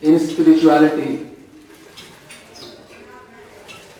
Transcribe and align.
in 0.00 0.18
spirituality, 0.18 1.30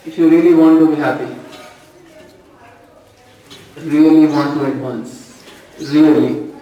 if 0.07 0.17
you 0.17 0.31
really 0.31 0.55
want 0.55 0.79
to 0.79 0.95
be 0.95 0.97
happy, 0.97 1.35
really 3.83 4.27
want 4.27 4.55
to 4.55 4.67
advance, 4.67 5.45
really, 5.81 6.53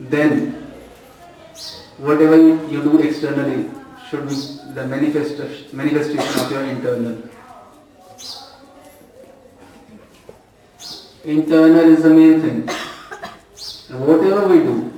then 0.00 0.52
whatever 1.98 2.36
you 2.36 2.54
you 2.68 2.82
do 2.82 2.98
externally 2.98 3.70
should 4.08 4.28
be 4.28 4.34
the 4.74 4.86
manifestation, 4.86 5.76
manifestation 5.76 6.40
of 6.40 6.50
your 6.50 6.64
internal. 6.64 7.22
Internal 11.24 11.92
is 11.92 12.02
the 12.02 12.10
main 12.10 12.40
thing. 12.42 12.68
And 13.88 14.06
whatever 14.06 14.48
we 14.48 14.58
do 14.58 14.92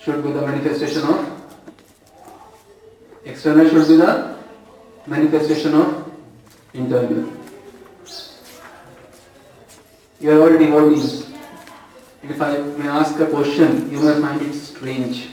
should 0.00 0.22
be 0.22 0.32
the 0.32 0.40
manifestation 0.40 1.02
of 1.02 1.31
external 3.32 3.68
should 3.68 3.88
be 3.88 3.96
the 3.96 4.36
manifestation 5.06 5.74
of 5.74 6.12
internal. 6.74 7.32
You 10.20 10.30
are 10.32 10.40
all 10.42 10.58
devotees. 10.58 11.30
If 12.22 12.40
I 12.40 12.58
may 12.58 12.88
ask 12.88 13.18
a 13.18 13.26
question, 13.26 13.90
you 13.90 14.00
may 14.00 14.20
find 14.20 14.40
it 14.42 14.54
strange. 14.54 15.28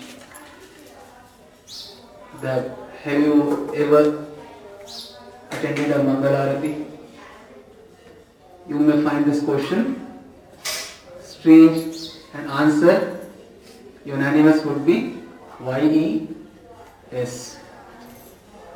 That 2.41 2.71
have 3.03 3.21
you 3.21 3.73
ever 3.75 4.25
attended 5.51 5.91
a 5.91 5.99
Mangalarati? 5.99 6.85
You 8.67 8.79
may 8.79 9.03
find 9.03 9.25
this 9.25 9.43
question 9.43 10.07
strange 11.21 12.11
and 12.33 12.49
answer 12.49 13.19
unanimous 14.05 14.63
would 14.65 14.85
be 14.85 15.17
Y-E-S. 15.59 17.59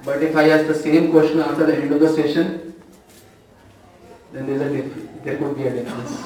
But 0.05 0.21
if 0.21 0.35
I 0.35 0.49
ask 0.49 0.67
the 0.67 0.75
same 0.75 1.11
question 1.11 1.39
after 1.39 1.65
the 1.65 1.77
end 1.77 1.91
of 1.93 1.99
the 1.99 2.09
session, 2.09 2.73
then 4.33 4.47
there's 4.47 4.61
a 4.61 4.69
diff- 4.69 5.23
there 5.23 5.37
could 5.37 5.55
be 5.55 5.67
a 5.67 5.71
difference. 5.71 6.19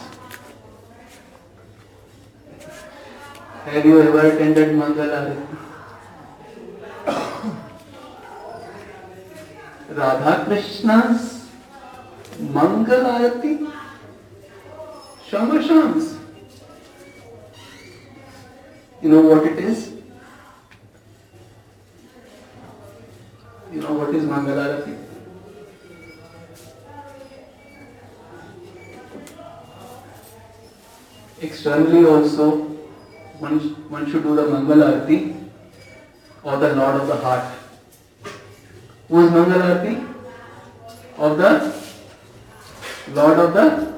Have 3.65 3.85
you 3.85 4.01
ever 4.01 4.27
attended 4.31 4.69
Mangalarati? 4.69 5.45
Radha 9.89 10.45
Krishna's 10.45 11.47
Mangalarati? 12.39 13.71
Shama 15.27 15.61
Shams. 15.61 16.17
You 19.01 19.09
know 19.09 19.21
what 19.21 19.45
it 19.45 19.59
is? 19.59 19.96
Know 23.87 23.99
what 23.99 24.13
is 24.15 24.23
Mangalarati? 24.25 24.95
Externally 31.41 32.05
also, 32.05 32.51
one, 33.39 33.59
one 33.89 34.11
should 34.11 34.23
do 34.23 34.35
the 34.35 34.43
Mangalarati 34.43 35.49
or 36.43 36.57
the 36.57 36.75
Lord 36.75 37.01
of 37.01 37.07
the 37.07 37.15
Heart. 37.15 37.53
Who 39.09 39.25
is 39.25 39.31
Mangalarati? 39.31 40.13
Of 41.17 41.37
the 41.37 41.73
Lord 43.13 43.39
of 43.39 43.53
the 43.53 43.96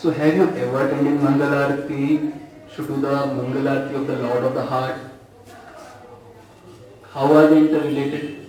So 0.00 0.10
have 0.10 0.34
you 0.34 0.44
ever 0.48 0.86
attended 0.86 1.20
Mangalarati? 1.20 2.32
Should 2.74 2.86
do 2.86 3.02
the 3.02 3.08
Mangalarati 3.08 3.94
of 3.96 4.06
the 4.06 4.16
Lord 4.16 4.44
of 4.44 4.54
the 4.54 4.64
Heart. 4.64 4.96
How 7.12 7.30
are 7.34 7.48
they 7.48 7.58
interrelated? 7.58 8.46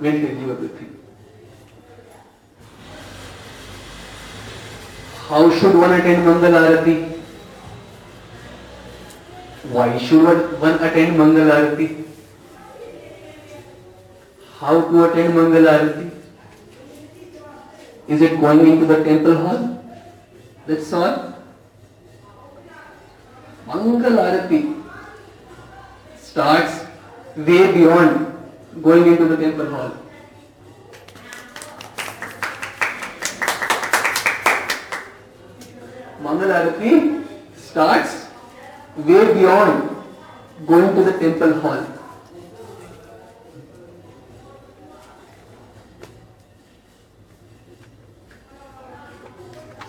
We'll 0.00 0.12
tell 0.12 0.36
you 0.44 0.52
everything. 0.52 0.96
How 5.28 5.50
should 5.58 5.76
one 5.76 5.92
attend 5.92 6.26
Mangalarati? 6.26 7.20
Why 9.74 9.98
should 9.98 10.58
one 10.58 10.82
attend 10.82 11.18
Mangalarati? 11.18 12.06
How 14.58 14.80
to 14.80 15.04
attend 15.04 15.34
Mangalarati? 15.34 16.19
Is 18.14 18.22
it 18.22 18.40
going 18.40 18.60
into 18.66 18.86
the 18.86 19.04
temple 19.04 19.36
hall? 19.36 19.84
That's 20.66 20.92
all. 20.92 21.32
Mangalarati 23.66 24.82
starts 26.18 26.86
way 27.36 27.72
beyond 27.72 28.26
going 28.82 29.06
into 29.12 29.28
the 29.28 29.36
temple 29.36 29.70
hall. 29.70 29.92
Mangalarati 36.20 37.24
starts 37.54 38.26
way 38.96 39.34
beyond 39.34 39.88
going 40.66 40.94
to 40.96 41.04
the 41.04 41.16
temple 41.20 41.60
hall. 41.60 41.99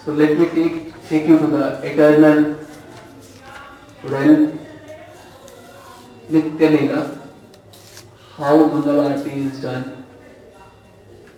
So 0.04 0.14
let 0.14 0.36
me 0.36 0.46
take, 0.50 1.08
take 1.08 1.28
you 1.28 1.38
to 1.38 1.46
the 1.46 1.80
eternal 1.84 2.58
realm, 4.04 4.60
Nitya 6.28 6.70
Leela, 6.76 7.20
how 8.36 8.58
Mangalarati 8.70 9.32
is 9.46 9.62
done, 9.62 10.04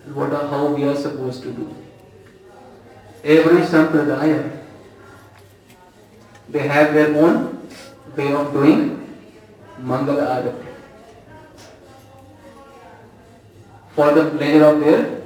and 0.05 0.15
what 0.15 0.31
are, 0.31 0.47
how 0.47 0.67
we 0.67 0.85
are 0.85 0.95
supposed 0.95 1.43
to 1.43 1.51
do. 1.51 1.75
Every 3.25 3.63
sampradaya, 3.63 4.59
they 6.47 6.65
have 6.65 6.93
their 6.93 7.13
own 7.17 7.67
way 8.15 8.31
of 8.31 8.53
doing 8.53 9.17
Mangala 9.81 10.39
Arati. 10.39 10.65
For 13.93 14.13
the 14.13 14.29
pleasure 14.31 14.65
of 14.65 14.79
their 14.79 15.21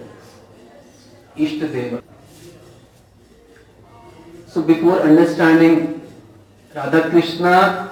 Ishta 1.38 1.72
Deva. 1.72 2.04
So 4.58 4.64
before 4.64 5.02
understanding 5.02 6.02
Radha 6.74 7.12
Krishna 7.12 7.92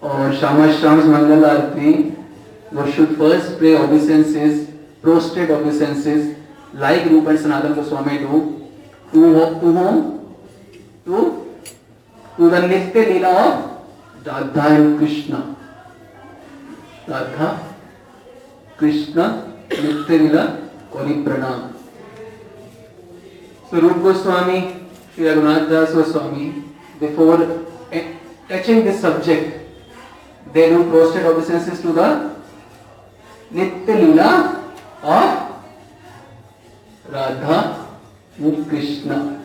or 0.00 0.34
Shama 0.34 0.76
Sham's 0.76 1.06
Mangal 1.06 1.44
Arati, 1.48 2.16
one 2.72 2.90
should 2.90 3.16
first 3.16 3.58
pray 3.58 3.76
obeisances, 3.76 4.70
prostrate 5.00 5.50
obeisances, 5.50 6.36
like 6.74 7.04
Rupa 7.04 7.28
and 7.30 7.38
Sanatana 7.38 7.76
Goswami 7.76 8.18
do, 8.18 8.68
to? 9.12 9.20
To 9.20 9.72
whom? 9.78 10.34
To, 11.04 11.46
to 12.36 12.50
the 12.50 12.56
Nitya 12.56 13.04
Leela 13.12 13.34
of 13.46 14.26
Radha 14.26 14.66
and 14.74 14.98
Krishna. 14.98 15.54
Radha, 17.06 17.76
Krishna, 18.76 19.54
Nitya 19.68 20.18
Leela, 20.26 20.70
Kori 20.90 21.22
Pranam. 21.22 21.72
So 23.70 23.80
Rupa 23.80 24.00
Goswami 24.00 24.77
Sri 25.18 25.26
Raghunath 25.26 25.68
Das 25.68 25.92
Goswami, 25.92 26.62
before 27.00 27.66
eh, 27.90 28.04
touching 28.48 28.84
this 28.84 29.00
subject, 29.00 29.68
they 30.52 30.68
do 30.70 30.88
prostrate 30.88 31.26
obeisances 31.26 31.80
to 31.80 31.92
the 31.92 32.36
Nitya 33.52 33.96
Leela 33.98 34.62
of 35.02 35.60
Radha 37.10 37.88
and 38.38 38.68
Krishna. 38.68 39.42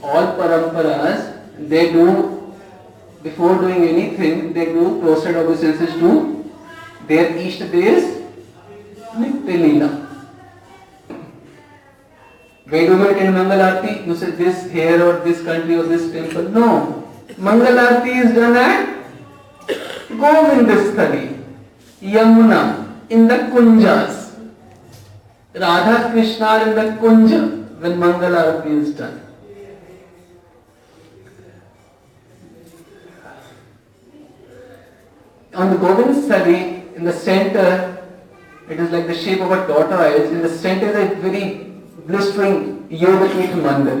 All 0.00 0.26
paramparas, 0.38 1.42
they 1.58 1.90
do, 1.90 2.54
before 3.24 3.58
doing 3.58 3.88
anything, 3.88 4.52
they 4.52 4.66
do 4.66 5.00
prostrate 5.00 5.34
obeisances 5.34 5.94
to 5.94 6.48
their 7.08 7.30
Ishta 7.30 7.68
Devs, 7.68 8.22
Nitya 9.16 9.56
Leela. 9.66 10.05
We 12.70 12.86
attend 12.86 13.34
Mangal 13.34 13.60
Aarti? 13.60 14.06
You 14.06 14.16
say 14.16 14.30
this 14.32 14.70
here 14.70 15.02
or 15.04 15.20
this 15.20 15.42
country 15.42 15.76
or 15.76 15.84
this 15.84 16.10
temple. 16.12 16.48
No. 16.50 17.08
Mangal 17.38 17.74
Aarti 17.74 18.24
is 18.24 18.34
done 18.34 18.56
at 18.56 19.04
Govindasthali, 20.08 21.44
Yamuna, 22.00 23.10
in 23.10 23.28
the 23.28 23.34
Kunjas. 23.34 24.34
Radha 25.54 26.10
Krishna 26.10 26.64
in 26.64 26.74
the 26.74 26.96
Kunja 27.00 27.80
when 27.80 27.98
Mangal 27.98 28.32
Aarti 28.32 28.82
is 28.82 28.94
done. 28.94 29.20
On 35.54 35.70
the 35.70 35.76
Govindasthali, 35.76 36.96
in 36.96 37.04
the 37.04 37.12
center, 37.12 37.96
It 38.68 38.80
is 38.80 38.90
like 38.90 39.06
the 39.06 39.14
shape 39.14 39.40
of 39.40 39.52
a 39.52 39.64
tortoise. 39.66 40.30
In 40.30 40.42
the 40.42 40.48
center 40.48 40.90
is 40.98 41.18
very 41.18 41.75
blistering 42.06 42.86
Yogapeeth 42.88 43.54
mandir. 43.66 43.98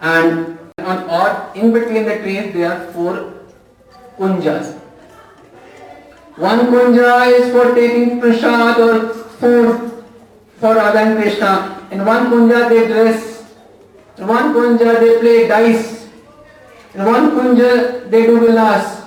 And 0.00 0.58
on 0.78 1.08
or 1.08 1.50
in 1.54 1.72
between 1.72 2.04
the 2.04 2.18
trees 2.18 2.52
there 2.52 2.72
are 2.72 2.92
four 2.92 3.34
kunjas. 4.18 4.74
One 6.36 6.60
kunja 6.72 7.10
is 7.38 7.50
for 7.52 7.74
taking 7.74 8.20
prasad 8.20 8.80
or 8.80 9.14
food 9.40 10.02
for 10.58 10.74
Radha 10.74 10.98
and 10.98 11.22
Krishna. 11.22 11.86
In 11.90 12.04
one 12.04 12.26
kunja 12.30 12.68
they 12.68 12.86
dress. 12.86 13.44
In 14.18 14.26
one 14.26 14.52
kunja 14.52 15.00
they 15.00 15.18
play 15.20 15.48
dice. 15.48 16.08
In 16.94 17.04
one 17.04 17.30
kunja 17.30 18.10
they 18.10 18.26
do 18.26 18.40
vilas. 18.40 19.02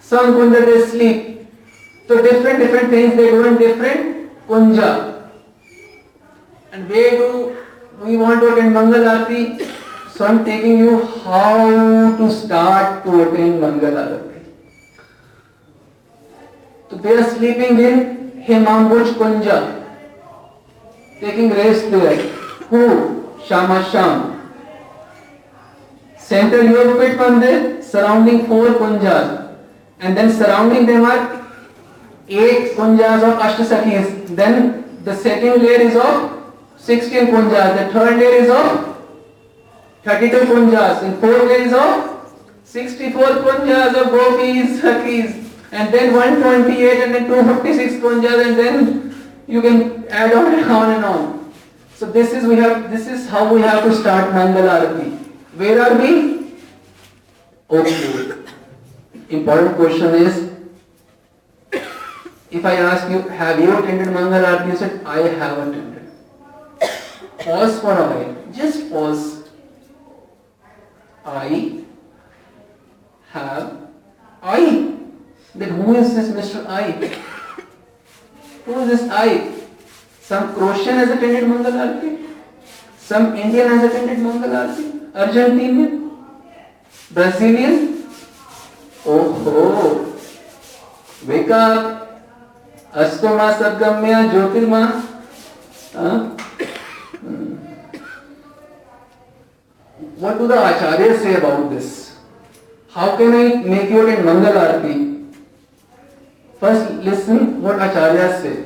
Some 0.00 0.34
kunja 0.34 0.64
they 0.64 0.86
sleep. 0.86 1.46
So 2.06 2.22
different 2.22 2.58
different 2.60 2.90
things 2.90 3.16
they 3.16 3.30
do 3.30 3.44
in 3.46 3.58
different 3.58 4.30
kunja. 4.48 5.17
And 6.78 6.88
where 6.88 7.10
do 7.18 7.56
we 8.04 8.16
want 8.16 8.40
to 8.40 8.52
attend 8.52 8.72
Mangal 8.72 9.06
Aarti? 9.12 9.68
So 10.12 10.26
I'm 10.26 10.44
taking 10.44 10.78
you 10.78 11.04
how 11.24 12.16
to 12.16 12.30
start 12.30 13.04
to 13.04 13.22
attend 13.22 13.60
Mangal 13.60 13.96
Aarti. 14.02 14.44
So 16.88 16.96
they 16.98 17.16
are 17.16 17.24
sleeping 17.30 17.80
in 17.80 18.44
Himambuj 18.46 19.14
Kunja, 19.14 19.58
taking 21.18 21.50
rest 21.50 21.90
there. 21.90 22.16
Who? 22.70 23.34
Shama 23.44 23.82
Sham. 23.90 24.54
Center 26.16 26.62
Yogapit 26.62 27.16
Mandir, 27.16 27.82
surrounding 27.82 28.46
four 28.46 28.66
kunjas. 28.66 29.56
And 29.98 30.16
then 30.16 30.30
surrounding 30.30 30.86
them 30.86 31.04
are 31.04 31.44
eight 32.28 32.76
kunjas 32.76 33.22
of 33.24 33.38
Ashtasakis. 33.40 34.36
Then 34.36 35.04
the 35.04 35.16
second 35.16 35.62
layer 35.62 35.80
is 35.80 35.96
of 35.96 36.37
16 36.78 37.26
kunjas. 37.26 37.76
The 37.78 37.92
third 37.92 38.18
layer 38.18 38.42
is 38.42 38.50
of 38.50 38.96
32 40.04 40.36
kunjas. 40.52 41.02
And 41.02 41.20
four 41.20 41.50
is 41.50 41.72
of 41.72 42.32
64 42.64 43.22
kunjas 43.22 43.94
of 43.94 44.10
gopis, 44.10 44.80
sakis. 44.80 45.44
And 45.70 45.92
then 45.92 46.14
128 46.14 47.02
and 47.04 47.14
then 47.14 47.26
256 47.26 48.02
kunjas 48.02 48.46
and 48.46 48.58
then 48.58 49.14
you 49.46 49.60
can 49.60 50.06
add 50.08 50.32
on 50.32 50.54
and 50.54 50.70
on 50.70 50.90
and 50.94 51.04
on. 51.04 51.52
So 51.94 52.06
this 52.10 52.32
is 52.32 52.46
we 52.46 52.56
have 52.56 52.90
this 52.90 53.06
is 53.06 53.28
how 53.28 53.52
we 53.52 53.60
have 53.60 53.82
to 53.84 53.94
start 53.94 54.32
Mangal 54.32 54.68
Arati. 54.68 55.18
Where 55.56 55.82
are 55.82 55.98
we? 55.98 56.54
Okay. 57.70 58.32
Important 59.30 59.76
question 59.76 60.14
is 60.14 60.48
if 62.50 62.64
I 62.64 62.76
ask 62.76 63.10
you, 63.10 63.20
have 63.28 63.60
you 63.60 63.76
attended 63.76 64.08
Mangal 64.08 64.42
Arati? 64.42 64.70
You 64.70 64.76
said, 64.76 65.04
I 65.04 65.18
have 65.28 65.58
attended. 65.58 65.97
Pause 67.38 67.80
for 67.80 67.92
a 67.92 68.06
while. 68.10 68.36
Just 68.52 68.90
pause. 68.90 69.44
I 71.24 71.84
have. 73.30 73.88
I. 74.42 74.94
Then 75.54 75.70
who 75.70 75.94
is 75.96 76.14
this 76.14 76.28
Mr. 76.30 76.66
I? 76.66 76.92
Who 78.64 78.80
is 78.80 78.88
this 78.88 79.10
I? 79.10 79.54
Some 80.20 80.54
Croatian 80.54 80.94
has 80.96 81.10
attended 81.10 81.48
Mangal 81.48 81.72
Arati. 81.72 82.26
Some 82.98 83.34
Indian 83.36 83.68
has 83.68 83.84
attended 83.84 84.18
Mangal 84.18 84.50
Arati. 84.50 85.12
Argentinian. 85.12 86.10
Brazilian. 87.10 88.04
Oh 89.06 89.32
ho. 89.32 90.16
Wake 91.26 91.50
up. 91.50 92.20
Astoma 92.92 93.54
Sadgamya 93.54 94.28
Jyotirma. 94.32 94.84
What 100.18 100.38
do 100.38 100.48
the 100.48 100.54
acharyas 100.54 101.20
say 101.22 101.34
about 101.36 101.70
this? 101.70 102.16
How 102.90 103.16
can 103.16 103.32
I 103.32 103.54
make 103.62 103.88
you 103.90 104.06
attend 104.06 104.24
Mangal 104.24 104.54
Arati? 104.54 104.96
First, 106.58 106.90
listen 107.04 107.62
what 107.62 107.78
acharyas 107.78 108.42
say. 108.42 108.56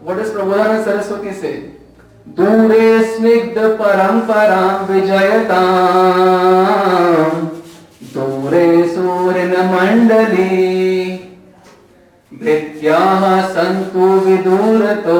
What 0.00 0.16
does 0.16 0.30
Prabodhanand 0.30 0.84
Saraswati 0.84 1.32
say? 1.32 1.54
दूरे 2.38 2.88
स्निग्ध 3.04 3.56
परम्परां 3.78 4.66
विजयताम् 4.88 5.50
दूरे 8.14 8.66
सूर्यनमण्डली 8.94 10.58
भृत्याः 12.42 13.24
सन्तु 13.54 14.06
विदूरतो 14.26 15.18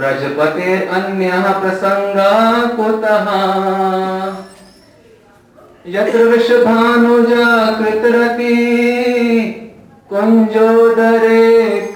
व्रजपतेरन्यः 0.00 1.46
प्रसङ्गा 1.60 2.28
कुतः 2.76 3.26
यत्र 5.94 6.20
वृषभानुजा 6.28 7.48
कृतरति 7.78 8.54
कुञ्जोदरे 10.12 11.42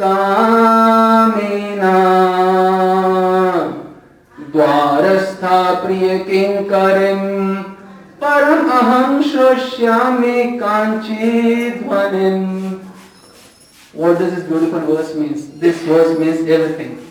कामिना 0.01 1.95
द्वारस्था 4.53 5.59
प्रिय 5.85 6.19
किङ्करिम् 6.29 7.31
परम् 8.25 8.71
अहं 8.81 9.23
श्रोष्यामि 9.31 10.37
काञ्चीध्वनिम् 10.63 12.53
What 13.95 14.19
does 14.19 14.35
this 14.35 14.45
beautiful 14.45 14.81
verse 14.81 15.15
means? 15.15 15.51
This 15.61 15.77
verse 15.83 16.19
means 16.19 16.49
everything. 16.51 17.04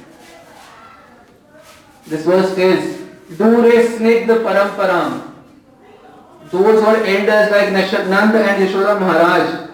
This 2.07 2.25
verse 2.25 2.53
says, 2.55 2.99
Dure 3.37 3.71
snigdha 3.71 4.43
paramparam. 4.43 5.31
Those 6.51 6.81
who 6.81 6.85
are 6.85 6.97
elders 6.97 7.51
like 7.51 7.71
Nanda 8.07 8.43
and 8.43 8.67
Yashoda 8.67 8.99
Maharaj, 8.99 9.69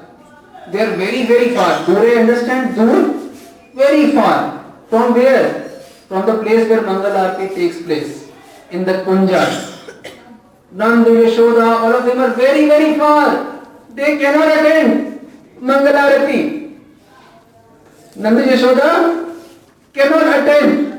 they 0.72 0.81
are 0.81 0.96
very, 0.96 1.26
very 1.26 1.56
far. 1.56 1.86
Dure 1.86 2.20
understand? 2.20 2.76
Dur? 2.76 3.31
Very 3.74 4.12
far. 4.12 4.64
From 4.90 5.14
where? 5.14 5.70
From 6.08 6.26
the 6.26 6.44
place 6.44 6.70
where 6.70 6.81
Mangal 6.81 7.12
Aarti 7.12 7.54
takes 7.56 7.81
place. 7.81 8.30
In 8.72 8.86
the 8.86 9.04
Kunjas. 9.04 9.78
Nanda, 10.72 11.10
Yashoda, 11.10 11.81
all 11.81 11.94
of 11.94 12.06
them 12.06 12.20
are 12.20 12.34
very, 12.34 12.68
very 12.68 12.98
far. 12.98 13.66
They 13.94 14.18
cannot 14.18 14.48
attend 14.48 15.28
Mangal 15.60 15.94
Aarti. 15.94 16.78
Nanda 18.16 18.44
Yashoda 18.46 19.36
cannot 19.94 20.40
attend 20.40 20.99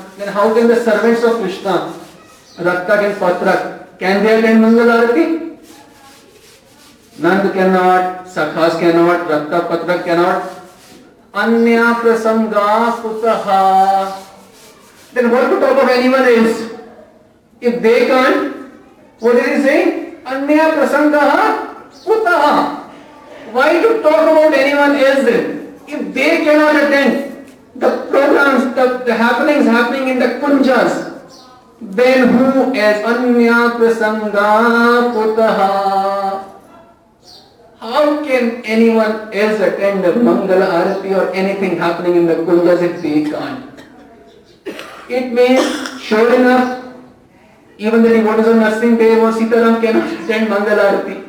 then 0.21 0.29
how 0.33 0.53
can 0.53 0.67
the 0.67 0.77
servants 0.77 1.23
of 1.23 1.41
Krishna, 1.41 1.97
Raktak 2.61 3.09
and 3.09 3.15
Patrak, 3.17 3.97
can 3.97 4.23
they 4.23 4.37
attend 4.37 4.61
Mangal 4.61 4.85
Arati? 4.85 5.57
Nand 7.17 7.53
cannot, 7.53 8.25
Sakhas 8.27 8.79
cannot, 8.79 9.25
Raktak, 9.25 9.65
Patrak 9.65 10.05
cannot. 10.05 10.45
Anya 11.33 11.97
prasanga 11.97 13.01
kutaha. 13.01 14.21
Then 15.13 15.31
what 15.31 15.49
to 15.49 15.59
talk 15.59 15.81
of 15.81 15.89
anyone 15.89 16.21
else? 16.21 16.69
If 17.59 17.81
they 17.81 18.05
can't, 18.05 18.69
what 19.19 19.35
is 19.37 19.57
he 19.57 19.63
saying? 19.63 20.21
Anya 20.25 20.77
prasanga 20.77 21.81
kutaha. 22.05 22.85
Why 23.51 23.81
to 23.81 24.03
talk 24.03 24.21
about 24.29 24.53
anyone 24.53 24.95
else 24.97 25.25
then? 25.25 25.81
If 25.87 26.13
they 26.13 26.45
cannot 26.45 26.75
attend 26.75 27.30
the 27.81 27.89
programs, 28.09 28.75
the, 28.75 29.03
the 29.05 29.13
happenings 29.13 29.65
happening 29.65 30.09
in 30.09 30.19
the 30.19 30.27
kunjas, 30.41 30.93
then 31.81 32.29
who 32.37 32.73
as 32.75 33.03
anya 33.03 33.73
prasanga 33.77 34.49
kutaha? 35.15 36.47
How 37.79 38.23
can 38.23 38.61
anyone 38.63 39.33
else 39.33 39.59
attend 39.59 40.03
the 40.03 40.11
Mangala 40.11 40.67
Arati 40.79 41.15
or 41.17 41.31
anything 41.33 41.77
happening 41.77 42.15
in 42.17 42.27
the 42.27 42.35
kunjas 42.35 42.83
if 42.83 43.01
they 43.01 43.23
can't? 43.23 43.81
It 45.09 45.33
means, 45.33 45.99
sure 45.99 46.35
enough, 46.35 46.85
even 47.79 48.03
the 48.03 48.09
devotees 48.09 48.47
of 48.47 48.57
Nursing 48.57 48.97
Dev 48.97 49.23
or 49.23 49.31
Sitaram 49.31 49.81
cannot 49.81 50.13
attend 50.13 50.47
Mangala 50.53 50.91
Arati. 50.91 51.27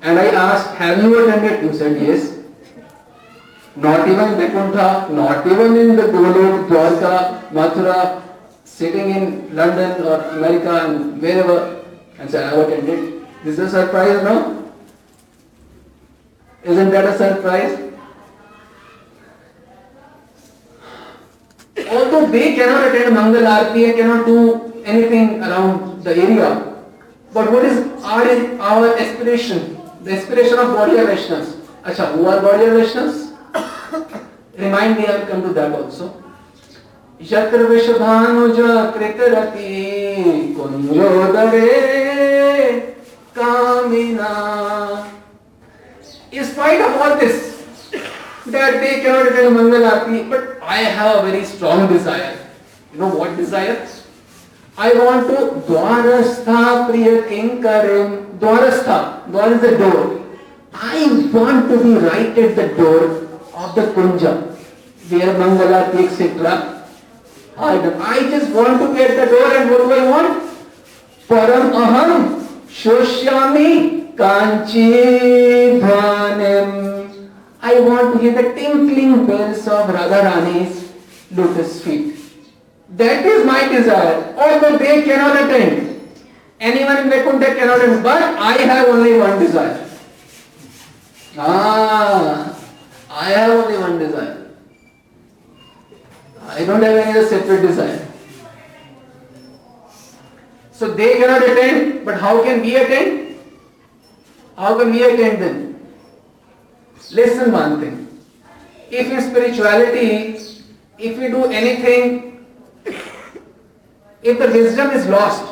And 0.00 0.18
I 0.18 0.26
asked, 0.28 0.74
have 0.76 1.02
you 1.02 1.28
attended? 1.28 1.62
You 1.62 1.74
said 1.74 2.00
yes. 2.00 2.35
Not 3.76 4.08
even 4.08 4.36
Vaikuntha, 4.36 5.08
not 5.10 5.46
even 5.46 5.76
in 5.76 5.96
the 5.96 6.02
Golok, 6.04 6.68
Dwarka, 6.68 7.50
Mathura, 7.50 8.22
sitting 8.64 9.10
in 9.10 9.54
London 9.54 10.02
or 10.02 10.20
America 10.36 10.86
and 10.86 11.20
wherever 11.20 11.84
and 12.18 12.30
say, 12.30 12.42
I 12.42 12.50
have 12.50 12.58
attended. 12.68 13.26
This 13.44 13.58
is 13.58 13.74
a 13.74 13.86
surprise, 13.86 14.22
no? 14.22 14.72
Isn't 16.64 16.90
that 16.90 17.04
a 17.04 17.16
surprise? 17.16 17.82
Although 21.88 22.26
they 22.26 22.54
cannot 22.54 22.88
attend 22.88 23.14
Mangal 23.14 23.42
Aarti 23.42 23.88
and 23.88 23.96
cannot 23.98 24.26
do 24.26 24.82
anything 24.84 25.42
around 25.42 26.02
the 26.02 26.16
area, 26.16 26.74
but 27.32 27.52
what 27.52 27.64
is 27.64 27.86
our, 28.02 28.24
our 28.60 28.96
aspiration? 28.98 29.78
The 30.02 30.12
aspiration 30.14 30.58
of 30.58 30.68
Gaudiya 30.68 31.06
Vaishnavas. 31.06 31.60
Acha, 31.84 32.12
who 32.14 32.26
are 32.26 32.40
Gaudiya 32.40 32.80
Vaishnavas? 32.80 33.35
Remind 34.58 34.98
me, 34.98 35.06
I 35.06 35.18
will 35.18 35.26
come 35.26 35.42
to 35.42 35.52
that 35.54 35.72
also. 35.72 36.22
यत्र 37.22 37.62
विषधानुज 37.68 38.56
कृतरति 38.94 39.68
कुंजोदरे 40.56 41.68
कामिना 43.38 44.32
In 46.32 46.44
spite 46.44 46.80
of 46.82 47.00
all 47.00 47.16
this, 47.16 47.54
that 48.46 48.80
they 48.80 49.00
cannot 49.00 49.28
attend 49.28 49.56
Mangal 49.56 49.82
Aarti, 49.90 50.28
but 50.28 50.58
I 50.62 50.78
have 50.78 51.24
a 51.24 51.30
very 51.30 51.44
strong 51.44 51.90
desire. 51.90 52.36
You 52.92 53.00
know 53.00 53.08
what 53.08 53.36
desire? 53.36 53.88
I 54.76 54.92
want 54.92 55.28
to 55.28 55.36
Dwarastha 55.72 56.90
Priya 56.90 57.22
Kinkarim. 57.22 58.38
Dwarastha, 58.38 59.26
Dwar 59.30 59.52
is 59.52 59.60
the 59.62 59.78
door. 59.78 60.22
I 60.74 61.30
want 61.32 61.70
to 61.70 61.82
be 61.82 61.94
right 61.94 62.36
at 62.38 62.56
the 62.56 62.68
door 62.74 63.25
of 63.56 63.74
the 63.74 63.82
Kunja, 63.96 64.54
where 65.08 65.34
Mangalarti, 65.34 66.06
etc. 66.06 66.76
I, 67.58 68.28
just 68.28 68.52
want 68.52 68.80
to 68.80 68.94
get 68.94 69.16
the 69.16 69.26
door 69.32 69.56
and 69.56 69.70
what 69.70 69.78
do 69.78 69.92
I 69.92 70.10
want? 70.10 70.42
Param 71.26 71.72
Aham 71.72 72.46
Shoshyami 72.68 74.14
Kanchi 74.14 75.80
Dhvanim. 75.80 77.30
I 77.62 77.80
want 77.80 78.12
to 78.14 78.18
hear 78.20 78.34
the 78.34 78.54
tinkling 78.54 79.26
bells 79.26 79.66
of 79.66 79.88
Radharani's 79.88 80.92
lotus 81.32 81.82
feet. 81.82 82.14
That 82.90 83.24
is 83.24 83.46
my 83.46 83.68
desire. 83.68 84.34
Although 84.36 84.76
they 84.76 85.02
cannot 85.02 85.44
attend. 85.44 86.00
Anyone 86.60 86.98
in 86.98 87.10
Vaikuntha 87.10 87.54
cannot 87.54 87.80
attend. 87.80 88.02
But 88.02 88.22
I 88.22 88.52
have 88.58 88.88
only 88.88 89.18
one 89.18 89.38
desire. 89.38 89.82
Ah, 91.38 92.55
I 93.16 93.30
have 93.30 93.50
only 93.50 93.78
one 93.78 93.98
desire. 93.98 94.50
I 96.48 96.64
don't 96.66 96.82
have 96.82 96.96
any 96.96 97.18
other 97.18 97.26
separate 97.26 97.62
desire. 97.62 98.06
So 100.70 100.92
they 100.92 101.14
cannot 101.14 101.42
attend, 101.42 102.04
but 102.04 102.20
how 102.20 102.42
can 102.42 102.60
we 102.60 102.76
attend? 102.76 103.38
How 104.58 104.78
can 104.78 104.92
we 104.92 105.02
attend 105.02 105.40
them? 105.42 105.86
Listen 107.10 107.52
one 107.52 107.80
thing. 107.80 108.20
If 108.90 109.10
in 109.10 109.22
spirituality, 109.22 110.36
if 110.98 111.18
we 111.18 111.28
do 111.28 111.46
anything, 111.46 112.44
if 114.22 114.38
the 114.38 114.48
wisdom 114.58 114.90
is 114.90 115.06
lost, 115.06 115.42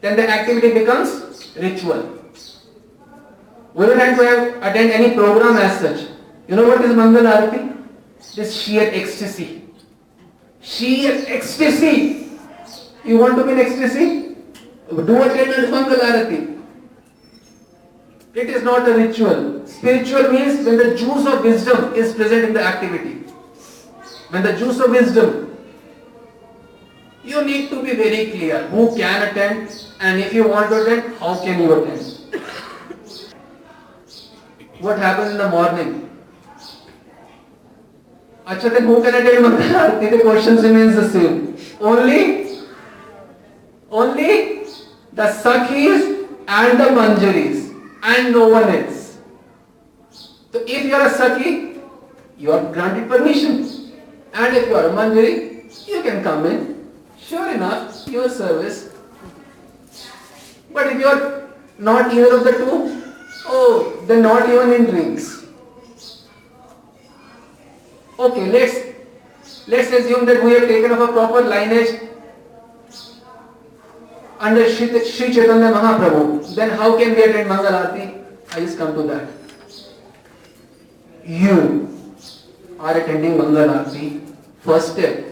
then 0.00 0.16
the 0.16 0.26
activity 0.26 0.72
becomes 0.72 1.52
ritual. 1.54 2.18
We 3.74 3.86
don't 3.86 3.98
have 3.98 4.18
to 4.18 4.24
have, 4.24 4.56
attend 4.62 4.90
any 4.90 5.14
program 5.14 5.58
as 5.58 5.80
such. 5.80 6.13
You 6.46 6.56
know 6.56 6.68
what 6.68 6.84
is 6.84 6.94
Mangal 6.94 7.24
Arati? 7.24 7.74
This 8.34 8.60
sheer 8.60 8.90
ecstasy. 8.92 9.64
Sheer 10.60 11.24
ecstasy. 11.26 12.38
You 13.04 13.18
want 13.18 13.36
to 13.36 13.44
be 13.44 13.52
in 13.52 13.60
ecstasy? 13.60 14.36
Do 14.90 15.22
attend 15.22 15.70
Mangal 15.70 15.96
Arati. 15.96 16.62
It 18.34 18.50
is 18.50 18.62
not 18.62 18.88
a 18.88 18.94
ritual. 18.94 19.66
Spiritual 19.66 20.32
means 20.32 20.66
when 20.66 20.76
the 20.76 20.96
juice 20.96 21.26
of 21.26 21.42
wisdom 21.42 21.94
is 21.94 22.14
present 22.14 22.44
in 22.44 22.52
the 22.52 22.62
activity. 22.62 23.24
When 24.28 24.42
the 24.42 24.52
juice 24.54 24.80
of 24.80 24.90
wisdom, 24.90 25.56
you 27.22 27.42
need 27.44 27.70
to 27.70 27.82
be 27.82 27.94
very 27.94 28.32
clear 28.32 28.66
who 28.68 28.94
can 28.96 29.28
attend 29.28 29.86
and 30.00 30.20
if 30.20 30.34
you 30.34 30.46
want 30.48 30.68
to 30.68 30.82
attend, 30.82 31.16
how 31.16 31.40
can 31.42 31.62
you 31.62 31.72
attend. 31.72 32.10
What 34.80 34.98
happens 34.98 35.30
in 35.30 35.38
the 35.38 35.48
morning? 35.48 36.03
Acha 38.46 38.70
then 38.70 38.84
who 38.84 39.02
can 39.02 39.14
attend 39.14 39.42
Mangal 39.42 39.60
Aarati? 39.60 40.10
The 40.10 40.18
question 40.20 40.56
remains 40.56 40.96
the 40.96 41.08
same. 41.08 41.56
Only, 41.80 42.58
only 43.90 44.64
the 45.12 45.26
Sakhis 45.42 46.28
and 46.46 46.80
the 46.80 46.84
Manjaris 46.98 47.74
and 48.02 48.32
no 48.32 48.48
one 48.48 48.64
else. 48.64 49.18
So 50.52 50.62
if 50.66 50.84
you 50.84 50.94
are 50.94 51.06
a 51.06 51.10
Sakhi, 51.10 51.80
you 52.36 52.52
are 52.52 52.72
granted 52.72 53.08
permission. 53.08 53.92
And 54.34 54.56
if 54.56 54.68
you 54.68 54.74
are 54.74 54.88
a 54.88 54.90
Manjari, 54.90 55.88
you 55.88 56.02
can 56.02 56.22
come 56.22 56.44
in. 56.46 56.90
Sure 57.18 57.50
enough, 57.50 58.06
your 58.08 58.28
service. 58.28 58.90
But 60.72 60.88
if 60.88 60.98
you 60.98 61.06
are 61.06 61.48
not 61.78 62.12
either 62.12 62.36
of 62.36 62.44
the 62.44 62.52
two, 62.52 63.02
oh, 63.46 64.04
then 64.06 64.22
not 64.22 64.48
even 64.48 64.72
in 64.72 64.84
drinks. 64.90 65.43
Okay, 68.16 68.46
let's 68.46 68.74
let's 69.66 69.90
assume 69.90 70.24
that 70.26 70.42
we 70.44 70.52
have 70.52 70.68
taken 70.68 70.92
up 70.92 71.00
a 71.00 71.12
proper 71.12 71.40
lineage 71.42 72.00
under 74.38 74.68
Shri, 74.70 74.88
Shri 75.04 75.32
Chaitanya 75.32 75.72
Mahaprabhu. 75.72 76.54
Then 76.54 76.70
how 76.70 76.96
can 76.96 77.14
we 77.16 77.24
attend 77.24 77.48
Mangal 77.48 77.72
Aarti? 77.72 78.24
I 78.52 78.60
just 78.60 78.78
come 78.78 78.94
to 78.94 79.02
that. 79.02 79.28
You 81.24 81.88
are 82.78 82.96
attending 82.96 83.36
Mangal 83.36 83.68
Aarti. 83.68 84.20
First 84.60 84.92
step, 84.92 85.24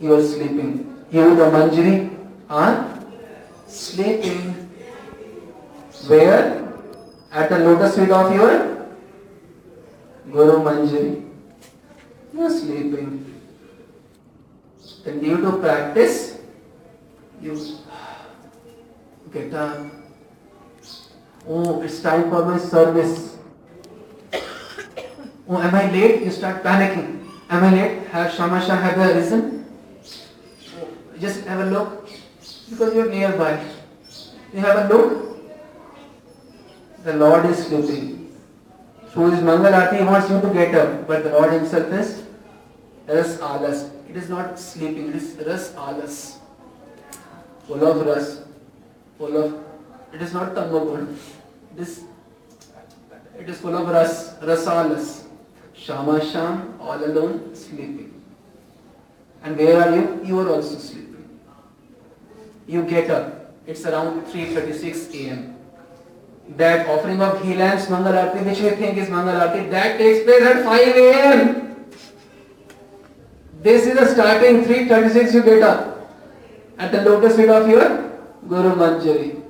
you 0.00 0.14
are 0.14 0.22
sleeping. 0.22 1.04
You, 1.12 1.36
the 1.36 1.44
Manjari, 1.44 2.10
are 2.50 2.98
sleeping. 3.68 4.54
Where? 6.08 6.64
At 7.30 7.48
the 7.50 7.58
lotus 7.60 7.96
feet 7.96 8.10
of 8.10 8.34
your 8.34 8.88
Guru 10.32 10.58
Manjari. 10.64 11.25
You 12.36 12.42
are 12.42 12.50
sleeping. 12.50 13.40
Then 15.04 15.20
due 15.20 15.40
to 15.40 15.56
practice, 15.56 16.36
you 17.40 17.56
get 19.32 19.54
up. 19.54 19.86
Oh, 21.48 21.80
it's 21.80 22.02
time 22.02 22.28
for 22.28 22.44
my 22.44 22.58
service. 22.58 23.38
Oh, 25.48 25.62
am 25.62 25.74
I 25.74 25.90
late? 25.90 26.24
You 26.24 26.30
start 26.30 26.62
panicking. 26.62 27.24
Am 27.48 27.64
I 27.64 27.70
late? 27.72 28.06
Have 28.08 28.30
Shamasha 28.32 28.76
have 28.82 28.98
a 28.98 29.14
reason? 29.14 29.64
Oh, 30.76 30.88
just 31.18 31.46
have 31.46 31.60
a 31.60 31.70
look. 31.70 32.06
Because 32.68 32.94
you're 32.94 33.08
nearby. 33.08 33.64
You 34.52 34.60
have 34.60 34.84
a 34.84 34.92
look. 34.92 35.40
The 37.02 37.14
Lord 37.16 37.46
is 37.46 37.64
sleeping. 37.64 38.36
Through 39.08 39.30
his 39.30 39.40
Mangal 39.40 39.72
Aarti, 39.72 40.00
he 40.00 40.04
wants 40.04 40.28
you 40.28 40.38
to 40.38 40.52
get 40.52 40.74
up. 40.74 41.08
But 41.08 41.24
the 41.24 41.30
Lord 41.30 41.54
himself 41.54 41.90
is 41.94 42.25
Ras 43.08 43.38
Alas. 43.38 43.90
It 44.08 44.16
is 44.16 44.28
not 44.28 44.58
sleeping, 44.58 45.08
it 45.08 45.16
is 45.16 45.36
Ras 45.46 45.72
Alas. 45.76 46.38
Full 47.66 47.84
of 47.84 48.06
Ras. 48.06 48.42
Full 49.18 49.36
of, 49.36 49.64
it 50.12 50.22
is 50.22 50.32
not 50.32 50.54
Tanmagun. 50.54 51.16
It 51.74 51.82
is, 51.82 52.04
it 53.38 53.48
is 53.48 53.58
full 53.60 53.76
of 53.76 53.88
Ras, 53.88 54.34
Rasalas. 54.40 55.22
Shama 55.74 56.24
Sham, 56.24 56.74
all 56.80 57.04
alone, 57.04 57.54
sleeping. 57.54 58.22
And 59.42 59.56
where 59.56 59.80
are 59.80 59.94
you? 59.94 60.20
You 60.24 60.40
are 60.40 60.48
also 60.48 60.78
sleeping. 60.78 61.38
You 62.66 62.82
get 62.82 63.10
up. 63.10 63.54
It's 63.66 63.84
around 63.84 64.22
3.36 64.26 65.14
a.m. 65.14 65.56
That 66.56 66.88
offering 66.88 67.20
of 67.20 67.42
ghee 67.42 67.54
lamps, 67.54 67.90
Mangal 67.90 68.14
which 68.44 68.60
we 68.60 68.70
think 68.70 68.96
is 68.96 69.10
Mangal 69.10 69.34
Aarti, 69.34 69.70
that 69.70 69.98
takes 69.98 70.24
place 70.24 70.42
at 70.42 70.64
5 70.64 70.96
a.m. 70.96 71.65
This 73.66 73.84
is 73.84 73.96
the 73.98 74.06
starting, 74.06 74.62
3.36 74.62 75.34
you 75.34 75.42
get 75.42 75.62
up. 75.64 76.08
At 76.78 76.92
the 76.92 77.02
lotus 77.02 77.34
feet 77.34 77.48
of 77.48 77.68
your 77.68 78.12
Guru 78.48 78.76
Manjari. 78.76 79.42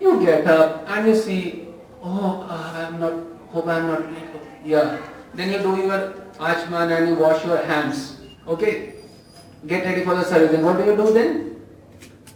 You 0.00 0.18
get 0.24 0.46
up 0.46 0.88
and 0.88 1.08
you 1.08 1.14
see, 1.14 1.68
oh, 2.02 2.46
I 2.48 2.84
am 2.84 2.98
not, 2.98 3.12
hope 3.50 3.66
I 3.66 3.80
am 3.80 3.88
not 3.88 4.10
late. 4.10 4.30
Yeah. 4.64 4.98
Then 5.34 5.52
you 5.52 5.58
do 5.58 5.76
your 5.76 6.14
achman 6.38 6.96
and 6.96 7.08
you 7.10 7.16
wash 7.16 7.44
your 7.44 7.58
hands. 7.58 8.16
Okay? 8.48 8.94
Get 9.66 9.84
ready 9.84 10.04
for 10.04 10.14
the 10.14 10.24
service. 10.24 10.50
Then 10.50 10.64
what 10.64 10.78
do 10.78 10.86
you 10.86 10.96
do 10.96 11.12
then? 11.12 11.60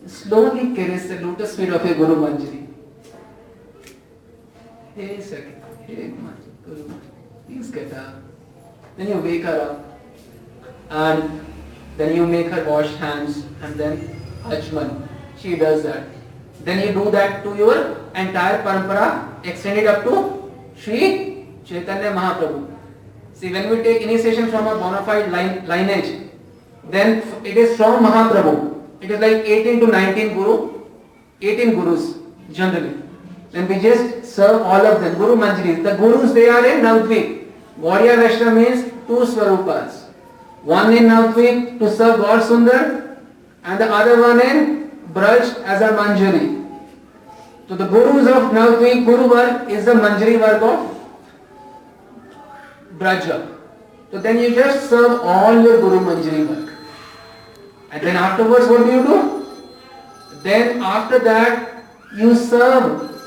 Slowly 0.07 0.75
caress 0.75 1.09
the 1.09 1.23
lotus 1.23 1.57
feet 1.57 1.71
of 1.71 1.87
your 1.87 1.95
Guru 1.95 2.17
Manjari. 2.17 2.67
Hey, 4.95 5.21
second. 5.23 5.65
Hey, 5.87 6.13
Guru 6.67 6.83
Manjari. 6.85 7.47
Please 7.47 7.71
get 7.71 7.95
up. 7.95 8.17
Then 8.99 9.09
you 9.09 9.21
wake 9.21 9.45
her 9.45 9.71
up 9.71 9.88
and 10.91 11.45
then 11.97 12.15
you 12.15 12.27
make 12.27 12.47
her 12.49 12.65
wash 12.65 12.95
hands 12.97 13.45
and 13.63 13.75
then 13.75 14.21
Achman. 14.45 15.09
She 15.37 15.57
does 15.57 15.83
that. 15.83 16.07
Then 16.65 16.87
you 16.87 16.93
do 16.93 17.11
that 17.11 17.45
to 17.45 17.57
your 17.57 17.99
entire 18.15 18.63
parampara 18.63 19.45
extended 19.45 19.87
up 19.87 20.05
to 20.05 20.53
Sri 20.77 21.47
Chaitanya 21.65 22.13
Mahaprabhu. 22.13 22.77
See, 23.35 23.53
when 23.53 23.71
we 23.71 23.83
take 23.83 24.03
initiation 24.03 24.51
from 24.51 24.67
a 24.67 24.75
bona 24.75 25.05
fide 25.05 25.31
line, 25.31 25.67
lineage, 25.67 26.31
then 26.91 27.23
it 27.45 27.57
is 27.57 27.77
from 27.77 28.05
Mahaprabhu. 28.05 28.83
It 29.01 29.11
is 29.13 29.21
like 29.21 29.45
18 29.45 29.81
to 29.81 29.87
19 29.87 30.35
Guru, 30.35 30.83
18 31.41 31.71
Gurus 31.75 32.15
generally. 32.53 32.97
Then 33.53 33.69
we 33.69 33.79
just 33.81 34.25
serve 34.25 34.63
all 34.63 34.85
of 34.85 35.01
them. 35.01 35.17
Guru 35.17 35.37
Manjris. 35.37 35.83
The 35.83 35.97
Gurus 35.97 36.33
they 36.35 36.49
are 36.49 36.67
in 36.67 36.83
Navdvip. 36.83 37.47
Gaudiya 37.81 38.17
Vaishnava 38.17 38.55
means 38.57 38.85
two 39.07 39.25
Swarupas. 39.25 40.08
One 40.63 40.97
in 40.97 41.05
Navdvip 41.05 41.79
to 41.79 41.91
serve 41.95 42.21
God 42.21 42.43
Sundar 42.43 43.19
and 43.65 43.81
the 43.81 43.93
other 43.93 44.21
one 44.21 44.41
in 44.41 44.91
Braj 45.13 45.63
as 45.63 45.83
a 45.83 45.89
Manjari. 45.89 46.59
So 47.69 47.77
the 47.77 47.87
Gurus 47.87 48.27
of 48.27 48.53
Navdvip, 48.53 49.05
Guru 49.05 49.29
work 49.29 49.69
is 49.69 49.85
the 49.85 49.93
Manjari 49.93 50.41
work 50.41 50.63
of 50.63 50.99
Braja. 52.99 53.47
So 54.11 54.19
then 54.19 54.39
you 54.39 54.55
just 54.55 54.89
serve 54.89 55.21
all 55.21 55.53
your 55.63 55.81
Guru 55.81 56.01
Manjari 56.01 56.49
work. 56.49 56.73
And 57.91 58.03
then 58.03 58.17
afterwards 58.17 58.67
what 58.67 58.85
do 58.85 58.93
you 58.93 59.03
do? 59.03 59.47
Then 60.43 60.83
after 60.83 61.19
that 61.21 61.85
you 62.17 62.35
serve 62.35 63.18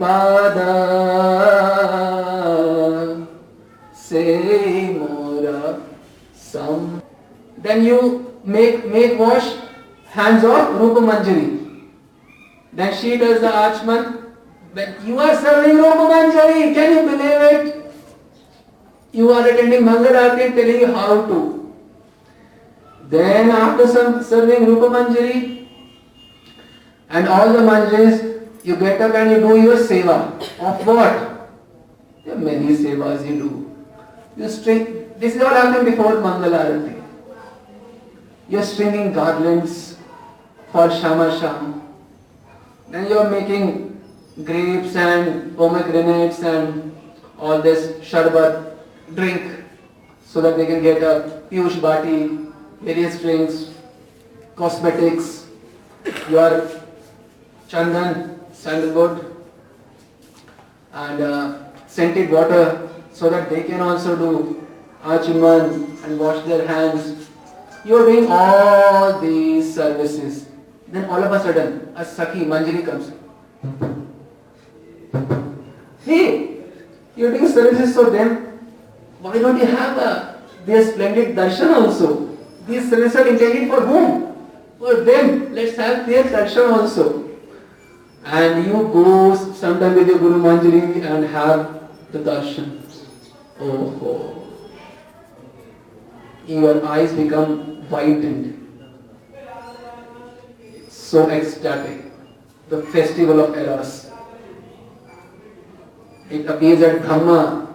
Pada 0.00 0.72
Say 3.94 4.94
Mora 4.98 5.80
Sam 6.34 7.02
Then 7.58 7.84
you 7.84 8.34
make 8.44 8.86
make 8.86 9.18
wash 9.18 9.54
hands 10.06 10.44
of 10.44 10.80
Rupa 10.80 11.00
Manjari. 11.00 11.88
Then 12.72 12.94
she 12.94 13.16
does 13.16 13.40
the 13.40 13.48
Achman. 13.48 14.24
When 14.72 14.94
you 15.06 15.18
are 15.18 15.34
serving 15.34 15.76
Rupa 15.76 16.04
Manjari, 16.14 16.72
can 16.74 16.92
you 16.96 17.02
believe 17.10 17.42
it? 17.52 17.92
You 19.12 19.30
are 19.32 19.46
attending 19.46 19.84
Mangal 19.84 20.12
Aarti 20.12 20.54
telling 20.54 20.80
you 20.80 20.86
how 20.86 21.26
to. 21.26 21.57
Then 23.08 23.50
after 23.50 23.86
some 23.86 24.22
serving 24.22 24.66
Rupa 24.66 24.88
Manjari 24.94 25.66
and 27.08 27.28
all 27.28 27.52
the 27.52 27.60
manjaris, 27.60 28.48
you 28.64 28.76
get 28.76 29.00
up 29.00 29.14
and 29.14 29.30
you 29.30 29.40
do 29.40 29.60
your 29.62 29.76
seva. 29.76 30.38
Of 30.60 30.86
what? 30.86 31.50
There 32.24 32.34
are 32.34 32.38
many 32.38 32.76
sevas 32.76 33.26
you 33.26 33.38
do. 33.38 33.76
You 34.36 34.48
string, 34.48 35.10
this 35.16 35.36
is 35.36 35.42
all 35.42 35.48
happened 35.48 35.86
before 35.86 36.20
Mangal 36.20 36.52
Aarti. 36.52 37.02
You 38.48 38.58
are 38.58 38.64
stringing 38.64 39.12
garlands 39.12 39.96
for 40.70 40.90
Shama 40.90 41.38
Sham. 41.40 41.82
Then 42.90 43.08
you 43.08 43.18
are 43.18 43.30
making 43.30 44.00
grapes 44.44 44.94
and 44.96 45.56
pomegranates 45.56 46.40
and 46.40 46.94
all 47.38 47.62
this 47.62 47.92
sharbat 48.10 48.76
drink 49.14 49.64
so 50.24 50.40
that 50.42 50.56
they 50.56 50.66
can 50.66 50.82
get 50.82 51.02
a 51.02 51.42
piyush 51.50 51.80
bati, 51.80 52.47
various 52.80 53.20
drinks, 53.20 53.70
cosmetics, 54.56 55.46
your 56.30 56.70
chandan, 57.68 58.38
sandalwood 58.52 59.36
and 60.92 61.20
uh, 61.22 61.58
scented 61.86 62.30
water 62.30 62.88
so 63.12 63.30
that 63.30 63.50
they 63.50 63.62
can 63.62 63.80
also 63.80 64.16
do 64.16 64.66
achiman 65.02 66.02
and 66.04 66.18
wash 66.18 66.44
their 66.46 66.66
hands. 66.66 67.28
You 67.84 67.96
are 67.96 68.06
doing 68.06 68.26
all 68.28 69.20
these 69.20 69.74
services. 69.74 70.46
Then 70.88 71.04
all 71.04 71.22
of 71.22 71.32
a 71.32 71.40
sudden, 71.40 71.92
a 71.94 72.04
Sakhi 72.04 72.44
Manjari 72.46 72.84
comes. 72.84 73.12
Hey, 76.04 76.64
you're 77.16 77.32
doing 77.32 77.48
services 77.48 77.94
for 77.94 78.10
them. 78.10 78.58
Why 79.20 79.38
don't 79.38 79.58
you 79.58 79.66
have 79.66 79.98
a, 79.98 80.42
their 80.64 80.84
splendid 80.90 81.36
darshan 81.36 81.74
also? 81.74 82.27
Services 82.68 83.16
are 83.16 83.26
intended 83.26 83.68
for 83.68 83.80
whom? 83.80 84.36
For 84.78 85.00
them. 85.00 85.54
Let's 85.54 85.76
have 85.76 86.06
their 86.06 86.24
darshan 86.24 86.70
also. 86.70 87.30
And 88.24 88.66
you 88.66 88.72
go 88.92 89.34
sometime 89.54 89.94
with 89.94 90.06
your 90.06 90.18
Guru 90.18 90.36
Manjari 90.42 91.02
and 91.02 91.24
have 91.24 91.88
the 92.12 92.18
darshan. 92.18 92.82
Oh, 93.58 93.96
oh. 94.04 94.44
Your 96.46 96.84
eyes 96.86 97.12
become 97.12 97.82
whitened. 97.88 98.54
So 100.88 101.30
ecstatic. 101.30 102.12
The 102.68 102.82
festival 102.82 103.40
of 103.40 103.56
Eros. 103.56 104.10
It 106.28 106.44
appears 106.44 106.80
that 106.80 107.00
Brahma 107.00 107.74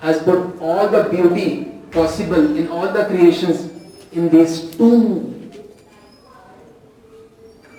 has 0.00 0.20
put 0.20 0.60
all 0.60 0.88
the 0.88 1.04
beauty 1.04 1.78
possible 1.92 2.56
in 2.56 2.66
all 2.66 2.92
the 2.92 3.04
creations 3.04 3.71
in 4.12 4.28
these 4.28 4.70
two. 4.76 5.34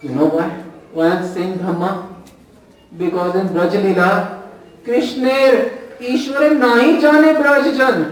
You 0.01 0.09
know 0.09 0.25
why? 0.25 0.49
Why 0.91 1.07
I 1.07 1.15
am 1.17 1.33
saying 1.33 1.57
Brahma? 1.57 2.23
Because 2.97 3.35
in 3.35 3.47
Brajalila, 3.49 4.43
Krishna 4.83 5.79
ईश्वर 6.03 6.51
नहीं 6.53 6.99
जाने 7.01 7.33
ब्रजजन 7.33 8.03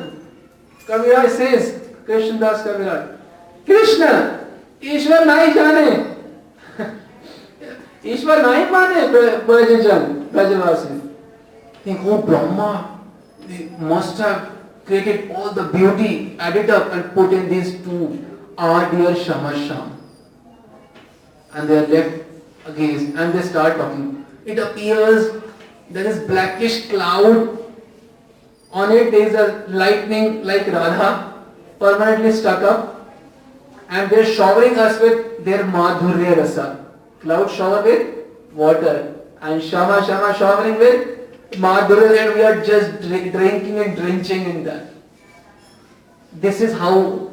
कविराज 0.87 1.29
says 1.37 1.65
Krishna 2.05 2.39
Das 2.39 2.63
Kaviraj 2.63 3.01
Krishna 3.65 4.11
ईश्वर 4.83 5.25
नहीं 5.25 5.53
जाने 5.53 5.89
ईश्वर 8.13 8.41
नहीं 8.45 8.65
माने 8.71 9.07
ब्रजजन 9.47 10.05
ब्रजवासी 10.33 10.99
think 11.83 11.99
oh 12.05 12.21
Brahma 12.21 12.99
they 13.47 13.69
must 13.79 14.17
have 14.19 14.60
created 14.91 15.31
all 15.31 15.53
the 15.57 15.63
beauty 15.73 16.35
added 16.47 16.69
up 16.69 16.91
and 16.91 17.13
put 17.17 17.33
in 17.37 17.47
these 17.49 17.69
two 17.83 17.99
our 18.57 18.81
dear 18.91 19.13
Shamasham 19.25 19.91
and 21.53 21.69
they 21.69 21.77
are 21.81 21.87
left 21.87 22.71
against 22.71 23.15
and 23.15 23.33
they 23.37 23.43
start 23.51 23.77
talking 23.77 24.25
it 24.45 24.59
appears 24.65 25.29
there 25.97 26.09
is 26.11 26.19
blackish 26.31 26.77
cloud 26.89 27.37
on 28.81 28.91
it 28.97 29.11
there 29.15 29.27
is 29.29 29.39
a 29.45 29.47
lightning 29.83 30.43
like 30.51 30.67
Radha 30.75 31.11
permanently 31.79 32.33
stuck 32.41 32.67
up 32.73 33.09
and 33.89 34.09
they 34.09 34.21
are 34.25 34.29
showering 34.33 34.77
us 34.77 35.01
with 35.01 35.43
their 35.45 35.63
madhurya 35.63 36.37
rasa. 36.37 36.67
Cloud 37.21 37.49
shower 37.51 37.81
with 37.83 38.03
water 38.53 39.15
and 39.41 39.61
Shama 39.61 40.05
Shama 40.05 40.33
showering 40.37 40.77
with 40.79 41.20
madhurya 41.57 42.17
and 42.25 42.35
we 42.35 42.43
are 42.43 42.63
just 42.63 43.01
drink, 43.01 43.31
drinking 43.31 43.79
and 43.79 43.95
drenching 43.95 44.43
in 44.49 44.63
that. 44.63 44.87
This 46.33 46.61
is 46.61 46.77
how 46.77 47.31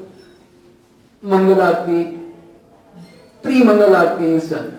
Mangalarti, 1.23 2.33
pre-Mangalarti 3.43 4.23
is 4.23 4.51
done. 4.51 4.79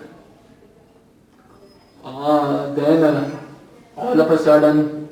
Ah, 2.04 2.70
then 2.74 3.02
uh, 3.04 3.40
all 3.96 4.20
of 4.20 4.30
a 4.30 4.38
sudden 4.38 5.08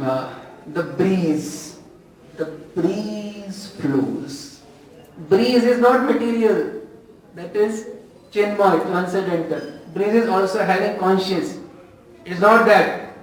uh, 0.00 0.34
the 0.66 0.82
breeze, 0.82 1.78
the 2.36 2.44
breeze 2.74 3.68
flows. 3.80 4.60
Breeze 5.28 5.64
is 5.64 5.78
not 5.78 6.04
material, 6.04 6.82
that 7.34 7.56
is 7.56 7.88
chinmay, 8.30 8.82
transcendental. 8.86 9.60
Breeze 9.94 10.14
is 10.14 10.28
also 10.28 10.62
having 10.62 10.98
conscience. 10.98 11.58
It's 12.30 12.40
not 12.40 12.66
that 12.66 13.16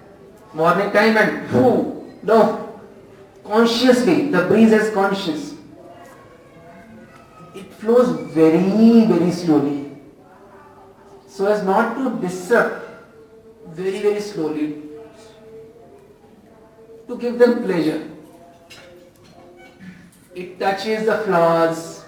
morning 0.51 0.91
time 0.91 1.15
and 1.15 1.51
whoo, 1.51 2.11
no. 2.23 2.79
Consciously, 3.43 4.31
the 4.31 4.45
breeze 4.47 4.71
is 4.71 4.91
conscious. 4.95 5.53
It 7.53 7.71
flows 7.73 8.09
very, 8.31 9.05
very 9.05 9.31
slowly. 9.31 9.91
So 11.27 11.45
as 11.45 11.63
not 11.63 11.95
to 11.97 12.19
disrupt 12.19 12.83
very, 13.67 14.01
very 14.01 14.19
slowly 14.19 14.81
to 17.07 17.15
give 17.15 17.37
them 17.37 17.63
pleasure. 17.63 18.09
It 20.33 20.59
touches 20.59 21.05
the 21.05 21.19
flowers 21.19 22.03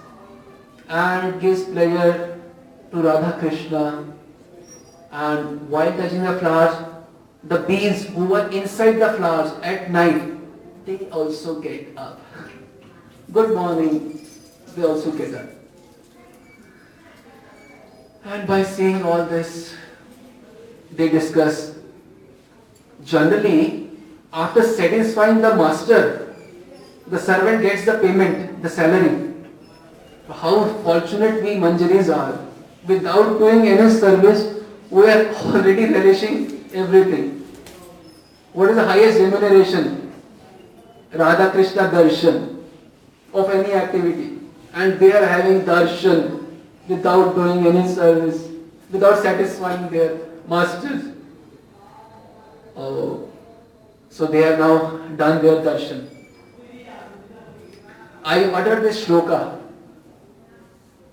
and 0.89 1.39
gives 1.39 1.63
pleasure 1.65 2.41
to 2.89 2.97
Radha 2.97 3.37
Krishna. 3.37 4.03
And 5.11 5.69
while 5.69 5.95
touching 5.95 6.23
the 6.23 6.37
flowers, 6.39 6.86
the 7.43 7.59
bees 7.59 8.07
who 8.07 8.25
were 8.25 8.47
inside 8.49 8.99
the 8.99 9.13
flowers 9.13 9.51
at 9.63 9.91
night, 9.91 10.33
they 10.85 11.09
also 11.09 11.59
get 11.59 11.97
up. 11.97 12.21
Good 13.31 13.53
morning, 13.53 14.25
they 14.75 14.83
also 14.83 15.11
get 15.11 15.33
up. 15.33 15.49
And 18.25 18.47
by 18.47 18.63
seeing 18.63 19.03
all 19.03 19.25
this, 19.25 19.73
they 20.91 21.09
discuss 21.09 21.75
generally, 23.03 23.89
after 24.33 24.63
satisfying 24.63 25.41
the 25.41 25.55
master, 25.55 26.35
the 27.07 27.19
servant 27.19 27.61
gets 27.61 27.85
the 27.85 27.97
payment, 27.99 28.61
the 28.61 28.69
salary. 28.69 29.33
How 30.29 30.65
fortunate 30.83 31.41
we 31.41 31.51
Manjaris 31.55 32.13
are. 32.13 32.45
Without 32.85 33.39
doing 33.39 33.67
any 33.67 33.89
service, 33.89 34.63
we 34.89 35.09
are 35.09 35.33
already 35.35 35.85
relishing 35.85 36.56
everything. 36.73 37.45
What 38.53 38.69
is 38.69 38.75
the 38.75 38.85
highest 38.85 39.19
remuneration? 39.19 40.13
Radha 41.13 41.51
Krishna 41.51 41.83
darshan 41.89 42.63
of 43.33 43.49
any 43.49 43.73
activity. 43.73 44.39
And 44.73 44.99
they 44.99 45.11
are 45.11 45.25
having 45.25 45.61
darshan 45.61 46.45
without 46.87 47.35
doing 47.35 47.65
any 47.65 47.87
service, 47.87 48.49
without 48.91 49.21
satisfying 49.21 49.89
their 49.89 50.17
masters. 50.47 51.13
Oh, 52.75 53.29
so 54.09 54.25
they 54.27 54.41
have 54.41 54.59
now 54.59 54.97
done 55.15 55.41
their 55.41 55.61
darshan. 55.61 56.07
I 58.23 58.43
uttered 58.45 58.83
this 58.83 59.05
shloka. 59.05 59.59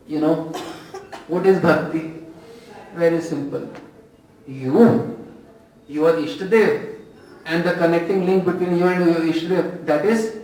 You 0.07 0.21
know, 0.21 0.35
what 1.29 1.47
is 1.47 1.61
bhakti? 1.61 2.13
Very 2.95 3.21
simple. 3.21 3.69
You, 4.47 5.24
you 5.89 6.07
are 6.07 6.15
Ishtadev, 6.15 6.97
and 7.47 7.65
the 7.65 7.75
connecting 7.75 8.27
link 8.27 8.45
between 8.45 8.79
you 8.79 8.87
and 8.87 9.07
your 9.07 9.33
Ishtadev, 9.33 9.87
that 9.87 10.05
is 10.05 10.37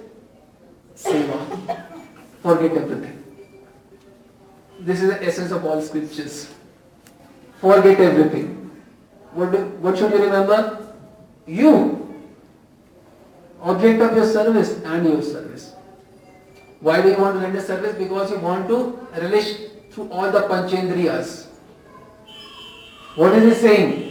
seva. 0.95 1.87
Forget 2.43 2.77
everything. 2.77 3.25
This 4.81 5.03
is 5.03 5.11
the 5.11 5.23
essence 5.25 5.51
of 5.51 5.65
all 5.65 5.81
scriptures. 5.83 6.53
Forget 7.61 8.01
everything. 8.01 8.71
What, 9.33 9.53
do, 9.53 9.59
what 9.81 9.99
should 9.99 10.13
you 10.13 10.23
remember? 10.25 10.95
You, 11.47 12.25
object 13.61 14.01
of 14.01 14.17
your 14.17 14.27
service 14.27 14.81
and 14.85 15.07
your 15.07 15.23
service. 15.23 15.75
Why 16.81 17.03
do 17.03 17.11
you 17.11 17.19
want 17.19 17.37
to 17.37 17.41
render 17.41 17.61
service? 17.61 17.95
Because 17.97 18.31
you 18.31 18.39
want 18.39 18.69
to 18.69 19.07
relish 19.19 19.57
through 19.91 20.11
all 20.11 20.31
the 20.31 20.41
panchendriyas. 20.41 21.47
What 23.17 23.35
is 23.35 23.55
he 23.55 23.61
saying? 23.61 24.10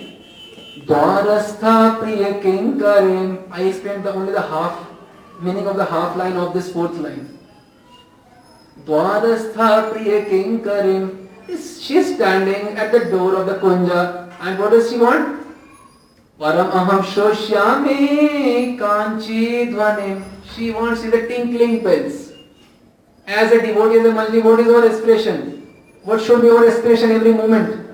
Priya 0.87 2.39
kinkarim. 2.41 3.47
I 3.51 3.63
explained 3.63 4.03
the, 4.03 4.13
only 4.13 4.31
the 4.33 4.41
half 4.41 4.87
meaning 5.41 5.67
of 5.67 5.77
the 5.77 5.85
half 5.85 6.15
line 6.15 6.37
of 6.37 6.53
this 6.53 6.71
fourth 6.71 6.97
line. 6.97 7.37
Dwarastha 8.85 9.91
priya 9.91 10.25
kinkarim. 10.25 11.27
She 11.47 11.97
is 11.97 12.15
standing 12.15 12.77
at 12.77 12.91
the 12.91 13.05
door 13.05 13.35
of 13.35 13.47
the 13.47 13.55
kunja 13.55 14.31
and 14.39 14.59
what 14.59 14.71
does 14.71 14.89
she 14.89 14.97
want? 14.97 15.39
Param 16.39 16.71
aham 16.71 17.01
shoshyami 17.01 18.77
kanchi 18.77 19.71
dhvanim. 19.71 20.23
She 20.55 20.71
wants 20.71 21.01
the 21.01 21.27
tinkling 21.27 21.83
bells. 21.83 22.31
As 23.27 23.51
a 23.51 23.61
devotee, 23.61 23.99
as 23.99 24.05
a 24.05 24.11
monthly, 24.11 24.41
what 24.41 24.59
is 24.59 24.67
our 24.67 24.85
aspiration? 24.87 25.67
What 26.03 26.21
should 26.21 26.41
be 26.41 26.49
our 26.49 26.67
aspiration 26.67 27.11
every 27.11 27.33
moment? 27.33 27.87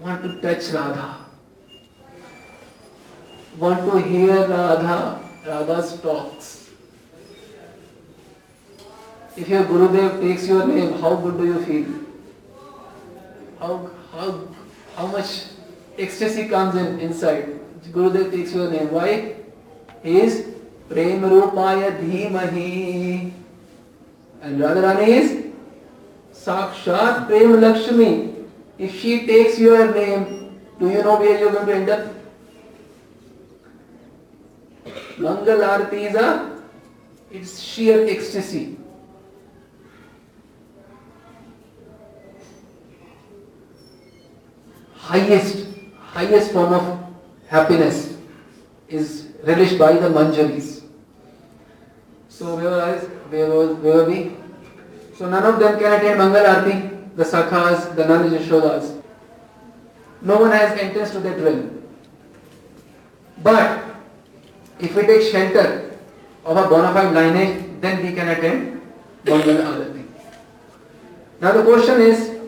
Want 0.00 0.22
to 0.22 0.40
touch 0.40 0.72
Radha. 0.72 1.19
Want 3.60 3.80
to 3.92 3.98
hear 3.98 4.48
Radha, 4.48 5.20
Radha's 5.46 6.00
talks. 6.00 6.70
If 9.36 9.48
your 9.50 9.64
Gurudev 9.64 10.22
takes 10.22 10.48
your 10.48 10.66
name, 10.66 10.94
how 10.94 11.16
good 11.16 11.36
do 11.36 11.44
you 11.44 11.64
feel? 11.66 11.88
How, 13.58 13.90
how, 14.12 14.48
how 14.96 15.06
much 15.08 15.44
ecstasy 15.98 16.48
comes 16.48 16.74
in 16.76 17.00
inside. 17.00 17.60
Gurudev 17.92 18.30
takes 18.30 18.54
your 18.54 18.70
name. 18.70 18.90
Why? 18.92 19.34
He 20.02 20.20
is 20.20 20.54
Prem 20.88 21.20
Rupaya 21.20 21.98
Dhimahi. 22.00 23.30
And 24.40 24.58
Radharani 24.58 25.08
is 25.08 25.44
Sakshat 26.32 27.26
Prem 27.26 27.60
Lakshmi. 27.60 28.36
If 28.78 28.98
she 28.98 29.26
takes 29.26 29.58
your 29.58 29.92
name, 29.92 30.58
do 30.78 30.88
you 30.88 31.02
know 31.02 31.16
where 31.18 31.38
you 31.38 31.48
are 31.48 31.52
going 31.52 31.66
to 31.66 31.74
end 31.74 31.90
up? 31.90 32.19
Mangal 35.20 35.58
Arati 35.60 36.08
is 36.08 36.14
a, 36.14 36.62
it's 37.30 37.60
sheer 37.60 38.06
ecstasy. 38.08 38.76
Highest, 44.94 45.66
highest 45.98 46.52
form 46.52 46.72
of 46.72 47.04
happiness 47.48 48.16
is 48.88 49.28
relished 49.44 49.78
by 49.78 49.92
the 49.92 50.08
Manjaris. 50.08 50.82
So 52.28 52.56
where 52.56 52.70
was, 52.70 53.04
where 53.28 53.48
where 53.48 53.74
were 53.74 54.04
we? 54.08 54.36
So 55.16 55.28
none 55.28 55.44
of 55.44 55.58
them 55.60 55.78
can 55.78 55.92
attain 55.92 56.16
Mangal 56.16 56.44
Arati, 56.44 57.14
the 57.16 57.24
Sakhas, 57.24 57.94
the 57.94 58.04
Nand 58.04 58.30
Yashodas. 58.30 59.02
No 60.22 60.38
one 60.38 60.50
has 60.52 60.78
entrance 60.78 61.10
to 61.10 61.20
that 61.20 61.38
realm. 61.40 61.82
But 63.42 63.89
if 64.82 64.94
we 64.96 65.02
take 65.02 65.22
shelter 65.30 65.90
of 66.44 66.56
a 66.56 66.68
bona 66.68 66.92
fide 66.92 67.12
lineage, 67.14 67.64
then 67.80 68.02
we 68.02 68.12
can 68.12 68.28
attend 68.28 68.80
Mangal 69.24 69.56
Arati. 69.56 70.04
Now 71.40 71.52
the 71.52 71.62
question 71.62 72.00
is, 72.00 72.38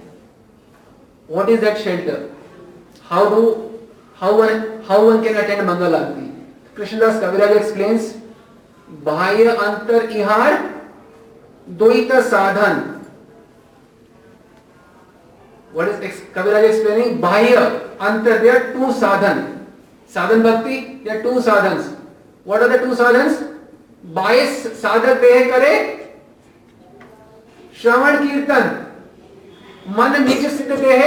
what 1.26 1.48
is 1.48 1.60
that 1.60 1.78
shelter? 1.78 2.30
How 3.02 3.28
do 3.28 3.78
how 4.14 4.38
one 4.38 4.82
how 4.84 5.04
one 5.06 5.22
can 5.22 5.36
attend 5.36 5.66
Mangal 5.66 5.92
Arati? 5.92 6.30
Krishnadas 6.74 7.20
Kaviraj 7.20 7.56
explains, 7.56 8.14
Bahya 9.04 9.56
Antar 9.58 10.08
Ihar 10.08 10.84
Doita 11.70 12.22
Sadhan. 12.22 13.04
What 15.72 15.88
is 15.88 16.20
Kaviraj 16.34 16.68
explaining? 16.68 17.20
Bahya 17.20 17.96
Antar, 17.98 18.40
there 18.40 18.56
are 18.56 18.72
two 18.72 18.92
sadhan. 18.92 19.66
Sadhan 20.06 20.42
Bhakti, 20.42 21.02
there 21.04 21.20
are 21.20 21.22
two 21.22 21.40
sadhans. 21.40 22.01
What 22.46 22.62
are 22.62 22.68
the 22.68 22.80
two 22.82 22.94
sadhan 22.94 23.34
बाईस 24.14 24.62
साधक 24.80 25.20
देह 25.20 25.50
करे 25.50 25.74
श्रवण 27.82 28.16
कीर्तन 28.18 28.70
मन 29.96 30.22
नीच 30.24 30.46
सिद्ध 30.48 30.72
देह 30.72 31.02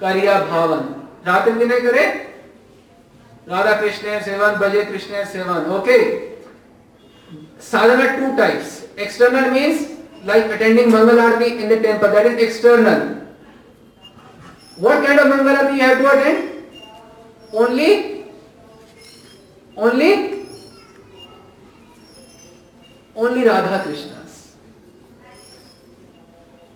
करिया 0.00 0.38
भावन 0.46 0.86
रात 1.26 1.48
दिन 1.54 1.68
करे 1.80 2.04
राधा 3.48 3.72
कृष्ण 3.80 4.18
सेवन 4.20 4.54
भजे 4.58 4.84
Krishna 4.84 5.24
seven 5.32 5.70
okay 5.74 5.98
sadhana 7.62 8.06
two 8.16 8.36
types 8.36 8.72
external 8.98 9.50
means 9.50 9.86
like 10.26 10.50
attending 10.52 10.92
mangal 10.92 11.20
aarti 11.20 11.44
in 11.46 11.68
the 11.68 11.82
temple 11.82 12.10
that 12.12 12.26
is 12.26 12.38
external 12.44 13.02
what 14.78 15.06
kind 15.06 15.20
of 15.20 15.28
mangal 15.28 15.56
aarti 15.56 15.80
you 15.80 17.60
only 17.60 17.94
only 19.76 20.12
only 23.16 23.44
Radha 23.44 23.76
Krishna 23.78 24.16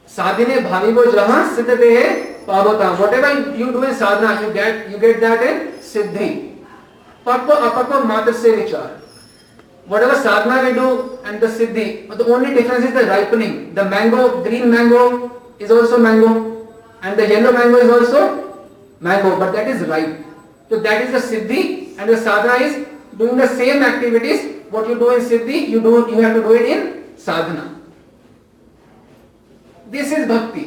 साधिने 0.08 0.60
भावी 0.60 0.92
वो 0.92 1.04
जहाँ 1.12 1.42
सिद्ध 1.56 1.70
दे 1.70 1.90
है 1.90 2.08
पावता 2.46 2.88
whatever 3.14 3.54
you 3.56 3.66
do 3.72 3.82
in 3.84 3.92
sadhana 3.94 4.32
you 4.40 4.50
get 4.52 4.86
you 4.92 4.98
get 4.98 5.20
that 5.20 5.42
in 5.42 5.60
siddhi 5.82 6.28
पक्व 7.26 7.52
अपक्व 7.52 8.04
मात्र 8.04 8.32
से 8.34 8.54
विचार 8.56 8.88
whatever 10.02 10.14
sadhana 10.22 10.60
we 10.60 10.72
do 10.72 10.88
and 11.26 11.40
the 11.44 11.50
siddhi 11.52 11.84
the 12.12 12.26
only 12.28 12.54
difference 12.54 12.84
is 12.84 12.94
the 12.94 13.06
ripening 13.08 13.54
the 13.74 13.86
mango 13.86 14.28
green 14.42 14.68
mango 14.68 15.04
is 15.60 15.72
also 15.72 15.98
mango 15.98 16.34
and 17.02 17.16
the 17.16 17.30
yellow 17.30 17.52
mango 17.52 17.78
is 17.78 17.90
also 17.90 18.26
mango 19.02 19.36
but 19.36 19.56
that 19.56 19.68
is 19.68 19.84
ripe 19.90 20.24
तो 20.70 20.76
that 20.80 21.02
is 21.02 21.16
the 21.16 21.20
siddhi 21.24 21.62
and 22.00 22.10
the 22.10 22.18
sadhana 22.20 22.54
is 22.64 22.76
doing 23.20 23.36
the 23.36 23.48
same 23.60 23.82
activities. 23.82 24.48
What 24.70 24.88
you 24.88 24.98
do 24.98 25.14
in 25.14 25.20
siddhi, 25.30 25.68
you 25.68 25.80
do 25.86 25.94
you 26.10 26.20
have 26.26 26.34
to 26.36 26.42
do 26.42 26.54
it 26.54 26.66
in 26.74 27.18
sadhana. 27.28 27.64
This 29.90 30.12
is 30.12 30.28
bhakti. 30.28 30.66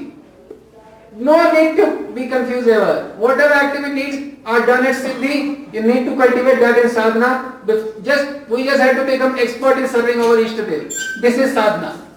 No 1.15 1.35
need 1.53 1.77
to 1.77 2.11
be 2.13 2.27
confused 2.27 2.67
ever. 2.67 3.15
Whatever 3.17 3.53
activities 3.53 4.39
are 4.45 4.65
done 4.65 4.85
at 4.85 4.95
Siddhi, 4.95 5.71
you 5.73 5.83
need 5.83 6.05
to 6.05 6.15
cultivate 6.15 6.59
that 6.59 6.79
in 6.79 6.89
sadhana. 6.89 7.61
Just 8.03 8.49
we 8.49 8.65
just 8.65 8.81
have 8.81 8.95
to 8.97 9.05
become 9.05 9.37
expert 9.37 9.77
in 9.77 9.87
serving 9.87 10.19
our 10.19 10.35
Ishtadev. 10.37 10.89
This 11.21 11.37
is 11.37 11.53
sadhana. 11.53 12.07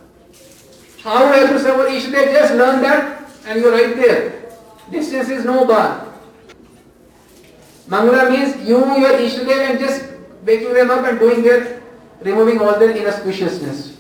How 1.03 1.31
we 1.31 1.39
have 1.39 1.51
to 1.51 1.61
serve 1.61 1.79
our 1.81 1.87
Ishtadev? 1.87 2.33
Just 2.33 2.55
learn 2.55 2.83
that 2.83 3.31
and 3.47 3.61
you're 3.61 3.73
right 3.73 3.95
there. 3.95 4.51
Distance 4.91 5.29
is 5.29 5.45
no 5.45 5.65
bar. 5.67 6.07
Mangala 7.89 8.31
means 8.31 8.57
you, 8.67 8.79
your 8.79 9.13
Ishtadev 9.13 9.71
and 9.71 9.79
just 9.79 10.16
waking 10.47 10.73
them 10.73 10.91
up 10.91 11.05
and 11.05 11.19
doing 11.19 11.43
their, 11.43 11.83
removing 12.23 12.61
all 12.61 12.79
their 12.79 12.95
inauspiciousness. 12.95 13.97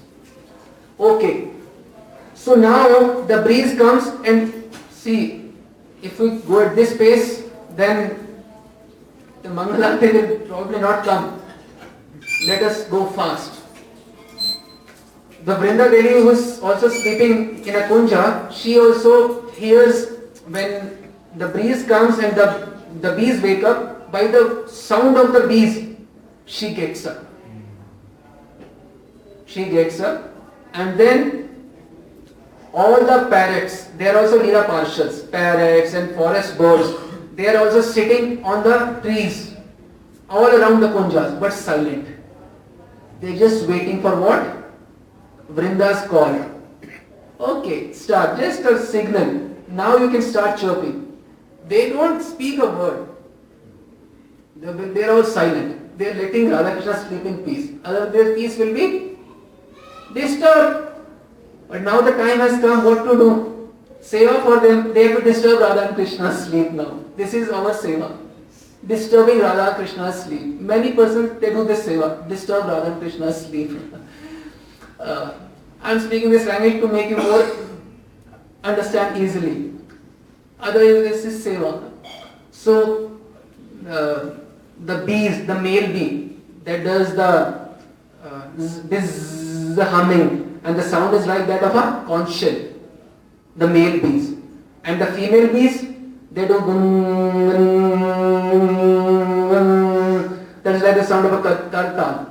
Okay. 0.98 1.50
So 2.34 2.54
now 2.54 3.20
the 3.22 3.42
breeze 3.42 3.76
comes 3.76 4.06
and 4.24 4.70
see 4.90 5.52
if 6.02 6.18
we 6.20 6.38
go 6.46 6.60
at 6.60 6.76
this 6.76 6.96
pace 6.96 7.42
then 7.76 8.16
the 9.42 9.48
Mangalarti 9.48 10.12
will 10.28 10.46
probably 10.46 10.80
not 10.80 11.04
come. 11.04 11.42
Let 12.46 12.62
us 12.62 12.84
go 12.84 13.06
fast. 13.06 13.62
The 15.44 15.54
Vrinda 15.54 15.90
Devi 15.90 16.20
who 16.20 16.30
is 16.30 16.60
also 16.60 16.88
sleeping 16.88 17.64
in 17.66 17.74
a 17.76 17.82
kunja, 17.88 18.50
she 18.52 18.78
also 18.78 19.48
hears 19.50 20.18
when 20.48 21.12
the 21.36 21.48
breeze 21.48 21.84
comes 21.86 22.18
and 22.18 22.36
the, 22.36 22.72
the 23.00 23.14
bees 23.14 23.40
wake 23.40 23.62
up, 23.62 24.10
by 24.10 24.26
the 24.26 24.66
sound 24.66 25.16
of 25.16 25.32
the 25.32 25.46
bees, 25.46 25.85
she 26.46 26.72
gets 26.72 27.04
up. 27.06 27.26
She 29.44 29.66
gets 29.66 30.00
up 30.00 30.32
and 30.72 30.98
then 30.98 31.46
all 32.72 33.00
the 33.00 33.28
parrots, 33.30 33.84
they 33.96 34.08
are 34.08 34.18
also 34.18 34.42
Leela 34.42 34.66
Parshads, 34.66 35.30
parrots 35.30 35.94
and 35.94 36.14
forest 36.14 36.58
birds, 36.58 36.94
they 37.34 37.48
are 37.48 37.64
also 37.64 37.80
sitting 37.80 38.42
on 38.44 38.62
the 38.62 39.00
trees 39.02 39.54
all 40.28 40.46
around 40.46 40.80
the 40.80 40.88
kunjas 40.88 41.38
but 41.40 41.52
silent. 41.52 42.08
They 43.20 43.34
are 43.34 43.38
just 43.38 43.66
waiting 43.66 44.02
for 44.02 44.18
what? 44.20 44.72
Vrinda's 45.52 46.06
call. 46.08 46.50
Okay, 47.38 47.92
start. 47.92 48.38
Just 48.38 48.60
a 48.60 48.78
signal. 48.84 49.54
Now 49.68 49.96
you 49.96 50.10
can 50.10 50.22
start 50.22 50.58
chirping. 50.58 51.18
They 51.68 51.90
don't 51.90 52.22
speak 52.22 52.58
a 52.60 52.66
word. 52.66 53.08
They 54.56 55.04
are 55.04 55.12
all 55.12 55.24
silent. 55.24 55.75
They 55.96 56.10
are 56.10 56.14
letting 56.14 56.48
Radhakrishna 56.50 57.08
sleep 57.08 57.24
in 57.24 57.38
peace. 57.44 57.70
Otherwise 57.84 58.12
their 58.12 58.34
peace 58.34 58.58
will 58.58 58.74
be 58.74 59.16
disturbed. 60.14 60.92
But 61.68 61.82
now 61.82 62.00
the 62.00 62.12
time 62.12 62.38
has 62.38 62.60
come 62.60 62.84
what 62.84 63.04
to 63.04 63.16
do. 63.16 63.72
Seva 64.00 64.42
for 64.42 64.60
them, 64.60 64.92
they 64.94 65.08
have 65.08 65.18
to 65.18 65.24
disturb 65.24 65.60
Radha 65.60 65.88
and 65.88 65.96
Krishna's 65.96 66.44
sleep 66.44 66.70
now. 66.72 67.00
This 67.16 67.34
is 67.34 67.48
our 67.48 67.72
seva. 67.72 68.16
Disturbing 68.86 69.40
Radha 69.40 69.74
Krishna's 69.74 70.22
sleep. 70.22 70.60
Many 70.60 70.92
persons 70.92 71.40
they 71.40 71.50
do 71.50 71.64
this 71.64 71.86
seva, 71.86 72.28
disturb 72.28 72.66
Radha 72.66 72.92
and 72.92 73.00
Krishna's 73.00 73.46
sleep. 73.46 73.70
Uh, 74.98 75.34
I'm 75.82 76.00
speaking 76.00 76.30
this 76.30 76.46
language 76.46 76.80
to 76.80 76.88
make 76.88 77.10
you 77.10 77.18
more 77.18 77.46
understand 78.64 79.22
easily. 79.22 79.74
Otherwise, 80.58 81.22
this 81.22 81.24
is 81.26 81.44
seva. 81.44 81.92
So, 82.50 83.20
uh, 83.86 84.30
the 84.84 85.04
bees, 85.04 85.46
the 85.46 85.54
male 85.54 85.92
bee 85.92 86.36
that 86.64 86.84
does 86.84 87.14
the 87.14 87.66
uh, 88.24 88.42
this 88.56 89.78
humming, 89.78 90.60
and 90.64 90.76
the 90.76 90.82
sound 90.82 91.14
is 91.14 91.26
like 91.26 91.46
that 91.46 91.62
of 91.62 91.74
a 91.74 92.04
conch 92.06 92.34
shell. 92.34 92.56
The 93.56 93.66
male 93.66 94.00
bees, 94.00 94.36
and 94.84 95.00
the 95.00 95.06
female 95.06 95.52
bees 95.52 95.82
they 96.32 96.46
do. 96.46 96.58
That 100.62 100.74
is 100.74 100.82
like 100.82 100.96
the 100.96 101.04
sound 101.04 101.26
of 101.26 101.32
a 101.32 101.42
kartal. 101.70 102.26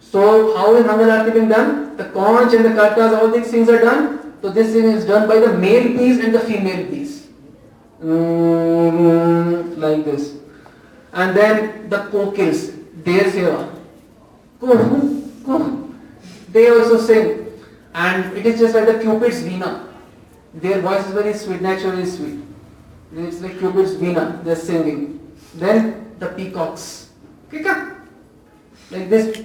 So 0.00 0.56
how 0.56 0.74
is 0.76 0.86
Mangal 0.86 1.32
being 1.32 1.48
done? 1.48 1.96
The 1.96 2.04
conch 2.10 2.54
and 2.54 2.64
the 2.64 2.70
kartals, 2.70 3.18
all 3.18 3.30
these 3.30 3.50
things 3.50 3.68
are 3.68 3.80
done. 3.80 4.34
So 4.42 4.50
this 4.50 4.72
thing 4.72 4.84
is 4.84 5.04
done 5.06 5.26
by 5.26 5.40
the 5.40 5.52
male 5.58 5.88
bees 5.96 6.20
and 6.20 6.34
the 6.34 6.40
female 6.40 6.86
bees. 6.86 7.26
Mm, 8.02 9.78
like 9.78 10.04
this. 10.04 10.34
And 11.16 11.34
then 11.34 11.88
the 11.88 11.96
kokils, 12.12 12.76
their 13.02 13.24
seva. 13.24 13.72
They 16.52 16.68
also 16.68 17.00
sing. 17.00 17.46
And 17.94 18.36
it 18.36 18.44
is 18.44 18.60
just 18.60 18.74
like 18.74 18.86
the 18.86 18.98
cupid's 19.00 19.42
veena. 19.42 19.88
Their 20.52 20.82
voice 20.82 21.06
is 21.06 21.12
very 21.12 21.32
sweet, 21.32 21.62
naturally 21.62 22.04
sweet. 22.04 22.40
It's 23.14 23.40
like 23.40 23.58
cupid's 23.58 23.94
veena, 23.94 24.44
they're 24.44 24.56
singing. 24.56 25.34
Then 25.54 26.14
the 26.18 26.28
peacocks. 26.28 27.10
Like 28.90 29.08
this 29.08 29.42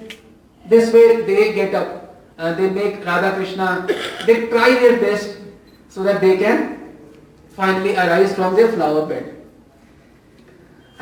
this 0.68 0.92
way 0.92 1.22
they 1.22 1.52
get 1.54 1.74
up, 1.74 2.20
uh, 2.38 2.52
they 2.54 2.68
make 2.70 3.04
Radha 3.04 3.34
Krishna, 3.34 3.86
they 4.26 4.46
try 4.48 4.74
their 4.74 5.00
best 5.00 5.38
so 5.88 6.02
that 6.02 6.20
they 6.20 6.36
can 6.36 6.94
finally 7.50 7.96
arise 7.96 8.34
from 8.34 8.54
their 8.54 8.70
flower 8.72 9.06
bed. 9.06 9.41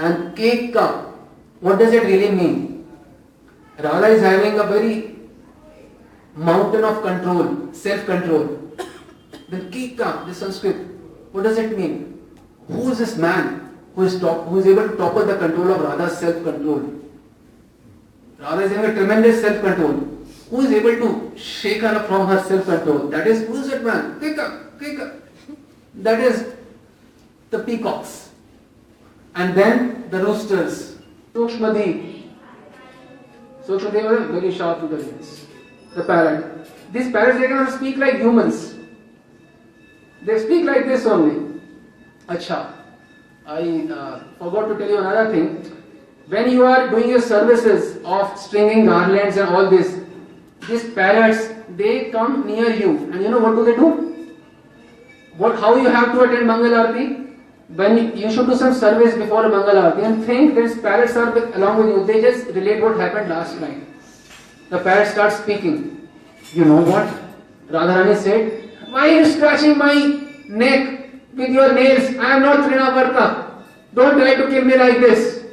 And 0.00 0.34
Keka, 0.34 1.12
what 1.60 1.78
does 1.78 1.92
it 1.92 2.04
really 2.04 2.30
mean? 2.30 2.86
Radha 3.78 4.06
is 4.06 4.22
having 4.22 4.58
a 4.58 4.64
very 4.64 5.16
mountain 6.34 6.84
of 6.84 7.02
control, 7.02 7.72
self-control. 7.72 8.44
Then 9.50 9.70
Keka, 9.70 10.26
the 10.26 10.34
Sanskrit, 10.34 10.76
what 11.32 11.42
does 11.42 11.58
it 11.58 11.76
mean? 11.76 12.18
Who 12.68 12.90
is 12.92 12.98
this 12.98 13.16
man 13.16 13.76
who 13.94 14.04
is, 14.04 14.18
top, 14.18 14.46
who 14.46 14.60
is 14.60 14.66
able 14.66 14.88
to 14.88 14.96
topple 14.96 15.26
the 15.26 15.36
control 15.36 15.72
of 15.72 15.82
Radha's 15.82 16.16
self-control? 16.18 16.94
Radha 18.38 18.62
is 18.62 18.72
having 18.72 18.92
a 18.92 18.94
tremendous 18.94 19.42
self-control. 19.42 19.92
Who 20.48 20.60
is 20.62 20.72
able 20.72 20.96
to 21.04 21.38
shake 21.38 21.82
her 21.82 22.04
from 22.04 22.26
her 22.26 22.42
self-control? 22.42 23.08
That 23.08 23.26
is, 23.26 23.46
who 23.46 23.56
is 23.56 23.68
that 23.68 23.84
man? 23.84 24.18
Kika, 24.18 24.78
Kika. 24.78 25.20
That 25.96 26.20
is 26.20 26.54
the 27.50 27.58
peacocks. 27.58 28.29
And 29.34 29.54
then 29.54 30.10
the 30.10 30.24
roosters. 30.24 30.98
Sukshmadev. 31.34 32.22
Sukshmadev 33.66 34.20
is 34.20 34.30
very 34.30 34.52
sharp 34.52 34.80
to 34.80 34.88
the 34.88 34.96
lips. 34.96 35.46
The 35.94 36.04
parrot. 36.04 36.66
These 36.92 37.12
parrots, 37.12 37.38
they 37.38 37.46
cannot 37.46 37.72
speak 37.72 37.96
like 37.96 38.16
humans. 38.16 38.74
They 40.22 40.38
speak 40.38 40.64
like 40.64 40.86
this 40.86 41.06
only. 41.06 41.60
Acha. 42.28 42.74
I 43.46 43.88
uh, 43.92 44.24
forgot 44.38 44.68
to 44.68 44.78
tell 44.78 44.88
you 44.88 44.98
another 44.98 45.32
thing 45.32 45.80
when 46.30 46.50
you 46.50 46.64
are 46.64 46.88
doing 46.90 47.08
your 47.08 47.20
services 47.20 48.00
of 48.04 48.38
stringing 48.38 48.86
garlands 48.86 49.36
and 49.36 49.48
all 49.48 49.68
this, 49.68 49.98
these 50.68 50.88
parrots, 50.94 51.48
they 51.76 52.10
come 52.10 52.46
near 52.46 52.70
you. 52.70 52.90
And 53.12 53.22
you 53.22 53.30
know 53.30 53.40
what 53.40 53.56
do 53.56 53.64
they 53.64 53.74
do? 53.74 54.36
What, 55.36 55.58
how 55.58 55.74
you 55.76 55.88
have 55.88 56.12
to 56.12 56.20
attend 56.20 56.46
Mangal 56.46 56.70
Arati? 56.70 57.29
When 57.76 58.16
you, 58.16 58.30
should 58.32 58.46
do 58.46 58.56
some 58.56 58.74
service 58.74 59.14
before 59.14 59.44
a 59.44 59.48
Mangal 59.48 59.76
Arati 59.80 60.04
and 60.04 60.24
think 60.24 60.56
these 60.56 60.78
parrots 60.80 61.14
are 61.16 61.32
along 61.54 61.78
with 61.78 61.88
you. 61.88 62.04
They 62.04 62.20
just 62.20 62.48
relate 62.48 62.82
what 62.82 62.98
happened 62.98 63.30
last 63.30 63.60
night. 63.60 63.78
The 64.70 64.78
parrot 64.78 65.08
starts 65.08 65.36
speaking. 65.36 66.08
You 66.52 66.64
know 66.64 66.82
what? 66.82 67.08
Radharani 67.68 68.16
said, 68.16 68.70
Why 68.90 69.08
are 69.08 69.20
you 69.20 69.24
scratching 69.24 69.78
my 69.78 69.94
neck 70.48 71.10
with 71.34 71.50
your 71.50 71.72
nails? 71.72 72.16
I 72.16 72.36
am 72.36 72.42
not 72.42 72.68
Trinavarta. 72.68 73.50
Don't 73.94 74.18
try 74.18 74.34
to 74.34 74.48
kill 74.48 74.64
me 74.64 74.76
like 74.76 74.98
this. 74.98 75.44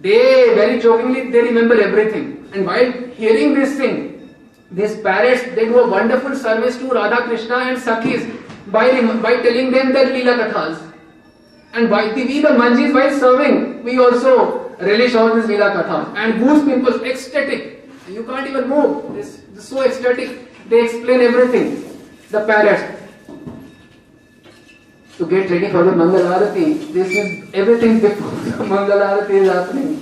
They 0.00 0.54
very 0.54 0.80
jokingly 0.80 1.30
they 1.30 1.42
remember 1.42 1.78
everything. 1.80 2.48
And 2.54 2.66
while 2.66 2.92
hearing 3.12 3.54
this 3.54 3.76
thing, 3.76 4.34
these 4.70 4.96
parrots 5.00 5.42
they 5.54 5.66
do 5.66 5.80
a 5.80 5.88
wonderful 5.88 6.34
service 6.34 6.78
to 6.78 6.88
Radha 6.88 7.24
Krishna 7.24 7.56
and 7.56 7.78
Sakhis 7.78 8.24
by, 8.68 8.90
by 9.16 9.36
telling 9.42 9.70
them 9.70 9.92
their 9.92 10.06
Leela 10.06 10.36
Kathas. 10.36 10.82
And 11.74 11.88
by 11.88 12.12
the, 12.12 12.24
we 12.24 12.40
the 12.40 12.48
Manjis 12.48 12.94
while 12.94 13.18
serving, 13.18 13.82
we 13.82 13.98
also 13.98 14.68
relish 14.78 15.14
all 15.14 15.34
these 15.34 15.46
Leela 15.46 15.72
Kathas. 15.72 16.14
And 16.16 16.38
goose 16.38 16.64
people 16.64 17.04
ecstatic. 17.04 17.88
You 18.08 18.24
can't 18.24 18.48
even 18.48 18.68
move. 18.68 19.14
This, 19.14 19.42
this 19.52 19.68
so 19.68 19.82
ecstatic. 19.82 20.68
They 20.68 20.84
explain 20.84 21.20
everything. 21.20 21.88
The 22.30 22.46
parrots 22.46 23.00
to 25.18 25.26
get 25.26 25.50
ready 25.50 25.68
for 25.70 25.84
the 25.84 25.92
Mangal 25.92 26.22
Arati. 26.22 26.92
This 26.92 27.10
is 27.10 27.54
everything 27.54 28.00
before 28.06 28.30
the 28.30 28.64
Mangal 28.64 28.98
Arati 28.98 29.30
is 29.30 29.48
happening. 29.52 30.00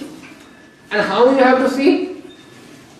And 0.91 1.03
how 1.03 1.31
you 1.31 1.39
have 1.39 1.59
to 1.59 1.71
see? 1.71 2.23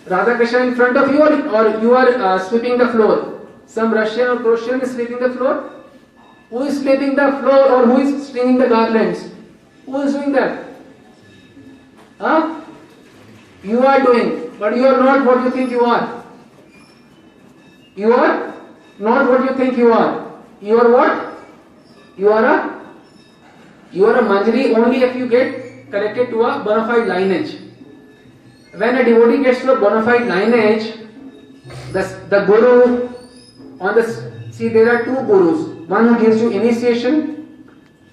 Radha 0.07 0.35
Krishna 0.35 0.59
in 0.59 0.75
front 0.75 0.97
of 0.97 1.11
you 1.11 1.21
or, 1.21 1.31
or 1.55 1.81
you 1.81 1.95
are 1.95 2.09
uh, 2.09 2.39
sweeping 2.39 2.77
the 2.77 2.87
floor. 2.89 3.40
Some 3.71 3.93
Russian 3.93 4.27
or 4.27 4.37
Croatian 4.39 4.81
is 4.81 4.91
sweeping 4.91 5.19
the 5.19 5.29
floor. 5.29 5.71
Who 6.49 6.63
is 6.63 6.81
sweeping 6.81 7.15
the 7.15 7.27
floor 7.39 7.59
or 7.71 7.85
who 7.85 7.99
is 7.99 8.27
stringing 8.27 8.57
the 8.57 8.67
garlands? 8.67 9.29
Who 9.85 10.01
is 10.01 10.13
doing 10.13 10.33
that? 10.33 10.65
Huh? 12.19 12.61
You 13.63 13.85
are 13.85 14.01
doing, 14.01 14.57
but 14.59 14.75
you 14.75 14.85
are 14.87 14.97
not 14.97 15.25
what 15.25 15.45
you 15.45 15.51
think 15.51 15.71
you 15.71 15.85
are. 15.85 16.25
You 17.95 18.11
are 18.13 18.53
not 18.99 19.29
what 19.29 19.49
you 19.49 19.55
think 19.55 19.77
you 19.77 19.93
are. 19.93 20.41
You 20.61 20.77
are 20.79 20.91
what? 20.91 21.31
You 22.17 22.29
are 22.29 22.45
a 22.45 22.57
you 23.93 24.05
are 24.05 24.17
a 24.17 24.23
manjari 24.23 24.75
only 24.77 25.03
if 25.03 25.15
you 25.15 25.29
get 25.29 25.89
connected 25.91 26.29
to 26.31 26.41
a 26.43 26.59
bona 26.63 26.85
fide 26.87 27.07
lineage. 27.07 27.55
When 28.75 28.97
a 28.97 29.05
devotee 29.05 29.43
gets 29.43 29.61
to 29.61 29.73
a 29.73 29.79
bona 29.79 30.03
fide 30.03 30.27
lineage, 30.27 30.93
the, 31.93 32.03
the 32.29 32.45
guru 32.45 33.10
on 33.81 33.95
the 33.95 34.05
see 34.51 34.69
there 34.69 34.89
are 34.93 35.03
two 35.03 35.25
gurus. 35.27 35.67
One 35.89 36.07
who 36.07 36.23
gives 36.23 36.41
you 36.41 36.51
initiation, 36.51 37.67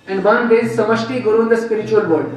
and 0.09 0.25
one 0.25 0.49
there 0.49 0.65
is 0.65 0.77
samashti 0.77 1.23
guru 1.23 1.43
in 1.43 1.49
the 1.49 1.57
spiritual 1.57 2.09
world. 2.09 2.33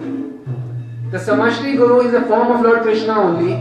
The 1.11 1.17
samashti 1.17 1.75
guru 1.77 2.01
is 2.07 2.13
a 2.13 2.21
form 2.27 2.51
of 2.51 2.61
Lord 2.61 2.81
Krishna 2.83 3.19
only. 3.19 3.53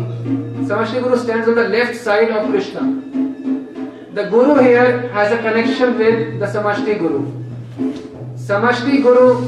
Samashti 0.68 1.02
guru 1.02 1.16
stands 1.16 1.48
on 1.48 1.54
the 1.54 1.68
left 1.68 1.96
side 1.96 2.30
of 2.30 2.48
Krishna. 2.50 2.82
The 4.12 4.28
guru 4.28 4.60
here 4.60 5.08
has 5.12 5.32
a 5.32 5.38
connection 5.38 5.96
with 5.96 6.40
the 6.40 6.46
samashti 6.46 6.98
guru. 6.98 7.40
Samashti 8.50 9.00
Guru 9.02 9.46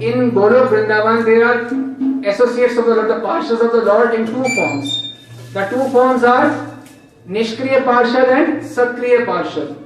in 0.00 0.30
Golok 0.30 0.68
Vrindavan 0.70 1.24
there 1.24 1.44
are 1.44 2.30
associates 2.30 2.78
of 2.78 2.86
the 2.86 2.94
Lord, 2.94 3.10
the 3.10 3.20
parshas 3.20 3.60
of 3.60 3.72
the 3.72 3.82
Lord 3.84 4.14
in 4.14 4.24
two 4.24 4.42
forms. 4.42 5.12
The 5.52 5.66
two 5.68 5.88
forms 5.90 6.24
are 6.24 6.71
Nishkriya 7.28 7.84
Parshad 7.84 8.28
and 8.28 8.62
Sakriya 8.62 9.24
Parshad. 9.24 9.76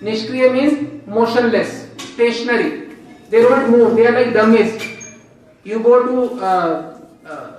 Nishkriya 0.00 0.52
means 0.52 1.06
motionless, 1.06 1.88
stationary. 1.98 2.88
They 3.28 3.42
don't 3.42 3.70
move, 3.70 3.96
they 3.96 4.06
are 4.06 4.12
like 4.12 4.32
dummies. 4.32 4.82
You 5.64 5.80
go 5.80 6.06
to 6.06 6.42
uh, 6.42 7.00
uh, 7.26 7.52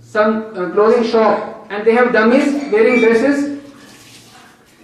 some 0.00 0.56
uh, 0.56 0.70
clothing 0.70 1.04
shop 1.04 1.66
and 1.70 1.84
they 1.86 1.94
have 1.94 2.12
dummies 2.12 2.70
wearing 2.72 3.00
dresses. 3.00 3.60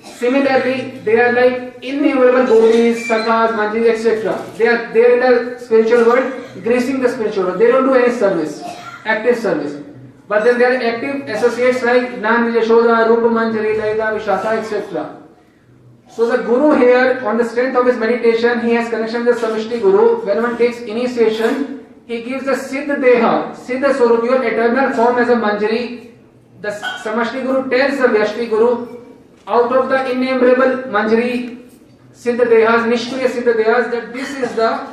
Similarly, 0.02 1.00
they 1.04 1.20
are 1.20 1.32
like 1.32 1.82
innumerable 1.82 2.46
gopis, 2.46 3.06
sakas, 3.08 3.50
manjis, 3.52 3.90
etc. 3.90 4.42
They 4.56 4.66
are 4.68 4.92
they 4.92 5.04
are 5.04 5.14
in 5.14 5.20
the 5.20 5.58
spiritual 5.58 6.06
world, 6.06 6.62
gracing 6.62 7.00
the 7.00 7.08
spiritual 7.08 7.44
world. 7.44 7.60
They 7.60 7.66
don't 7.66 7.84
do 7.84 7.94
any 7.94 8.14
service, 8.14 8.62
active 9.04 9.38
service. 9.38 9.83
But 10.26 10.44
then 10.44 10.58
there 10.58 10.72
are 10.72 10.82
active 10.82 11.28
associates 11.28 11.82
like 11.82 12.18
Nandi, 12.18 12.58
Yashoda, 12.58 13.08
Rupa 13.08 13.28
Manjari, 13.28 13.76
Lalita, 13.76 14.18
Vishaka, 14.18 14.58
etc. 14.58 15.20
So 16.08 16.28
the 16.28 16.42
Guru 16.42 16.78
here, 16.78 17.20
on 17.26 17.36
the 17.36 17.44
strength 17.44 17.76
of 17.76 17.86
his 17.86 17.96
meditation, 17.96 18.60
he 18.60 18.72
has 18.72 18.88
connection 18.88 19.26
with 19.26 19.40
the 19.40 19.46
Samashti 19.46 19.80
Guru. 19.82 20.24
When 20.24 20.42
one 20.42 20.56
takes 20.56 20.80
initiation, 20.80 21.84
he 22.06 22.22
gives 22.22 22.44
the 22.44 22.52
Siddha 22.52 22.96
Deha, 22.96 23.54
Siddha 23.54 23.94
Swarup, 23.96 24.24
your 24.24 24.42
eternal 24.42 24.92
form 24.94 25.18
as 25.18 25.28
a 25.28 25.34
Manjari. 25.34 26.12
The 26.60 26.68
Samashti 26.68 27.42
Guru 27.42 27.68
tells 27.68 27.98
the 27.98 28.06
Vyashti 28.06 28.48
Guru, 28.48 29.00
out 29.46 29.72
of 29.72 29.88
the 29.90 30.10
innumerable 30.10 30.90
Manjari 30.90 31.68
Siddha 32.12 32.44
Dehas, 32.44 32.86
Nishkriya 32.90 33.28
Siddha 33.28 33.54
Dehas, 33.54 33.90
that 33.90 34.12
this 34.12 34.30
is 34.30 34.54
the 34.54 34.86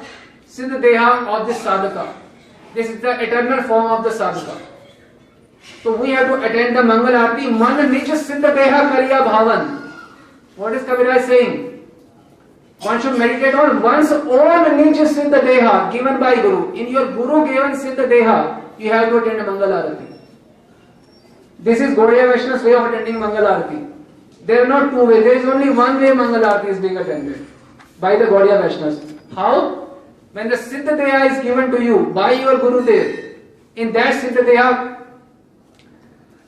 Siddha 0.46 0.82
Deha 0.82 1.28
of 1.28 1.48
this 1.48 1.63
sadhaka. 1.63 2.13
This 2.74 2.89
is 2.89 3.02
the 3.02 3.22
eternal 3.22 3.63
form 3.63 3.91
of 3.91 4.04
the 4.04 4.10
sadhaka. 4.10 4.70
तो 5.84 5.95
we 5.97 6.12
have 6.12 6.28
to 6.28 6.36
attend 6.41 6.78
the 6.78 6.86
mangal 6.86 7.15
aarti 7.15 7.50
मन 7.56 7.89
निज 7.91 8.13
सिद्ध 8.19 8.43
देह 8.45 8.78
करिया 8.89 9.19
भावन 9.21 9.67
what 10.58 10.74
is 10.74 10.86
Kaviraj 10.86 11.28
saying 11.28 11.54
one 12.82 13.00
should 13.00 13.17
meditate 13.17 13.56
on 13.56 13.78
one's 13.80 14.12
own 14.12 14.76
nija 14.76 15.02
siddha 15.10 15.34
deha 15.34 15.71
given 15.91 16.17
by 16.19 16.36
Guru 16.38 16.63
in 16.76 16.88
your 16.93 17.12
guru 17.13 17.43
given 17.45 17.76
siddha 17.78 18.00
deha 18.00 18.30
you 18.82 18.93
have 18.93 19.10
to 19.10 19.19
attend 19.19 19.47
mangal 19.50 19.74
aarti 19.74 20.08
this 21.60 21.82
is 21.82 21.95
Gaudiya 21.95 22.26
Vaishnava 22.26 22.65
way 22.65 22.74
of 22.74 22.88
attending 22.88 23.19
mangal 23.21 23.45
aarti 23.47 23.76
there 24.43 24.60
are 24.60 24.67
not 24.67 24.91
two 24.91 25.06
way 25.06 25.21
there 25.21 25.38
is 25.38 25.50
only 25.50 25.69
one 25.76 25.97
way 25.97 26.13
mangal 26.13 26.43
aarti 26.43 26.71
is 26.71 26.80
being 26.82 26.97
attended 26.97 27.45
by 28.02 28.17
the 28.17 28.30
Gaudiya 28.30 28.60
Vaishnava 28.60 29.39
how 29.39 29.60
when 30.36 30.50
the 30.50 30.58
siddha 30.62 30.89
deha 30.89 31.24
is 31.24 31.41
given 31.41 31.71
to 31.71 31.82
you 31.84 31.97
by 32.15 32.38
your 32.38 32.58
gurudev 32.62 33.82
in 33.82 33.91
that 33.91 34.13
सिद्ध 34.15 34.39
देह 34.39 34.71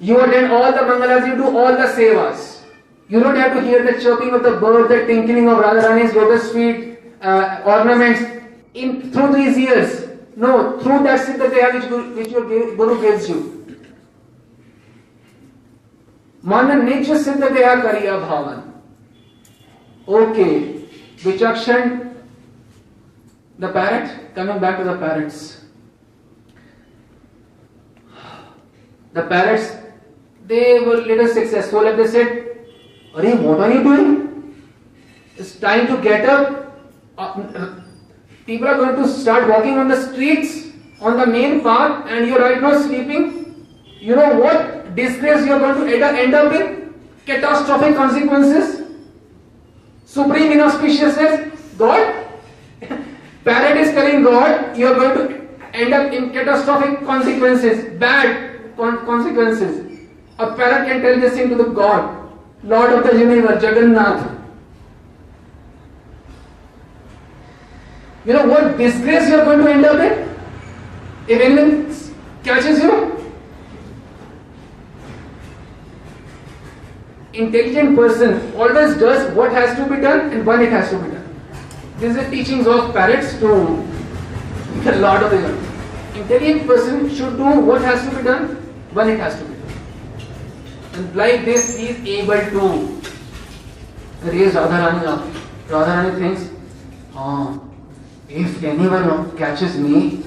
you 0.02 0.20
attend 0.20 0.52
all 0.52 0.70
the 0.72 0.78
Mangalas, 0.78 1.26
you 1.26 1.36
do 1.36 1.56
all 1.56 1.72
the 1.72 1.86
sevas. 1.96 2.60
You 3.08 3.20
don't 3.20 3.36
have 3.36 3.54
to 3.54 3.60
hear 3.62 3.82
the 3.82 4.00
chirping 4.00 4.30
of 4.30 4.42
the 4.42 4.52
bird, 4.52 4.88
the 4.90 5.06
tinkling 5.06 5.48
of 5.48 5.58
Radharani's 5.58 6.14
lotus 6.14 6.52
feet, 6.52 6.98
uh, 7.22 7.62
ornaments 7.64 8.20
in 8.74 9.10
through 9.12 9.32
these 9.34 9.56
years. 9.58 10.08
No, 10.36 10.78
through 10.78 11.02
that 11.04 11.20
Siddha 11.26 11.48
Deha 11.50 11.74
which, 11.74 11.88
Guru- 11.88 12.14
which 12.14 12.28
your 12.28 12.44
Guru 12.76 13.00
gives 13.00 13.28
you. 13.28 13.54
मन 16.46 16.70
निज 16.84 17.10
सिद्ध 17.24 17.42
दया 17.52 17.74
करिया 17.82 18.16
भावन 18.18 18.60
okay 20.18 20.44
विचक्षण 21.24 21.88
the 23.58 23.68
parrot 23.76 24.12
coming 24.36 24.60
back 24.64 24.78
to 24.78 24.84
the 24.84 24.94
parrots 24.98 25.40
the 29.14 29.22
parrots 29.32 29.66
they 30.45 30.79
were 30.79 30.97
little 30.97 31.27
successful 31.27 31.87
and 31.87 31.97
they 31.99 32.07
said 32.07 32.57
Are 33.15 33.23
what 33.37 33.59
are 33.59 33.71
you 33.71 33.83
doing? 33.83 34.63
It's 35.37 35.55
time 35.59 35.87
to 35.87 36.01
get 36.01 36.27
up. 36.27 36.81
Uh, 37.17 37.75
people 38.45 38.67
are 38.67 38.77
going 38.77 38.95
to 38.95 39.07
start 39.07 39.47
walking 39.47 39.77
on 39.77 39.87
the 39.87 39.99
streets 40.07 40.67
on 40.99 41.17
the 41.17 41.25
main 41.25 41.61
path 41.61 42.07
and 42.07 42.27
you're 42.27 42.39
right 42.39 42.61
now 42.61 42.79
sleeping. 42.81 43.67
You 43.99 44.15
know 44.15 44.39
what 44.39 44.95
disgrace 44.95 45.45
you're 45.45 45.59
going 45.59 45.85
to 45.85 45.93
end- 45.93 46.17
end 46.17 46.33
up 46.33 46.53
in? 46.53 46.93
Catastrophic 47.25 47.95
consequences. 47.95 48.81
Supreme 50.05 50.51
inauspiciousness. 50.51 51.77
God? 51.77 52.25
Parrot 53.45 53.77
is 53.77 53.91
telling 53.91 54.23
god 54.23 54.77
you're 54.77 54.95
going 54.95 55.17
to 55.17 55.43
end 55.73 55.93
up 55.93 56.13
in 56.13 56.29
catastrophic 56.31 57.05
consequences 57.05 57.99
bad 57.99 58.75
con- 58.77 59.05
consequences 59.05 59.92
a 60.39 60.55
parrot 60.55 60.87
can 60.87 61.01
tell 61.01 61.19
this 61.19 61.33
thing 61.33 61.49
to 61.49 61.55
the 61.55 61.69
god 61.81 62.29
lord 62.63 62.93
of 62.93 63.03
the 63.07 63.17
universe 63.17 63.63
jagannath 63.63 64.29
you 68.25 68.33
know 68.33 68.45
what 68.47 68.77
disgrace 68.77 69.29
you're 69.29 69.45
going 69.45 69.65
to 69.65 69.71
end 69.71 69.85
up 69.85 69.99
in 69.99 70.13
if 71.27 71.41
anyone 71.41 71.73
catches 72.43 72.81
you 72.83 73.13
intelligent 77.33 77.95
person 77.95 78.53
always 78.55 78.95
does 78.97 79.33
what 79.35 79.51
has 79.51 79.75
to 79.77 79.89
be 79.89 80.01
done 80.01 80.31
and 80.31 80.45
when 80.45 80.61
it 80.61 80.71
has 80.71 80.89
to 80.91 80.97
be 80.99 81.09
done. 81.09 81.23
This 81.97 82.15
is 82.15 82.23
the 82.23 82.29
teachings 82.29 82.67
of 82.67 82.93
parrots 82.93 83.33
to 83.39 83.47
the 84.83 84.95
Lord 84.97 85.23
of 85.23 85.31
the 85.31 85.37
Universe. 85.37 85.69
Intelligent 86.15 86.67
person 86.67 87.09
should 87.09 87.37
do 87.37 87.59
what 87.61 87.81
has 87.81 88.07
to 88.07 88.15
be 88.15 88.23
done 88.23 88.55
when 88.93 89.09
it 89.09 89.19
has 89.19 89.35
to 89.39 89.41
be 89.41 89.47
done. 89.47 89.52
And 90.93 91.15
like 91.15 91.45
this, 91.45 91.77
he 91.77 91.87
is 91.89 91.99
able 92.05 92.49
to 92.51 93.01
raise 94.29 94.53
Radharani 94.53 95.05
up. 95.07 95.25
Radharani 95.67 96.17
thinks, 96.19 96.49
oh, 97.15 97.61
if 98.29 98.63
anyone 98.63 99.35
catches 99.37 99.77
me 99.77 100.23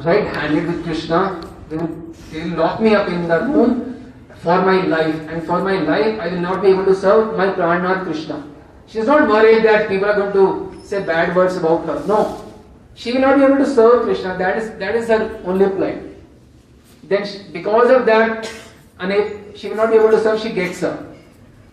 right-handed 0.00 0.66
with 0.66 0.84
Krishna, 0.84 1.40
will, 1.70 2.14
they 2.30 2.42
will 2.44 2.56
lock 2.56 2.80
me 2.80 2.94
up 2.94 3.08
in 3.08 3.28
the 3.28 3.40
room 3.40 4.12
for 4.40 4.62
my 4.62 4.82
life 4.86 5.16
and 5.28 5.44
for 5.44 5.62
my 5.62 5.78
life 5.80 6.20
I 6.20 6.28
will 6.28 6.40
not 6.40 6.62
be 6.62 6.68
able 6.68 6.84
to 6.84 6.94
serve 6.94 7.36
my 7.36 7.48
Prananath 7.48 8.04
Krishna. 8.04 8.44
She 8.86 9.00
is 9.00 9.06
not 9.06 9.28
worried 9.28 9.64
that 9.64 9.88
people 9.88 10.08
are 10.08 10.16
going 10.16 10.32
to 10.32 10.86
say 10.86 11.04
bad 11.04 11.36
words 11.36 11.56
about 11.56 11.84
her. 11.86 12.06
No. 12.06 12.44
She 12.94 13.12
will 13.12 13.20
not 13.20 13.36
be 13.36 13.44
able 13.44 13.58
to 13.58 13.66
serve 13.66 14.04
Krishna. 14.04 14.38
That 14.38 14.56
is 14.56 14.70
that 14.78 14.94
is 14.94 15.08
her 15.08 15.40
only 15.44 15.68
plight. 15.68 16.02
Then 17.04 17.26
she, 17.26 17.42
because 17.52 17.90
of 17.90 18.06
that, 18.06 18.50
and 18.98 19.12
if 19.12 19.56
she 19.56 19.68
will 19.68 19.76
not 19.76 19.90
be 19.90 19.96
able 19.96 20.10
to 20.10 20.20
serve, 20.20 20.40
she 20.40 20.52
gets 20.52 20.82
up. 20.82 21.00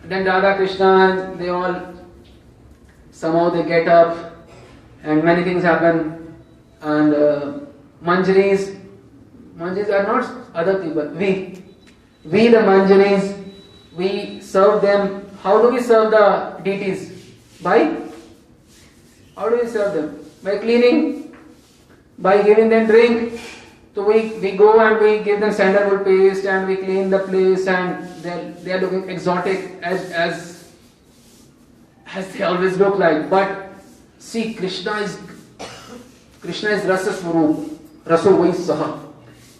Then 0.04 0.24
Radha 0.24 0.56
Krishna, 0.56 1.34
they 1.36 1.48
all 1.48 1.94
somehow 3.10 3.50
they 3.50 3.64
get 3.64 3.88
up 3.88 4.36
and 5.02 5.24
many 5.24 5.42
things 5.42 5.62
happen. 5.64 6.34
And 6.80 7.14
uh, 7.14 7.58
Manjaris, 8.02 8.78
Manjaris 9.56 9.88
are 9.88 10.02
not 10.04 10.30
other 10.54 10.82
people. 10.82 11.08
We, 11.08 11.62
we 12.24 12.48
the 12.48 12.58
Manjaris, 12.58 13.52
we 13.94 14.40
serve 14.40 14.82
them. 14.82 15.28
How 15.42 15.60
do 15.62 15.70
we 15.70 15.80
serve 15.80 16.10
the 16.10 16.60
deities? 16.62 17.32
By? 17.62 17.96
How 19.36 19.48
do 19.48 19.60
we 19.62 19.66
serve 19.68 19.94
them? 19.94 20.24
By 20.42 20.58
cleaning, 20.58 21.36
by 22.18 22.42
giving 22.42 22.68
them 22.68 22.86
drink. 22.86 23.40
So 23.96 24.04
we, 24.04 24.28
we 24.40 24.52
go 24.52 24.78
and 24.78 25.00
we 25.00 25.24
give 25.24 25.40
them 25.40 25.50
sandalwood 25.50 26.04
paste 26.04 26.44
and 26.44 26.68
we 26.68 26.76
clean 26.76 27.08
the 27.08 27.20
place 27.20 27.66
and 27.66 28.06
they 28.22 28.52
they 28.62 28.72
are 28.72 28.80
looking 28.82 29.08
exotic 29.08 29.78
as 29.82 30.10
as 30.10 30.70
as 32.12 32.30
they 32.34 32.42
always 32.42 32.76
look 32.76 32.98
like. 32.98 33.30
But 33.30 33.72
see, 34.18 34.52
Krishna 34.52 34.96
is 34.96 35.18
Krishna 36.42 36.72
is 36.76 36.84
Rasa 36.84 37.14
Swarup, 37.14 37.56
Raso 38.04 38.34
Saha. 38.52 38.90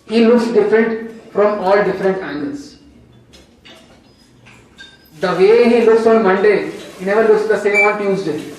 He 0.07 0.27
looks 0.27 0.49
different 0.49 1.33
from 1.33 1.59
all 1.61 1.83
different 1.83 2.23
angles. 2.23 2.77
The 5.21 5.33
way 5.33 5.71
he 5.71 5.81
looks 5.87 6.07
on 6.07 6.23
Monday, 6.23 6.73
he 6.99 7.07
never 7.07 7.25
looks 7.27 7.49
the 7.49 7.59
same 7.59 7.87
on 7.87 8.03
Tuesday. 8.03 8.53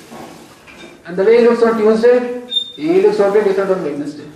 And 1.05 1.15
the 1.15 1.23
way 1.23 1.37
he 1.41 1.47
looks 1.47 1.61
on 1.61 1.77
Tuesday, 1.77 2.41
he 2.75 2.99
looks 3.03 3.17
totally 3.17 3.43
different 3.43 3.69
on 3.77 3.83
Wednesday. 3.83 4.27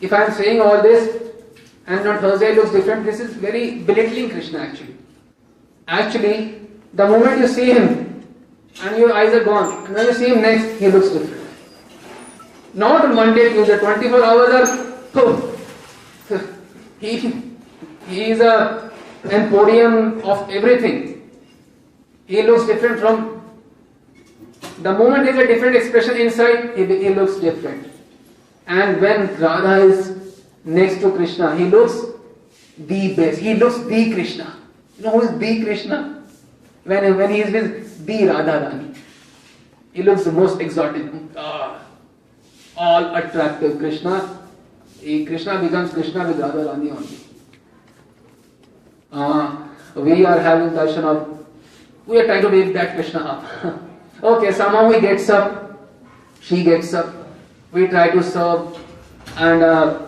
If 0.00 0.12
I 0.12 0.24
am 0.24 0.32
saying 0.32 0.60
all 0.60 0.82
this, 0.82 1.22
and 1.86 2.06
on 2.06 2.18
Thursday 2.20 2.54
looks 2.54 2.70
different, 2.70 3.04
this 3.04 3.20
is 3.20 3.34
very 3.34 3.80
belittling 3.80 4.30
Krishna 4.30 4.58
actually. 4.58 4.96
Actually, 5.86 6.60
the 6.94 7.06
moment 7.06 7.40
you 7.40 7.48
see 7.48 7.72
him, 7.72 8.24
and 8.82 8.96
your 8.96 9.12
eyes 9.12 9.32
are 9.34 9.44
gone, 9.44 9.86
and 9.86 9.94
when 9.94 10.06
you 10.06 10.12
see 10.12 10.28
him 10.28 10.42
next, 10.42 10.78
he 10.78 10.88
looks 10.88 11.08
different. 11.08 11.48
Not 12.74 13.06
on 13.06 13.14
Monday, 13.14 13.48
Tuesday, 13.48 13.78
24 13.78 14.24
hours 14.24 14.68
are, 15.14 16.40
he, 17.00 17.16
he 18.06 18.30
is 18.30 18.40
a 18.40 18.92
emporium 19.30 20.20
of 20.22 20.48
everything. 20.50 21.30
He 22.26 22.42
looks 22.42 22.66
different 22.66 23.00
from 23.00 23.38
the 24.82 24.92
moment 24.92 25.24
there 25.24 25.34
is 25.34 25.44
a 25.44 25.46
different 25.46 25.76
expression 25.76 26.16
inside, 26.16 26.76
he, 26.76 26.84
he 26.86 27.08
looks 27.10 27.36
different. 27.40 27.97
And 28.68 29.00
when 29.00 29.34
Radha 29.40 29.82
is 29.82 30.42
next 30.62 31.00
to 31.00 31.10
Krishna, 31.10 31.56
he 31.56 31.64
looks 31.64 32.04
the 32.76 33.14
best. 33.14 33.38
He 33.38 33.54
looks 33.54 33.78
the 33.78 34.12
Krishna. 34.12 34.56
You 34.98 35.04
know 35.04 35.10
who 35.12 35.22
is 35.22 35.38
the 35.38 35.64
Krishna? 35.64 36.22
When, 36.84 37.16
when 37.16 37.30
he 37.30 37.40
is 37.40 37.52
with 37.52 38.06
the 38.06 38.26
Radha 38.26 38.68
Rani. 38.68 38.94
He 39.94 40.02
looks 40.02 40.24
the 40.24 40.32
most 40.32 40.60
exotic. 40.60 41.10
All 42.76 43.14
attractive 43.14 43.78
Krishna. 43.78 44.38
Krishna 45.00 45.60
becomes 45.60 45.92
Krishna 45.92 46.28
with 46.28 46.38
Radha 46.38 46.66
Rani 46.66 46.90
only. 46.90 47.18
Ah, 49.10 49.66
we 49.94 50.26
are 50.26 50.38
having 50.38 50.76
darshan 50.76 51.04
of, 51.04 51.46
we 52.06 52.20
are 52.20 52.26
trying 52.26 52.42
to 52.42 52.48
wake 52.50 52.74
that 52.74 52.94
Krishna 52.94 53.20
up. 53.20 53.44
okay, 54.22 54.52
somehow 54.52 54.90
he 54.90 55.00
gets 55.00 55.30
up, 55.30 55.88
she 56.40 56.62
gets 56.62 56.92
up, 56.92 57.17
we 57.72 57.86
try 57.88 58.10
to 58.10 58.22
serve, 58.22 58.78
and 59.36 59.62
uh, 59.62 60.00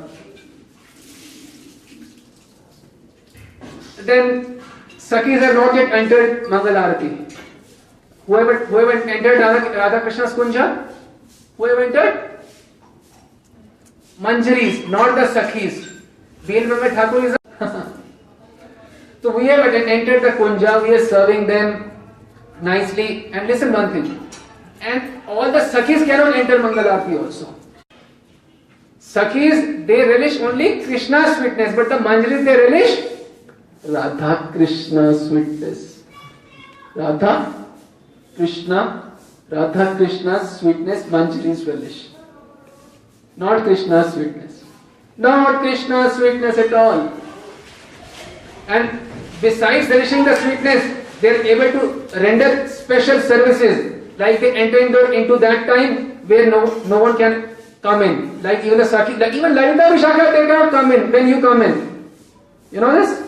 then 3.98 4.61
Sakhis 4.96 5.40
have 5.40 5.54
not 5.54 5.74
yet 5.74 5.92
entered 5.92 6.48
Mangal 6.48 6.74
Arati. 6.74 7.36
Whoever, 8.26 8.64
whoever 8.66 8.92
entered 8.92 9.40
Radha, 9.40 9.70
Radha 9.70 10.00
Krishna's 10.00 10.32
Kunja, 10.32 10.92
whoever 11.56 11.84
entered 11.84 12.40
Manjaris, 14.20 14.88
not 14.88 15.14
the 15.16 15.26
Sakhis. 15.40 15.86
Dil 16.46 16.68
Mehmet 16.68 16.94
Thakur 16.94 17.24
is 17.24 17.36
a 17.61 18.00
So 19.22 19.36
we 19.36 19.46
have 19.46 19.61
entered 19.74 20.22
the 20.22 20.30
Kunja, 20.38 20.82
we 20.82 20.94
are 20.94 21.04
serving 21.04 21.46
them 21.46 21.90
nicely. 22.62 23.26
And 23.32 23.46
listen 23.46 23.72
one 23.72 23.92
thing. 23.92 24.30
And 24.81 25.22
all 25.28 25.53
the 25.53 25.59
Sakhis 25.61 26.07
cannot 26.07 26.35
enter 26.35 26.59
Mangal 26.59 26.85
Aarti 26.85 27.22
also. 27.22 27.55
Sakhis, 28.99 29.87
they 29.87 30.03
relish 30.07 30.41
only 30.41 30.85
Krishna's 30.85 31.37
sweetness, 31.37 31.74
but 31.74 31.89
the 31.89 31.97
Manjaris, 31.97 32.45
they 32.45 32.57
relish 32.57 33.11
Radha 33.85 34.51
Krishna's 34.53 35.28
sweetness. 35.28 36.03
Radha 36.95 37.66
Krishna, 38.37 39.12
Radha 39.51 39.97
Krishna's 39.97 40.61
sweetness, 40.61 41.05
Manjaris 41.05 41.66
relish. 41.66 42.09
Not 43.37 43.64
Krishna's 43.64 44.14
sweetness. 44.14 44.64
Not 45.16 45.61
Krishna's 45.61 46.14
sweetness 46.14 46.59
at 46.59 46.72
all. 46.72 47.12
And 48.68 49.01
besides 49.41 49.89
relishing 49.89 50.24
the 50.24 50.37
sweetness, 50.37 51.20
they 51.20 51.28
are 51.28 51.43
able 51.43 51.81
to 51.81 52.20
render 52.20 52.68
special 52.68 53.20
services. 53.20 53.99
Like 54.21 54.41
they 54.41 54.55
enter 54.55 55.12
into, 55.12 55.39
that 55.39 55.66
time 55.66 56.29
where 56.29 56.51
no, 56.51 56.64
no 56.85 56.99
one 57.03 57.16
can 57.16 57.57
come 57.81 58.03
in. 58.03 58.43
Like 58.43 58.62
even 58.64 58.77
the 58.77 58.85
Sakhi, 58.85 59.18
like 59.18 59.33
even 59.33 59.55
Lalita 59.55 59.85
Vishaka, 59.95 60.33
they 60.33 60.47
cannot 60.47 60.71
come 60.71 60.93
in 60.93 61.11
when 61.11 61.27
you 61.27 61.41
come 61.41 61.62
in. 61.62 62.11
You 62.71 62.81
know 62.81 62.93
this? 62.93 63.18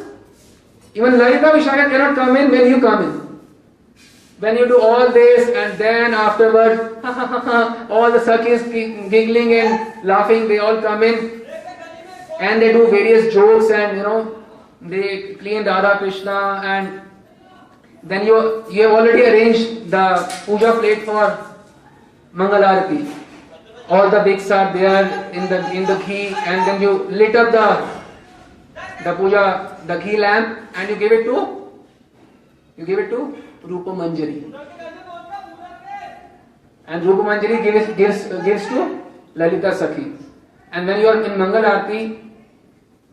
Even 0.95 1.16
Lalita 1.16 1.47
Vishaka 1.57 1.88
cannot 1.88 2.14
come 2.14 2.36
in 2.36 2.51
when 2.51 2.68
you 2.68 2.78
come 2.78 3.05
in. 3.05 3.40
When 4.40 4.59
you 4.59 4.66
do 4.66 4.82
all 4.82 5.11
this 5.11 5.49
and 5.49 5.78
then 5.78 6.12
afterward, 6.12 7.01
all 7.90 8.12
the 8.12 8.18
Sakhis 8.18 8.70
giggling 9.11 9.55
and 9.55 10.05
laughing, 10.05 10.47
they 10.47 10.59
all 10.59 10.82
come 10.82 11.03
in 11.05 11.40
and 12.38 12.61
they 12.61 12.70
do 12.72 12.90
various 12.90 13.32
jokes 13.32 13.70
and 13.70 13.97
you 13.97 14.03
know 14.03 14.45
they 14.82 15.36
clean 15.36 15.64
Radha 15.64 15.97
Krishna 15.99 16.61
and 16.64 17.01
then 18.05 18.26
you 18.26 18.36
you 18.70 18.82
have 18.82 18.92
already 18.92 19.22
arranged 19.24 19.90
the 19.90 20.05
puja 20.44 20.72
plate 20.78 21.03
for 21.03 21.24
Mangal 22.32 22.62
Arati. 22.62 23.00
All 23.88 24.11
the 24.11 24.20
bigs 24.24 24.50
are 24.50 24.72
there 24.72 25.30
in 25.32 25.48
the 25.48 25.59
in 25.72 25.86
the 25.86 25.96
ghee 26.07 26.34
and 26.34 26.66
then 26.66 26.82
you 26.82 26.92
lit 27.22 27.36
up 27.36 27.53
the 27.53 27.68
the 29.05 29.14
puja 29.14 29.76
the 29.86 29.98
ghee 29.98 30.16
lamp 30.16 30.59
and 30.74 30.90
you 30.90 30.96
give 30.96 31.12
it 31.12 31.24
to 31.24 31.36
you 32.76 32.86
give 32.86 32.98
it 32.98 33.11
to 33.11 33.36
Rupa 33.62 33.90
Manjari. 33.90 34.53
And 36.86 37.05
Rupa 37.05 37.22
Manjari 37.22 37.62
gives 37.62 37.86
gives 37.96 38.44
gives 38.44 38.66
to 38.66 39.00
Lalita 39.34 39.70
Sakhi. 39.70 40.16
And 40.72 40.86
when 40.86 41.00
you 41.00 41.09
are 41.09 41.22
in 41.22 41.38
Mangal 41.38 41.62
Arati, 41.62 42.18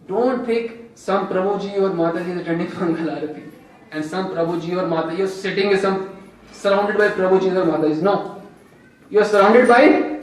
don't 0.08 0.46
think 0.46 0.92
some 0.96 1.28
Prabhuji 1.28 1.76
or 1.76 1.92
Mataji 1.92 2.36
is 2.36 2.42
attending 2.42 2.70
Mangal 2.80 3.16
Arati. 3.16 3.49
And 3.92 4.06
some 4.06 4.30
Prabhuji 4.32 4.82
or 4.82 4.88
Mata, 4.88 5.16
you're 5.16 5.28
sitting 5.28 5.72
is 5.72 5.82
some 5.82 6.16
surrounded 6.52 6.98
by 6.98 7.10
Prabhuji 7.10 7.56
or 7.56 7.66
Matajis. 7.66 8.02
No. 8.02 8.42
You 9.10 9.22
are 9.22 9.26
surrounded 9.26 9.68
by 9.68 10.22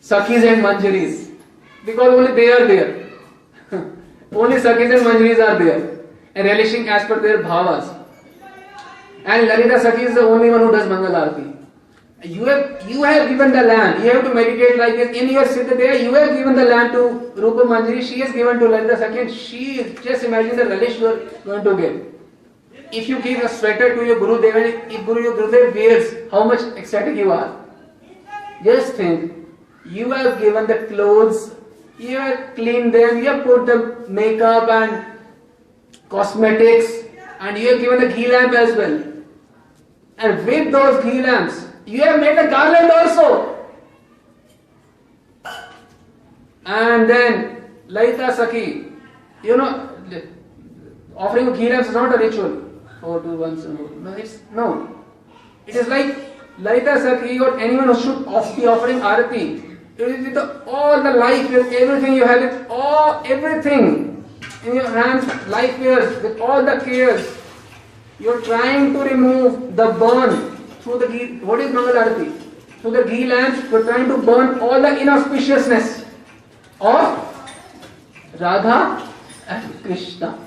Sakhis 0.00 0.44
and 0.52 0.62
Manjaris. 0.62 1.36
Because 1.84 2.14
only 2.14 2.32
they 2.32 2.50
are 2.50 2.66
there. 2.66 3.10
only 4.32 4.56
Sakhis 4.56 4.96
and 4.96 5.06
Manjaris 5.06 5.48
are 5.48 5.58
there. 5.58 6.00
And 6.34 6.46
relishing 6.46 6.88
as 6.88 7.06
per 7.06 7.20
their 7.20 7.42
bhavas. 7.42 7.94
And 9.24 9.46
Lalita 9.46 9.78
Sakhi 9.78 10.08
is 10.08 10.14
the 10.14 10.22
only 10.22 10.50
one 10.50 10.60
who 10.60 10.72
does 10.72 10.88
Mangal 10.88 11.12
Arati. 11.12 11.57
You 12.24 12.46
have 12.46 12.90
you 12.90 13.04
have 13.04 13.28
given 13.28 13.52
the 13.52 13.62
land. 13.62 14.02
You 14.02 14.10
have 14.10 14.24
to 14.24 14.34
meditate 14.34 14.76
like 14.76 14.94
this. 14.94 15.16
In 15.16 15.28
your 15.28 15.44
siddha 15.44 15.76
there, 15.76 15.96
you 16.02 16.12
have 16.14 16.30
given 16.36 16.56
the 16.56 16.64
land 16.64 16.92
to 16.92 17.32
Rupa 17.40 17.62
Manjari. 17.72 18.02
She 18.02 18.20
has 18.20 18.32
given 18.32 18.58
to 18.58 18.68
Lalita. 18.68 19.06
And 19.06 19.30
she 19.30 19.94
just 20.02 20.24
imagine 20.24 20.56
the 20.56 20.66
relish 20.66 20.98
you 20.98 21.06
are 21.06 21.16
going 21.44 21.64
to 21.64 21.76
get. 21.76 22.18
If 22.90 23.08
you 23.08 23.20
give 23.22 23.44
a 23.44 23.48
sweater 23.48 23.94
to 23.94 24.04
your 24.04 24.18
Guru 24.18 24.40
Dev, 24.42 24.56
and 24.56 24.90
if 24.90 25.06
Guru 25.06 25.22
your 25.22 25.34
Gurudev 25.36 25.74
wears, 25.74 26.30
how 26.32 26.44
much 26.44 26.60
ecstatic 26.76 27.16
you 27.16 27.30
are. 27.30 27.64
Just 28.64 28.94
think, 28.94 29.46
you 29.84 30.10
have 30.10 30.40
given 30.40 30.66
the 30.66 30.86
clothes, 30.88 31.54
you 31.98 32.16
have 32.16 32.54
cleaned 32.54 32.94
them, 32.94 33.18
you 33.18 33.26
have 33.26 33.44
put 33.44 33.66
the 33.66 34.06
makeup 34.08 34.68
and 34.68 35.18
cosmetics, 36.08 37.04
and 37.40 37.58
you 37.58 37.68
have 37.72 37.80
given 37.80 38.08
the 38.08 38.14
ghee 38.16 38.32
lamp 38.32 38.54
as 38.54 38.74
well. 38.76 39.04
And 40.16 40.46
with 40.46 40.72
those 40.72 41.04
ghee 41.04 41.22
lamps, 41.22 41.66
you 41.88 42.02
have 42.02 42.20
made 42.20 42.38
a 42.38 42.48
garland 42.50 42.90
also. 42.90 43.56
And 46.66 47.08
then 47.08 47.64
Lalita 47.88 48.32
Sakhi, 48.38 48.92
you 49.42 49.56
know, 49.56 49.88
offering 51.16 51.54
ghee 51.54 51.70
lamps 51.70 51.88
is 51.88 51.94
not 51.94 52.14
a 52.14 52.18
ritual. 52.18 52.64
Four, 53.00 53.22
two, 53.22 53.36
one, 53.36 53.56
seven. 53.56 54.04
No, 54.04 54.12
it's 54.12 54.40
no. 54.52 54.66
It 55.66 55.76
is 55.76 55.88
like 55.88 56.14
Lalita 56.58 56.98
Sakhi 57.06 57.40
or 57.40 57.58
anyone 57.58 57.86
who 57.86 57.98
should 58.00 58.26
be 58.56 58.66
offering 58.66 59.00
arati. 59.00 59.64
With 59.96 60.36
all 60.66 61.02
the 61.02 61.10
life, 61.12 61.50
with 61.50 61.72
everything 61.72 62.14
you 62.14 62.24
have, 62.24 62.42
with 62.42 62.66
all 62.70 63.22
everything 63.24 64.24
in 64.64 64.74
your 64.74 64.90
hands, 64.90 65.24
life 65.48 65.76
years, 65.80 66.22
with 66.22 66.38
all 66.40 66.64
the 66.64 66.76
cares. 66.84 67.34
You're 68.20 68.40
trying 68.42 68.92
to 68.92 69.00
remove 69.00 69.74
the 69.74 69.90
burn 69.98 70.57
through 70.88 70.98
the 71.00 71.08
ghee. 71.08 71.38
What 71.44 71.60
is 71.60 71.72
Mangal 71.72 71.94
Arati? 72.02 72.28
Through 72.80 72.92
the 72.92 73.04
ghee 73.04 73.26
lamps, 73.26 73.70
you're 73.70 73.84
trying 73.84 74.08
to 74.08 74.18
burn 74.18 74.58
all 74.60 74.80
the 74.80 74.88
inauspiciousness 74.88 76.06
of 76.80 77.06
Radha 78.40 79.06
and 79.48 79.82
Krishna. 79.82 80.38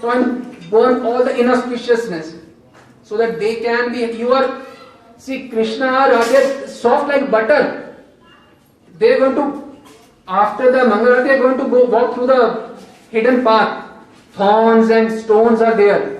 Try 0.00 0.20
and 0.20 0.70
burn 0.70 1.04
all 1.04 1.24
the 1.24 1.32
inauspiciousness 1.32 2.38
so 3.02 3.16
that 3.16 3.40
they 3.40 3.56
can 3.56 3.92
be. 3.92 4.00
You 4.18 4.32
are, 4.32 4.62
see, 5.16 5.48
Krishna, 5.48 5.86
Radha, 5.86 6.68
soft 6.68 7.08
like 7.08 7.30
butter. 7.30 7.96
They're 8.98 9.18
going 9.18 9.34
to, 9.34 9.76
after 10.28 10.70
the 10.70 10.84
Mangal 10.88 11.14
Arati, 11.14 11.24
they're 11.24 11.42
going 11.42 11.58
to 11.58 11.68
go 11.68 11.84
walk 11.86 12.14
through 12.14 12.28
the 12.28 12.76
hidden 13.10 13.42
path. 13.42 13.84
Thorns 14.32 14.90
and 14.90 15.10
stones 15.10 15.62
are 15.62 15.74
there 15.74 16.16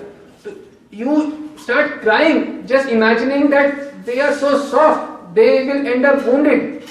you 0.97 1.46
start 1.67 2.01
crying 2.01 2.65
just 2.65 2.87
imagining 2.87 3.49
that 3.53 4.05
they 4.09 4.21
are 4.25 4.33
so 4.41 4.49
soft 4.57 5.35
they 5.35 5.65
will 5.69 5.87
end 5.93 6.05
up 6.05 6.25
wounded. 6.25 6.89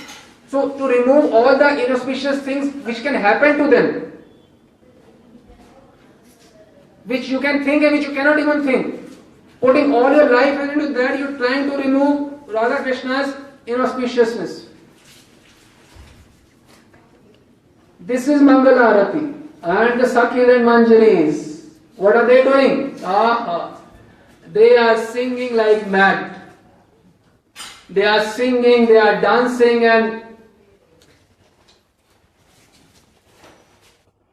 So 0.49 0.69
to 0.79 0.89
remove 0.89 1.33
all 1.33 1.57
the 1.61 1.69
inauspicious 1.85 2.43
things 2.43 2.75
which 2.85 3.01
can 3.03 3.15
happen 3.15 3.57
to 3.59 3.69
them 3.75 3.87
which 7.13 7.31
you 7.31 7.41
can 7.41 7.65
think 7.65 7.85
and 7.85 7.97
which 7.97 8.07
you 8.07 8.13
cannot 8.13 8.39
even 8.39 8.65
think. 8.65 9.01
Putting 9.63 9.95
all 9.95 10.13
your 10.13 10.29
life 10.35 10.61
into 10.69 10.93
that 10.99 11.19
you're 11.19 11.39
trying 11.39 11.71
to 11.71 11.79
remove 11.79 12.47
radha 12.59 12.83
krishna's 12.83 13.35
inauspiciousness. 13.67 14.67
This 18.13 18.29
is 18.29 18.43
mangala 18.43 18.85
arati 18.91 19.25
and 19.63 20.05
the 20.05 20.13
sakhis 20.19 20.55
and 20.59 20.69
manjaris 20.73 21.43
what 21.97 22.15
are 22.15 22.27
they 22.27 22.43
doing? 22.51 23.01
Ah 23.03 23.76
they 24.57 24.77
are 24.77 24.97
singing 24.97 25.55
like 25.57 25.87
mad. 25.95 26.43
They 27.91 28.05
are 28.05 28.25
singing, 28.25 28.87
they 28.87 28.97
are 28.97 29.21
dancing, 29.21 29.85
and 29.85 30.23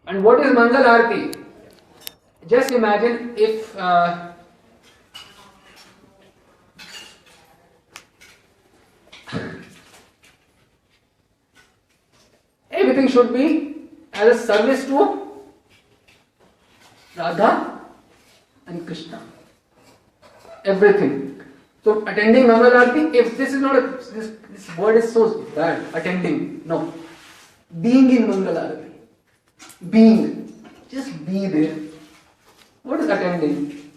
and 0.07 0.23
what 0.23 0.45
is 0.45 0.53
Mangal 0.53 0.83
Arati? 0.83 1.23
Just 2.47 2.71
imagine 2.71 3.33
if 3.37 3.77
uh, 3.77 4.33
should 13.13 13.31
be 13.33 13.45
as 14.11 14.35
a 14.35 14.39
service 14.45 14.85
to 14.85 14.99
Radha 17.15 17.51
and 18.65 18.87
Krishna. 18.87 19.21
Everything. 20.65 21.41
So 21.83 22.05
attending 22.07 22.47
Mangal 22.47 22.71
Aarti, 22.71 23.13
if 23.13 23.37
this 23.37 23.53
is 23.53 23.59
not 23.61 23.75
a 23.75 23.81
this, 24.13 24.31
this 24.49 24.77
word 24.77 24.95
is 24.97 25.11
so 25.11 25.41
bad, 25.55 25.83
attending. 25.93 26.61
No. 26.65 26.93
Being 27.81 28.09
in 28.15 28.29
Mangal 28.29 28.55
Aarti. 28.55 28.89
Being. 29.89 30.53
Just 30.89 31.25
be 31.25 31.47
there. 31.47 31.75
What 32.83 33.01
is 33.01 33.09
attending? 33.09 33.91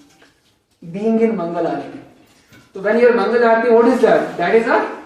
Being 0.91 1.21
in 1.21 1.37
Mangal 1.37 1.67
Aarti. 1.67 2.01
So 2.75 2.81
when 2.81 2.99
you 2.99 3.09
are 3.11 3.15
Mangal 3.15 3.41
Aarti, 3.41 3.73
what 3.73 3.87
is 3.87 4.01
that? 4.01 4.37
That 4.37 4.55
is 4.55 4.67
a 4.67 5.03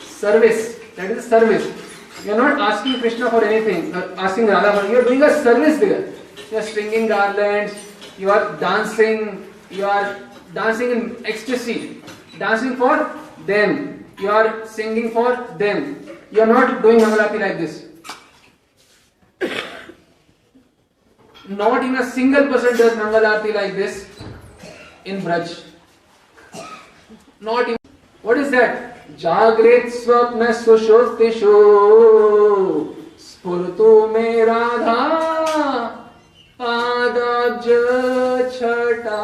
service. 0.00 0.78
That 0.96 1.10
is 1.12 1.24
a 1.24 1.28
service. 1.28 1.86
You 2.24 2.32
are 2.32 2.38
not 2.38 2.60
asking 2.60 3.00
Krishna 3.00 3.30
for 3.30 3.44
anything, 3.44 3.94
asking 4.18 4.46
Radha 4.46 4.80
for 4.80 4.88
you 4.88 4.98
are 4.98 5.04
doing 5.04 5.22
a 5.22 5.30
service 5.44 5.78
there. 5.78 6.12
You 6.50 6.58
are 6.58 6.62
stringing 6.62 7.06
garlands, 7.06 7.74
you 8.18 8.30
are 8.30 8.56
dancing, 8.56 9.46
you 9.70 9.84
are 9.84 10.16
dancing 10.58 10.90
in 10.96 11.26
ecstasy, 11.26 12.02
dancing 12.38 12.76
for 12.76 12.94
them, 13.46 14.04
you 14.18 14.30
are 14.30 14.66
singing 14.66 15.10
for 15.10 15.36
them. 15.58 15.82
You 16.30 16.40
are 16.42 16.46
not 16.46 16.82
doing 16.82 16.98
Mangalati 17.00 17.40
like 17.40 17.58
this. 17.58 17.84
Not 21.48 21.84
even 21.84 21.96
a 21.96 22.04
single 22.10 22.48
person 22.48 22.76
does 22.76 22.92
Mangalarti 22.94 23.54
like 23.54 23.74
this 23.74 24.08
in 25.04 25.20
Braj. 25.20 25.62
Not 27.40 27.62
even. 27.62 27.76
What 28.22 28.38
is 28.38 28.50
that? 28.50 28.92
जागृत 29.22 29.86
स्वप्न 29.96 30.52
सुषुप्तिषु 30.52 31.52
स्फुरतु 33.26 33.90
मे 34.12 34.44
राधा 34.44 35.04
पादाब्ज 36.60 37.68
छटा 38.58 39.20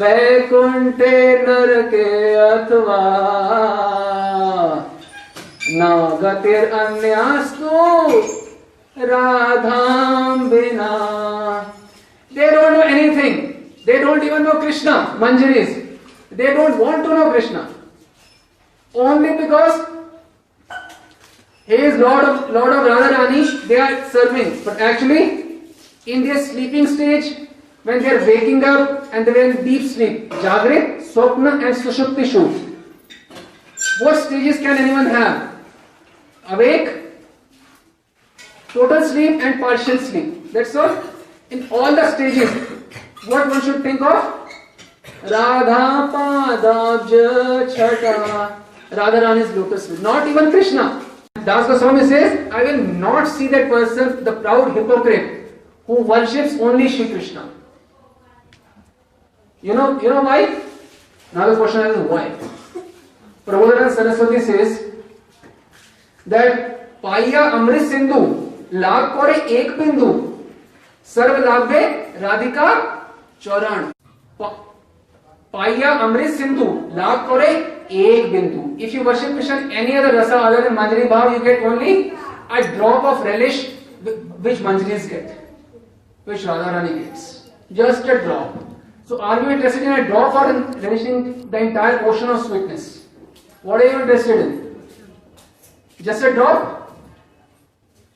वैकुंठे 0.00 1.16
नर 1.46 1.70
के 1.92 2.04
अथवा 2.34 2.98
न 5.70 5.88
गतिर 6.22 6.72
अन्यास्तु 6.80 7.70
राधाम 9.10 10.48
बिना 10.50 10.90
they 12.32 12.50
don't 12.50 12.72
know 12.76 12.82
anything 12.82 13.36
they 13.86 13.98
don't 14.04 14.22
even 14.24 14.42
know 14.42 14.52
Krishna 14.60 14.94
manjaris 15.20 15.74
they 16.38 16.54
don't 16.54 16.80
want 16.80 17.04
to 17.04 17.16
know 17.16 17.30
Krishna 17.32 17.66
only 18.94 19.30
because 19.42 19.86
he 21.68 21.78
is 21.86 21.96
lord 22.00 22.24
of 22.26 22.36
lord 22.52 22.74
of 22.74 22.86
radharani 22.90 23.40
they 23.70 23.78
are 23.86 23.96
serving 24.12 24.46
but 24.66 24.78
actually 24.90 25.24
in 26.06 26.22
their 26.26 26.38
sleeping 26.44 26.86
stage 26.92 27.26
when 27.88 28.02
they 28.02 28.14
are 28.14 28.24
waking 28.30 28.62
up 28.74 29.12
and 29.12 29.26
they 29.26 29.48
in 29.48 29.64
deep 29.64 29.90
sleep 29.96 30.38
jagrit 30.46 30.86
swapna 31.10 31.56
and 31.66 31.82
sushuptishu 31.82 32.46
what 34.04 34.24
stages 34.28 34.64
can 34.64 34.82
anyone 34.86 35.12
have 35.18 35.36
awake 36.56 36.88
total 38.72 39.02
sleep 39.08 39.40
and 39.42 39.60
partial 39.60 39.98
sleep. 39.98 40.52
That's 40.52 40.74
all. 40.76 41.02
In 41.50 41.68
all 41.70 41.94
the 41.94 42.10
stages, 42.14 42.50
what 43.26 43.48
one 43.48 43.62
should 43.62 43.82
think 43.82 44.00
of? 44.02 44.50
Radha 45.22 46.10
Padabj 46.14 47.74
Chata. 47.74 48.56
Radharani's 48.90 49.54
lotus. 49.56 49.88
Not 50.00 50.28
even 50.28 50.50
Krishna. 50.50 51.04
Das 51.44 51.66
Goswami 51.66 52.06
says, 52.06 52.50
I 52.52 52.64
will 52.64 52.82
not 52.84 53.26
see 53.26 53.48
that 53.48 53.68
person, 53.68 54.24
the 54.24 54.32
proud 54.32 54.76
hypocrite, 54.76 55.52
who 55.86 56.02
worships 56.02 56.58
only 56.60 56.88
Shri 56.88 57.08
Krishna. 57.08 57.48
You 59.60 59.74
know, 59.74 60.00
you 60.00 60.08
know 60.08 60.22
why? 60.22 60.62
another 61.32 61.56
question 61.56 61.86
is 61.86 61.96
why? 62.10 62.30
Prabhupada 63.44 63.90
Saraswati 63.94 64.40
says 64.40 64.92
that 66.26 67.02
Paya 67.02 67.52
Amrit 67.52 67.88
Sindhu 67.88 68.52
Lakore 68.70 69.34
Ek 69.50 69.76
Bindu 69.78 70.44
Sarv 71.04 71.42
Lakve 71.42 72.14
radika 72.20 73.06
Choran 73.40 73.92
Paya 74.38 75.90
Amrit 76.06 76.36
Sindhu 76.36 76.90
Lakore 76.92 77.84
Ek 77.90 78.30
Bindu 78.32 78.80
If 78.80 78.94
you 78.94 79.02
worship 79.02 79.32
Krishna 79.32 79.70
any 79.72 79.96
other 79.96 80.16
rasa 80.16 80.36
other 80.36 80.62
than 80.62 80.76
Manjari 80.76 81.08
Bhav, 81.08 81.36
you 81.36 81.42
get 81.42 81.62
only 81.64 82.10
a 82.50 82.76
drop 82.76 83.04
of 83.04 83.24
relish 83.24 83.70
which 84.02 84.58
Manjaris 84.58 85.10
get, 85.10 85.56
which 86.24 86.42
Radharani 86.42 87.04
gets. 87.04 87.50
Just 87.72 88.04
a 88.04 88.20
drop 88.20 88.67
so 89.08 89.20
are 89.20 89.42
you 89.42 89.50
interested 89.50 89.82
in 89.82 89.92
a 89.92 90.06
drop 90.06 90.34
or 90.40 90.50
in 90.54 90.80
relishing 90.86 91.50
the 91.50 91.58
entire 91.58 92.04
ocean 92.04 92.28
of 92.36 92.44
sweetness 92.46 93.06
what 93.62 93.80
are 93.80 93.90
you 93.92 94.00
interested 94.02 94.40
in 94.46 96.04
just 96.08 96.22
a 96.22 96.32
drop 96.34 96.78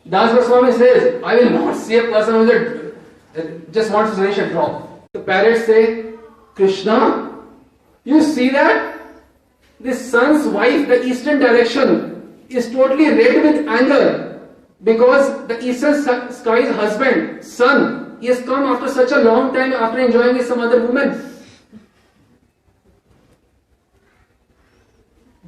Das 0.09 0.35
Goswami 0.35 0.73
says, 0.73 1.23
I 1.23 1.37
will 1.37 1.51
not 1.51 1.77
see 1.77 1.97
a 1.97 2.03
person 2.03 2.35
is 2.37 2.51
a, 2.51 3.41
uh, 3.41 3.61
just 3.71 3.93
wants 3.93 4.17
to 4.17 4.17
finish 4.17 4.39
a 4.39 4.49
drop. 4.49 5.09
The 5.13 5.21
parrots 5.21 5.67
say, 5.67 6.15
Krishna, 6.55 7.39
you 8.05 8.21
see 8.23 8.51
that? 8.51 9.01
The 9.81 9.95
sun's 9.95 10.47
wife, 10.49 10.89
the 10.89 11.05
eastern 11.05 11.39
direction, 11.39 12.37
is 12.49 12.71
totally 12.71 13.11
red 13.11 13.43
with 13.43 13.69
anger 13.69 14.41
because 14.83 15.47
the 15.47 15.65
eastern 15.65 16.03
sky's 16.33 16.75
husband, 16.75 17.45
sun, 17.45 18.02
he 18.23 18.29
has 18.29 18.41
come 18.43 18.63
after 18.73 18.89
such 18.89 19.11
a 19.11 19.21
long 19.21 19.53
time 19.53 19.73
after 19.73 19.99
enjoying 19.99 20.37
with 20.37 20.47
some 20.47 20.61
other 20.61 20.87
woman. 20.87 21.09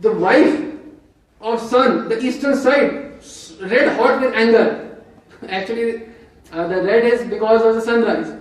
The 0.00 0.10
wife 0.10 0.72
of 1.40 1.60
sun, 1.60 2.08
the 2.08 2.20
eastern 2.20 2.56
side, 2.56 3.22
red 3.60 3.96
hot 3.96 4.20
with 4.20 4.34
anger. 4.34 4.98
Actually, 5.48 6.08
uh, 6.50 6.66
the 6.66 6.82
red 6.82 7.04
is 7.04 7.22
because 7.30 7.62
of 7.62 7.76
the 7.76 7.80
sunrise. 7.80 8.34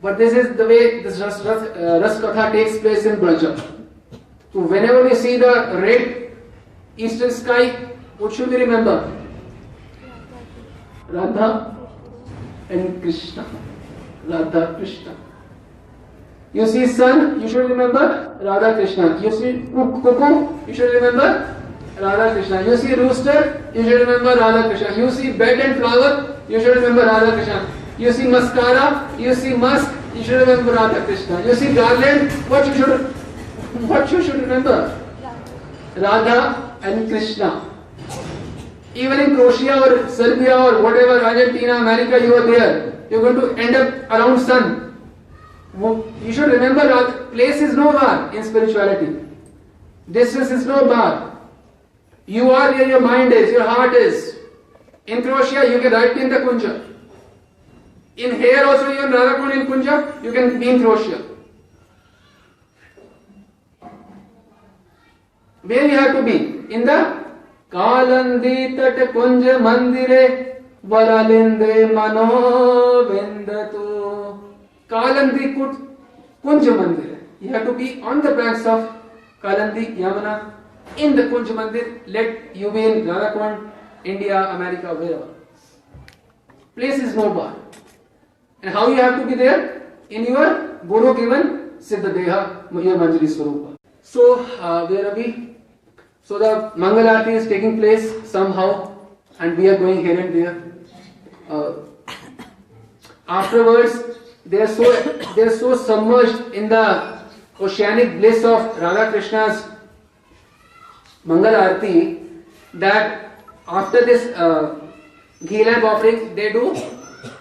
But 0.00 0.16
this 0.16 0.32
is 0.32 0.56
the 0.56 0.68
way 0.68 1.02
this 1.02 1.18
Ras, 1.18 1.44
Ras, 1.44 1.62
uh, 1.62 1.98
Ras 2.00 2.20
Katha 2.20 2.52
takes 2.52 2.78
place 2.78 3.04
in 3.04 3.18
Braja. 3.18 3.56
So 4.52 4.60
whenever 4.60 5.02
we 5.02 5.16
see 5.16 5.38
the 5.38 5.76
red 5.82 6.36
eastern 6.96 7.32
sky, 7.32 7.70
what 8.18 8.32
should 8.32 8.48
we 8.48 8.58
remember? 8.58 9.10
Radha 11.08 11.81
and 12.70 13.00
Krishna. 13.02 13.44
Radha 14.26 14.74
Krishna. 14.76 15.14
You 16.52 16.66
see 16.66 16.86
sun, 16.86 17.40
you 17.40 17.48
should 17.48 17.68
remember 17.70 18.36
Radha 18.42 18.74
Krishna. 18.74 19.18
You 19.20 19.32
see 19.32 19.66
cuckoo, 19.72 20.66
you 20.66 20.74
should 20.74 20.92
remember 20.94 21.56
Radha 21.98 22.34
Krishna. 22.34 22.62
You 22.62 22.76
see 22.76 22.94
rooster, 22.94 23.70
you 23.74 23.82
should 23.82 24.06
remember 24.06 24.38
Radha 24.38 24.68
Krishna. 24.68 24.96
You 24.96 25.10
see 25.10 25.32
bed 25.32 25.60
and 25.60 25.80
flower, 25.80 26.36
you 26.48 26.60
should 26.60 26.76
remember 26.76 27.06
Radha 27.06 27.32
Krishna. 27.32 27.66
You 27.98 28.12
see 28.12 28.26
mascara, 28.26 29.10
you 29.18 29.34
see 29.34 29.54
musk, 29.54 29.90
you 30.14 30.22
should 30.22 30.46
remember 30.46 30.72
Radha 30.74 31.04
Krishna. 31.04 31.42
You 31.46 31.54
see 31.54 31.74
garland, 31.74 32.30
what 32.50 32.66
you 32.66 32.74
should 32.74 33.00
what 33.88 34.12
you 34.12 34.22
should 34.22 34.40
remember? 34.40 34.98
Radha 35.96 36.76
and 36.82 37.08
Krishna. 37.08 37.71
Even 38.94 39.20
in 39.20 39.36
Croatia 39.36 39.80
or 39.80 40.08
Serbia 40.08 40.56
or 40.56 40.82
whatever, 40.82 41.24
Argentina, 41.24 41.76
America, 41.76 42.24
you 42.24 42.34
are 42.34 42.46
there. 42.46 43.06
You're 43.10 43.22
going 43.22 43.40
to 43.40 43.62
end 43.62 43.74
up 43.74 44.10
around 44.10 44.40
sun. 44.40 44.96
You 45.78 46.32
should 46.32 46.52
remember 46.52 46.86
that 46.86 47.32
place 47.32 47.62
is 47.62 47.74
no 47.74 47.92
bar 47.92 48.34
in 48.34 48.44
spirituality. 48.44 49.26
Distance 50.10 50.50
is 50.50 50.66
no 50.66 50.84
bar. 50.86 51.38
You 52.26 52.50
are 52.50 52.72
where 52.72 52.88
your 52.88 53.00
mind 53.00 53.32
is, 53.32 53.50
your 53.50 53.64
heart 53.64 53.94
is. 53.94 54.36
In 55.06 55.22
Croatia, 55.22 55.70
you 55.70 55.80
can 55.80 55.92
write 55.92 56.16
in 56.16 56.28
the 56.28 56.36
Kunja. 56.36 56.88
In 58.16 58.36
here 58.36 58.64
also, 58.64 58.92
you 58.92 59.04
in 59.04 59.10
Radhakund 59.10 59.52
in 59.60 59.66
Kunja, 59.66 60.22
you 60.22 60.32
can 60.32 60.60
be 60.60 60.68
in 60.68 60.82
Croatia. 60.82 61.22
Where 65.62 65.86
you 65.86 65.96
have 65.96 66.16
to 66.16 66.22
be? 66.22 66.74
In 66.74 66.84
the 66.84 67.21
Kalindi 67.72 68.56
तट 68.76 68.98
कुंज 69.12 69.48
मंदिरे 69.62 70.24
वरालिंदे 70.86 71.84
मनोविंद 71.94 73.50
कालंदी 74.90 75.46
कुट 75.52 75.76
कुंज 76.44 76.68
मंदिर 76.70 77.10
you 77.42 77.52
have 77.52 77.64
to 77.66 77.72
be 77.74 77.88
on 78.02 78.20
the 78.20 78.32
banks 78.36 78.66
of 78.66 78.82
Kalindi 79.42 79.86
Yamuna 79.98 80.34
in 80.98 81.16
the 81.16 81.28
kunj 81.30 81.50
mandir 81.56 81.86
let 82.08 82.52
you 82.56 82.70
be 82.70 82.84
in 82.86 83.06
Radhakund 83.08 84.06
India 84.06 84.42
America 84.50 84.92
where 84.94 85.16
place 86.76 87.00
is 87.00 87.16
no 87.16 87.28
bar 87.30 87.54
and 88.62 88.74
how 88.74 88.90
you 88.90 88.96
have 88.96 89.16
to 89.16 89.24
be 89.26 89.34
there 89.36 89.64
in 90.10 90.26
your 90.28 90.52
guru 90.88 91.14
given 91.14 91.48
siddha 91.88 92.04
deha 92.04 92.40
मुहे 92.72 92.96
manjari 92.96 93.26
swarup 93.28 93.76
so 94.14 94.34
where 94.86 95.04
अभी 95.06 95.32
So 96.24 96.38
the 96.38 96.72
Mangalarti 96.76 97.34
is 97.34 97.48
taking 97.48 97.78
place 97.78 98.30
somehow 98.30 98.96
and 99.38 99.58
we 99.58 99.68
are 99.68 99.76
going 99.76 100.04
here 100.04 100.20
and 100.20 100.34
there. 100.34 100.62
Uh, 101.48 101.72
afterwards, 103.28 104.18
they 104.46 104.60
are 104.60 104.68
so 104.68 104.84
they 105.34 105.42
are 105.42 105.56
so 105.56 105.76
submerged 105.76 106.54
in 106.54 106.68
the 106.68 107.20
oceanic 107.60 108.18
bliss 108.18 108.44
of 108.44 108.78
Radha 108.80 109.10
Krishna's 109.10 109.64
Mangal 111.24 111.54
Arati 111.54 112.42
that 112.74 113.42
after 113.68 114.04
this 114.04 114.26
uh, 114.36 114.78
ghee 115.46 115.64
lamp 115.64 115.84
offering, 115.84 116.34
they 116.34 116.52
do 116.52 116.74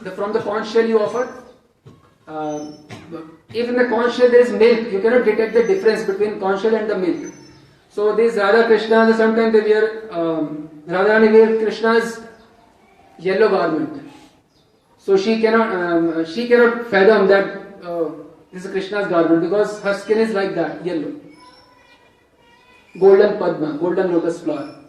the, 0.02 0.12
from 0.12 0.34
the 0.34 0.40
conch 0.40 0.72
shell 0.72 0.86
you 0.86 1.00
offer. 1.00 1.44
Uh, 2.28 2.72
if 3.54 3.68
in 3.68 3.76
the 3.76 3.86
conch 3.86 4.16
shell 4.16 4.30
there 4.30 4.42
is 4.42 4.52
milk, 4.52 4.92
you 4.92 5.02
cannot 5.02 5.26
detect 5.26 5.54
the 5.54 5.64
difference 5.64 6.04
between 6.04 6.40
conch 6.40 6.62
shell 6.62 6.76
and 6.76 6.90
the 6.90 6.98
milk. 6.98 7.34
So 7.92 8.16
these 8.16 8.36
Radha 8.38 8.68
Krishna, 8.68 9.14
sometimes 9.14 9.52
they 9.52 9.62
wear 9.62 10.14
um, 10.14 10.70
Radharani 10.88 11.32
wear 11.34 11.58
Krishna's 11.62 12.22
yellow 13.20 13.50
garment. 13.50 14.10
So 14.98 15.18
she 15.18 15.42
cannot 15.42 15.76
um, 15.76 16.26
she 16.26 16.48
cannot 16.48 16.88
fathom 16.88 17.28
that 17.28 17.46
uh, 17.84 18.12
this 18.54 18.64
is 18.64 18.72
Krishna's 18.72 19.08
garment 19.08 19.42
because 19.42 19.82
her 19.82 19.94
skin 19.94 20.20
is 20.20 20.34
like 20.34 20.56
that, 20.56 20.86
yellow. 20.86 21.20
Golden 22.98 23.38
Padma, 23.38 23.78
golden 23.78 24.14
lotus 24.14 24.42
flower. 24.42 24.84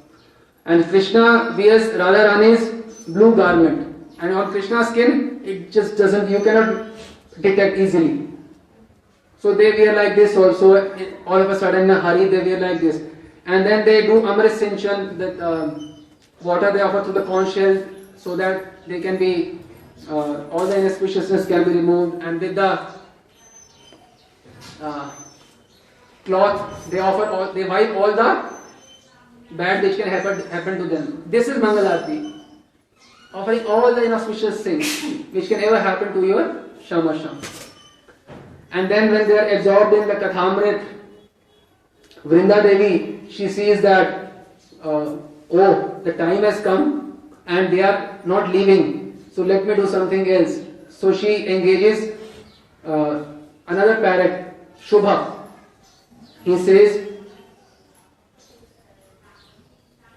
And 0.64 0.84
Krishna 0.84 1.55
wears 1.57 1.88
Radharani's 1.90 3.07
blue 3.07 3.34
garment. 3.34 4.12
And 4.20 4.32
on 4.32 4.53
Krishna's 4.53 4.88
skin, 4.88 5.40
it 5.44 5.72
just 5.72 5.96
doesn't, 5.98 6.30
you 6.30 6.38
cannot 6.38 6.92
detect 7.40 7.78
easily. 7.78 8.31
So 9.43 9.53
they 9.53 9.72
wear 9.72 9.93
like 9.97 10.14
this 10.14 10.36
also, 10.36 10.97
all 11.26 11.43
of 11.43 11.51
a 11.51 11.59
sudden 11.59 11.82
in 11.82 11.90
a 11.90 12.01
hurry 12.01 12.26
they 12.26 12.45
wear 12.45 12.61
like 12.61 12.80
this. 12.80 13.03
And 13.45 13.66
then 13.66 13.84
they 13.84 14.03
do 14.07 14.20
Amrit 14.20 14.57
Sinchan, 14.57 15.18
that 15.18 15.40
um, 15.40 16.05
water 16.43 16.72
they 16.72 16.80
offer 16.80 17.03
to 17.05 17.11
the 17.11 17.24
conch 17.24 17.55
shell 17.55 17.82
so 18.16 18.36
that 18.36 18.86
they 18.86 19.01
can 19.01 19.18
be, 19.18 19.59
uh, 20.09 20.47
all 20.47 20.64
the 20.64 20.76
inauspiciousness 20.76 21.49
can 21.49 21.64
be 21.64 21.70
removed. 21.70 22.22
And 22.22 22.40
with 22.40 22.55
the 22.55 22.86
uh, 24.80 25.11
cloth, 26.24 26.88
they 26.88 27.01
offer, 27.01 27.26
all, 27.26 27.53
they 27.53 27.64
wipe 27.64 27.97
all 27.97 28.12
the 28.12 28.49
bad 29.57 29.82
which 29.82 29.97
can 29.97 30.09
happen, 30.09 30.49
happen 30.51 30.78
to 30.78 30.84
them. 30.84 31.24
This 31.26 31.49
is 31.49 31.61
Mangal 31.61 31.84
Arati. 31.84 32.45
Offering 33.34 33.66
all 33.66 33.93
the 33.93 34.05
inauspicious 34.05 34.62
things 34.62 34.86
which 35.32 35.49
can 35.49 35.64
ever 35.64 35.80
happen 35.80 36.12
to 36.12 36.24
your 36.24 36.64
Shama 36.80 37.18
Sham. 37.18 37.61
And 38.72 38.90
then 38.90 39.12
when 39.12 39.28
they 39.28 39.38
are 39.38 39.48
absorbed 39.56 39.94
in 39.94 40.08
the 40.08 40.14
Kathamrit, 40.14 40.84
Vrinda 42.24 42.62
Devi, 42.62 43.30
she 43.30 43.48
sees 43.48 43.82
that, 43.82 44.46
uh, 44.82 45.16
oh, 45.50 46.00
the 46.04 46.12
time 46.14 46.42
has 46.42 46.60
come 46.60 47.20
and 47.46 47.72
they 47.72 47.82
are 47.82 48.18
not 48.24 48.50
leaving. 48.50 49.22
So 49.32 49.42
let 49.42 49.66
me 49.66 49.74
do 49.74 49.86
something 49.86 50.30
else. 50.30 50.60
So 50.88 51.12
she 51.12 51.46
engages 51.48 52.16
uh, 52.86 53.24
another 53.66 53.96
parrot, 53.96 54.54
Shubha. 54.80 55.38
He 56.44 56.58
says, 56.58 57.08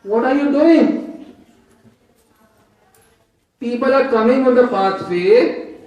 What 0.03 0.23
are 0.23 0.35
you 0.35 0.51
doing? 0.51 1.35
People 3.59 3.91
are 3.91 4.07
coming 4.09 4.45
on 4.45 4.53
the 4.53 4.67
pathway 4.67 5.77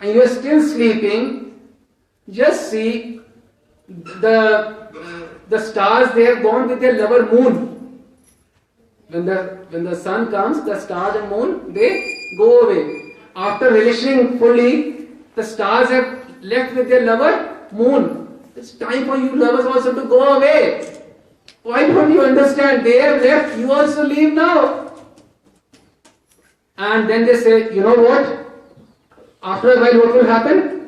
and 0.00 0.14
you 0.14 0.22
are 0.22 0.28
still 0.28 0.62
sleeping. 0.62 1.43
Just 2.30 2.70
see 2.70 3.20
the 3.86 4.88
the 5.50 5.58
stars 5.60 6.14
they 6.14 6.24
have 6.24 6.42
gone 6.42 6.68
with 6.68 6.80
their 6.80 6.98
lover 6.98 7.26
moon. 7.30 8.02
When 9.08 9.26
the 9.26 9.36
when 9.70 9.84
the 9.84 9.94
sun 9.94 10.30
comes, 10.30 10.64
the 10.64 10.80
stars 10.80 11.16
and 11.16 11.28
moon 11.28 11.72
they 11.74 11.90
go 12.38 12.60
away. 12.60 13.14
After 13.36 13.72
relishing 13.72 14.38
fully, 14.38 15.08
the 15.34 15.42
stars 15.42 15.88
have 15.90 16.24
left 16.42 16.74
with 16.74 16.88
their 16.88 17.04
lover 17.04 17.68
moon. 17.72 18.40
It's 18.56 18.72
time 18.72 19.06
for 19.06 19.16
you 19.16 19.34
lovers 19.36 19.66
also 19.66 19.94
to 19.94 20.08
go 20.08 20.36
away. 20.36 21.02
Why 21.62 21.86
don't 21.88 22.12
you 22.12 22.22
understand? 22.22 22.86
They 22.86 22.98
have 23.00 23.22
left, 23.22 23.58
you 23.58 23.72
also 23.72 24.04
leave 24.04 24.34
now. 24.34 24.92
And 26.76 27.08
then 27.08 27.24
they 27.24 27.36
say, 27.36 27.74
you 27.74 27.80
know 27.80 27.94
what? 27.94 28.46
After 29.42 29.72
a 29.72 29.80
while, 29.80 29.98
what 29.98 30.14
will 30.14 30.26
happen? 30.26 30.83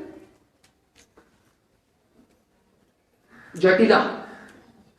Jatila. 3.58 4.22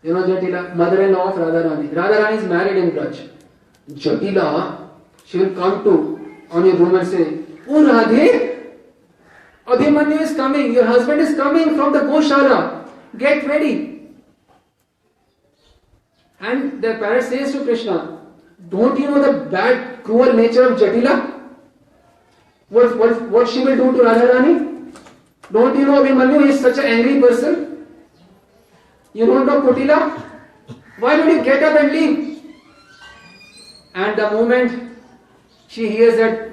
You 0.04 0.14
know 0.14 0.24
Jatila, 0.24 0.76
mother-in-law 0.76 1.30
of 1.32 1.36
Radharani. 1.36 1.90
Radharani 1.94 2.38
is 2.38 2.44
married 2.46 2.78
in 2.78 2.92
Braj. 2.92 3.30
Jatila, 3.92 4.88
she 5.26 5.38
will 5.40 5.56
come 5.56 5.84
to 5.84 6.18
on 6.52 6.66
your 6.66 6.76
room 6.76 6.96
and 6.96 7.08
say, 7.08 7.40
Oh 7.68 7.84
Radhe, 7.84 8.74
Abhimanyu 9.66 10.22
is 10.22 10.34
coming, 10.36 10.74
your 10.74 10.86
husband 10.86 11.20
is 11.22 11.36
coming 11.36 11.76
from 11.76 11.92
the 11.94 12.00
Goshala. 12.00 12.88
Get 13.18 13.46
ready. 13.46 14.10
And 16.40 16.82
the 16.82 16.94
parrot 16.96 17.24
says 17.24 17.52
to 17.54 17.64
Krishna, 17.64 18.22
Don't 18.70 18.98
you 19.00 19.08
know 19.10 19.22
the 19.22 19.50
bad, 19.50 20.04
cruel 20.04 20.34
nature 20.34 20.64
of 20.72 20.80
Jatila? 20.80 21.34
What, 22.70 22.98
what, 22.98 23.22
what 23.30 23.48
she 23.50 23.64
will 23.64 23.76
do 23.76 23.98
to 23.98 24.04
Radharani? 24.04 24.94
Don't 25.52 25.78
you 25.78 25.86
know 25.86 26.04
Abhimanyu 26.04 26.48
is 26.48 26.60
such 26.60 26.78
an 26.78 26.86
angry 26.86 27.20
person? 27.22 27.67
You 29.18 29.26
don't 29.26 29.48
know 29.48 29.62
Kutila? 29.62 30.00
Why 31.00 31.18
don't 31.18 31.36
you 31.36 31.44
get 31.44 31.64
up 31.64 31.80
and 31.80 31.92
leave? 31.92 32.44
And 33.96 34.16
the 34.16 34.30
moment 34.30 34.96
she 35.68 35.90
hears 35.90 36.18
that 36.18 36.52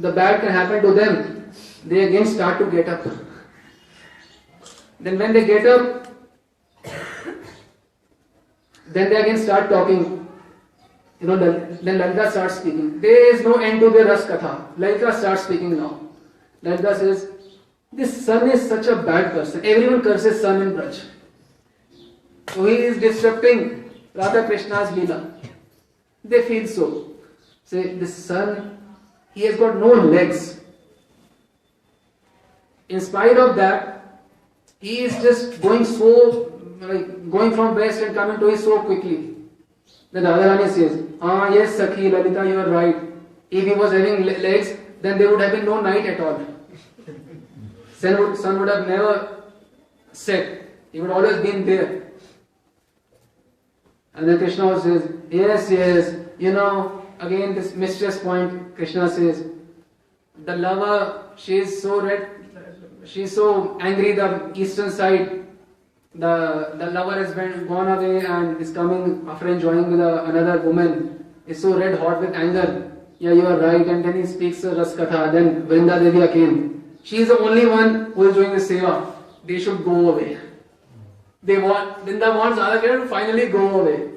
the 0.00 0.12
bad 0.12 0.40
can 0.40 0.52
happen 0.52 0.80
to 0.82 0.92
them, 0.94 1.50
they 1.84 2.04
again 2.04 2.24
start 2.24 2.60
to 2.60 2.66
get 2.70 2.88
up. 2.88 3.04
Then 5.00 5.18
when 5.18 5.32
they 5.32 5.44
get 5.44 5.66
up, 5.66 6.06
then 8.86 9.10
they 9.10 9.16
again 9.22 9.38
start 9.38 9.68
talking. 9.68 10.28
You 11.20 11.26
know, 11.26 11.36
then 11.36 11.80
Lalita 11.82 12.30
starts 12.30 12.60
speaking. 12.60 13.00
There 13.00 13.34
is 13.34 13.42
no 13.42 13.54
end 13.54 13.80
to 13.80 13.90
the 13.90 14.04
Ras 14.04 14.24
Katha. 14.26 14.78
Lalita 14.78 15.12
starts 15.18 15.42
speaking 15.48 15.76
now. 15.78 15.98
Lalita 16.62 16.96
says, 16.96 17.26
This 17.92 18.24
sun 18.24 18.48
is 18.52 18.68
such 18.68 18.86
a 18.86 19.02
bad 19.02 19.32
person. 19.32 19.64
Everyone 19.64 20.00
curses 20.00 20.40
sun 20.40 20.62
in 20.62 20.72
Braj. 20.74 21.02
So 22.48 22.66
he 22.66 22.76
is 22.76 22.98
disrupting 22.98 23.90
Radha 24.14 24.46
Krishna's 24.46 24.90
Leela. 24.90 25.32
They 26.24 26.42
feel 26.42 26.66
so. 26.66 27.12
Say, 27.64 27.94
this 27.94 28.14
sun, 28.14 28.78
he 29.34 29.42
has 29.42 29.56
got 29.56 29.76
no 29.76 29.92
legs. 29.92 30.60
In 32.88 33.00
spite 33.00 33.36
of 33.36 33.56
that, 33.56 34.22
he 34.78 35.00
is 35.00 35.14
just 35.22 35.60
going 35.60 35.84
so, 35.84 36.52
like 36.80 37.30
going 37.30 37.54
from 37.54 37.74
west 37.74 38.02
and 38.02 38.14
coming 38.14 38.38
to 38.38 38.50
east 38.50 38.64
so 38.64 38.82
quickly. 38.82 39.34
Then 40.12 40.24
Radharani 40.24 40.70
says, 40.70 41.02
Ah, 41.20 41.48
yes, 41.48 41.76
Sakhi, 41.76 42.12
Lalita, 42.12 42.46
you 42.46 42.60
are 42.60 42.68
right. 42.68 42.96
If 43.50 43.64
he 43.64 43.72
was 43.72 43.92
having 43.92 44.24
legs, 44.24 44.76
then 45.00 45.18
there 45.18 45.30
would 45.30 45.40
have 45.40 45.52
been 45.52 45.64
no 45.64 45.80
night 45.80 46.06
at 46.06 46.20
all. 46.20 46.40
Sun 47.96 48.18
would, 48.18 48.36
sun 48.36 48.60
would 48.60 48.68
have 48.68 48.86
never 48.86 49.42
set. 50.12 50.68
He 50.92 51.00
would 51.00 51.10
always 51.10 51.36
been 51.38 51.64
there. 51.64 52.03
And 54.14 54.28
then 54.28 54.38
Krishna 54.38 54.80
says, 54.80 55.10
Yes, 55.30 55.70
yes, 55.70 56.16
you 56.38 56.52
know, 56.52 57.04
again 57.20 57.54
this 57.54 57.74
mistress 57.74 58.18
point, 58.18 58.76
Krishna 58.76 59.08
says, 59.08 59.44
the 60.44 60.56
lover, 60.56 61.24
she 61.36 61.58
is 61.58 61.80
so 61.80 62.00
red, 62.00 62.28
she 63.04 63.22
is 63.22 63.34
so 63.34 63.78
angry, 63.80 64.12
the 64.12 64.52
eastern 64.54 64.90
side, 64.90 65.46
the, 66.14 66.74
the 66.78 66.90
lover 66.90 67.24
has 67.24 67.34
been 67.34 67.66
gone 67.66 67.88
away 67.88 68.24
and 68.24 68.60
is 68.60 68.72
coming 68.72 69.26
after 69.28 69.48
enjoying 69.48 69.90
with 69.90 70.00
a, 70.00 70.24
another 70.26 70.60
woman, 70.62 71.24
is 71.46 71.60
so 71.60 71.76
red 71.76 71.98
hot 71.98 72.20
with 72.20 72.34
anger. 72.34 72.92
Yeah, 73.18 73.32
you 73.32 73.46
are 73.46 73.58
right. 73.58 73.86
And 73.86 74.04
then 74.04 74.20
he 74.20 74.26
speaks 74.26 74.64
uh, 74.64 74.74
Ras 74.74 74.94
Katha. 74.94 75.32
Then 75.32 75.66
Vrinda 75.66 75.98
Devi 75.98 76.20
again. 76.20 76.98
She 77.02 77.18
is 77.18 77.28
the 77.28 77.38
only 77.38 77.66
one 77.66 78.12
who 78.12 78.28
is 78.28 78.34
doing 78.34 78.50
the 78.50 78.56
seva. 78.56 79.14
They 79.44 79.58
should 79.58 79.84
go 79.84 80.10
away. 80.10 80.38
They 81.44 81.58
want, 81.58 82.06
Vrinda 82.06 82.34
wants 82.34 82.58
Radha 82.58 82.80
to 82.86 83.06
finally 83.06 83.48
go 83.48 83.80
away. 83.80 84.10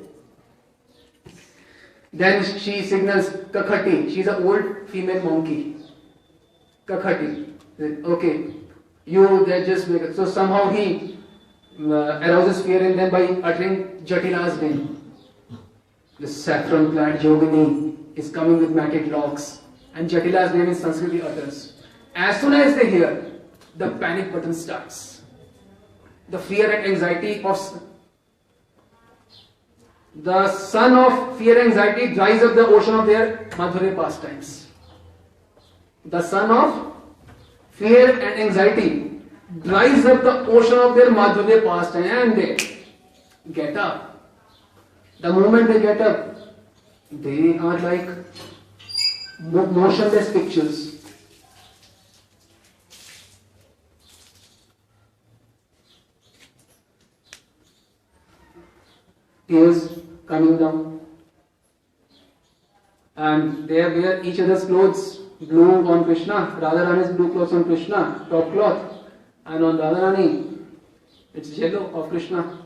Then 2.13 2.43
she 2.57 2.83
signals 2.83 3.29
Kakhati. 3.29 4.09
She's 4.13 4.27
an 4.27 4.43
old 4.43 4.89
female 4.89 5.21
monkey. 5.23 5.75
Kakhati. 6.87 7.53
Okay, 7.79 8.55
you 9.05 9.45
they 9.45 9.65
just 9.65 9.89
make 9.89 10.01
it. 10.01 10.15
So 10.15 10.25
somehow 10.25 10.69
he 10.69 11.17
uh, 11.79 12.19
arouses 12.23 12.65
fear 12.65 12.81
in 12.83 12.97
them 12.97 13.11
by 13.11 13.23
uttering 13.43 14.01
Jatila's 14.05 14.59
name. 14.61 15.13
The 16.19 16.27
saffron 16.27 16.91
clad 16.93 17.19
yogini 17.19 17.97
is 18.15 18.31
coming 18.31 18.57
with 18.59 18.71
matted 18.71 19.09
locks, 19.09 19.61
and 19.93 20.09
Jatila's 20.09 20.55
name 20.55 20.69
in 20.69 20.75
Sanskrit 20.75 21.11
he 21.11 21.21
utters. 21.21 21.83
As 22.15 22.41
soon 22.41 22.53
as 22.53 22.75
they 22.75 22.89
hear, 22.89 23.31
the 23.75 23.91
panic 23.91 24.31
button 24.31 24.53
starts. 24.53 25.16
The 26.29 26.39
fear 26.39 26.71
and 26.71 26.85
anxiety 26.85 27.43
of 27.43 27.57
The 30.23 30.49
sun 30.49 30.95
of 30.97 31.37
fear 31.37 31.59
and 31.59 31.69
anxiety 31.69 32.13
dries 32.15 32.41
up 32.41 32.55
the 32.55 32.65
ocean 32.65 32.95
of 32.95 33.05
their 33.05 33.49
Madhurya 33.51 33.95
pastimes. 33.95 34.67
The 36.05 36.21
sun 36.21 36.49
of 36.49 36.93
fear 37.71 38.19
and 38.19 38.41
anxiety 38.41 39.21
dries 39.63 40.05
up 40.05 40.23
the 40.23 40.45
ocean 40.47 40.79
of 40.79 40.95
their 40.95 41.11
Madhurya 41.11 41.63
pastime 41.63 42.03
and 42.03 42.35
they 42.35 42.57
get 43.53 43.77
up. 43.77 44.27
The 45.19 45.31
moment 45.31 45.67
they 45.67 45.81
get 45.81 46.01
up, 46.01 46.35
they 47.11 47.57
are 47.57 47.77
like 47.79 48.09
motionless 49.39 50.31
pictures. 50.31 50.96
Tears 59.47 59.99
coming 60.25 60.57
down. 60.57 60.99
And 63.15 63.67
they 63.67 63.81
wear 63.81 64.23
each 64.23 64.39
other's 64.39 64.65
clothes. 64.65 65.19
Blue 65.39 65.87
on 65.87 66.03
Krishna, 66.03 66.57
Radharani's 66.59 67.15
blue 67.15 67.31
clothes 67.31 67.53
on 67.53 67.63
Krishna, 67.63 68.25
top 68.29 68.51
cloth. 68.51 69.03
And 69.45 69.63
on 69.63 69.77
Radharani, 69.77 70.57
it's 71.35 71.49
yellow 71.49 71.93
of 71.93 72.09
Krishna. 72.09 72.65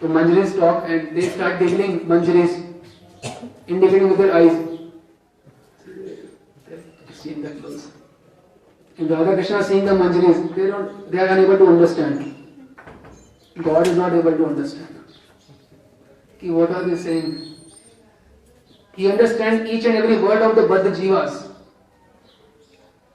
So 0.00 0.08
Manjaris 0.08 0.58
talk 0.58 0.88
and 0.88 1.16
they 1.16 1.28
start 1.28 1.60
digging 1.60 2.00
Manjaris, 2.00 2.74
indicating 3.68 4.08
with 4.08 4.18
their 4.18 4.34
eyes. 4.34 4.66
Seeing 7.12 7.42
the 7.42 7.50
clothes. 7.50 7.88
And 8.98 9.08
Krishna 9.08 9.62
seeing 9.62 9.84
the 9.84 9.92
Manjaris, 9.92 10.54
they 10.56 10.66
don't 10.66 11.10
they 11.10 11.18
are 11.18 11.28
unable 11.28 11.58
to 11.58 11.66
understand. 11.66 12.66
God 13.62 13.86
is 13.86 13.96
not 13.96 14.12
able 14.14 14.32
to 14.32 14.46
understand. 14.46 14.99
What 16.42 16.70
are 16.70 16.84
they 16.84 16.96
saying? 16.96 17.54
He 18.96 19.10
understands 19.10 19.70
each 19.70 19.84
and 19.84 19.96
every 19.96 20.18
word 20.18 20.42
of 20.42 20.56
the 20.56 20.62
Baddha 20.62 20.94
Jivas. 20.94 21.48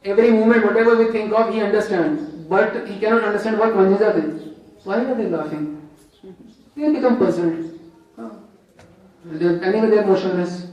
Every 0.03 0.29
movement, 0.31 0.65
whatever 0.65 0.95
we 0.95 1.11
think 1.11 1.33
of, 1.33 1.53
he 1.53 1.61
understands. 1.61 2.21
But 2.47 2.87
he 2.87 2.99
cannot 2.99 3.23
understand 3.23 3.57
what 3.57 3.73
are 3.73 4.13
they. 4.13 4.27
Why 4.83 4.97
are 5.03 5.15
they 5.15 5.27
laughing? 5.27 5.81
They 6.75 6.91
become 6.93 7.17
puzzled. 7.17 7.79
Huh. 8.15 8.29
They're- 9.25 9.63
Anyway, 9.63 10.05
motionless. 10.05 10.67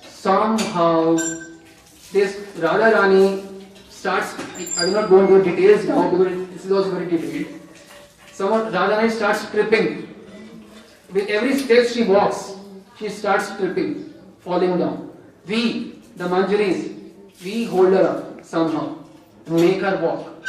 Somehow, 0.00 1.16
this 2.12 2.40
Radha 2.58 2.96
Rani 2.96 3.44
starts. 3.90 4.34
I 4.78 4.84
will 4.86 4.92
not 4.92 5.10
go 5.10 5.24
into 5.24 5.42
details 5.50 5.84
now 5.86 6.10
because 6.10 6.48
this 6.54 6.64
is 6.64 6.72
also 6.72 6.90
very 6.92 7.06
detailed. 7.10 7.60
Someone 8.32 8.72
Radha 8.72 8.96
Rani 8.96 9.10
starts 9.10 9.50
tripping. 9.50 10.11
With 11.12 11.28
every 11.28 11.56
step 11.58 11.86
she 11.86 12.04
walks, 12.04 12.54
she 12.98 13.08
starts 13.10 13.54
tripping, 13.56 14.14
falling 14.40 14.78
down. 14.78 15.12
We, 15.46 16.00
the 16.16 16.24
Manjaris, 16.24 17.12
we 17.44 17.64
hold 17.64 17.92
her 17.92 18.02
up 18.02 18.44
somehow, 18.44 18.96
make 19.46 19.82
her 19.82 20.00
walk. 20.00 20.42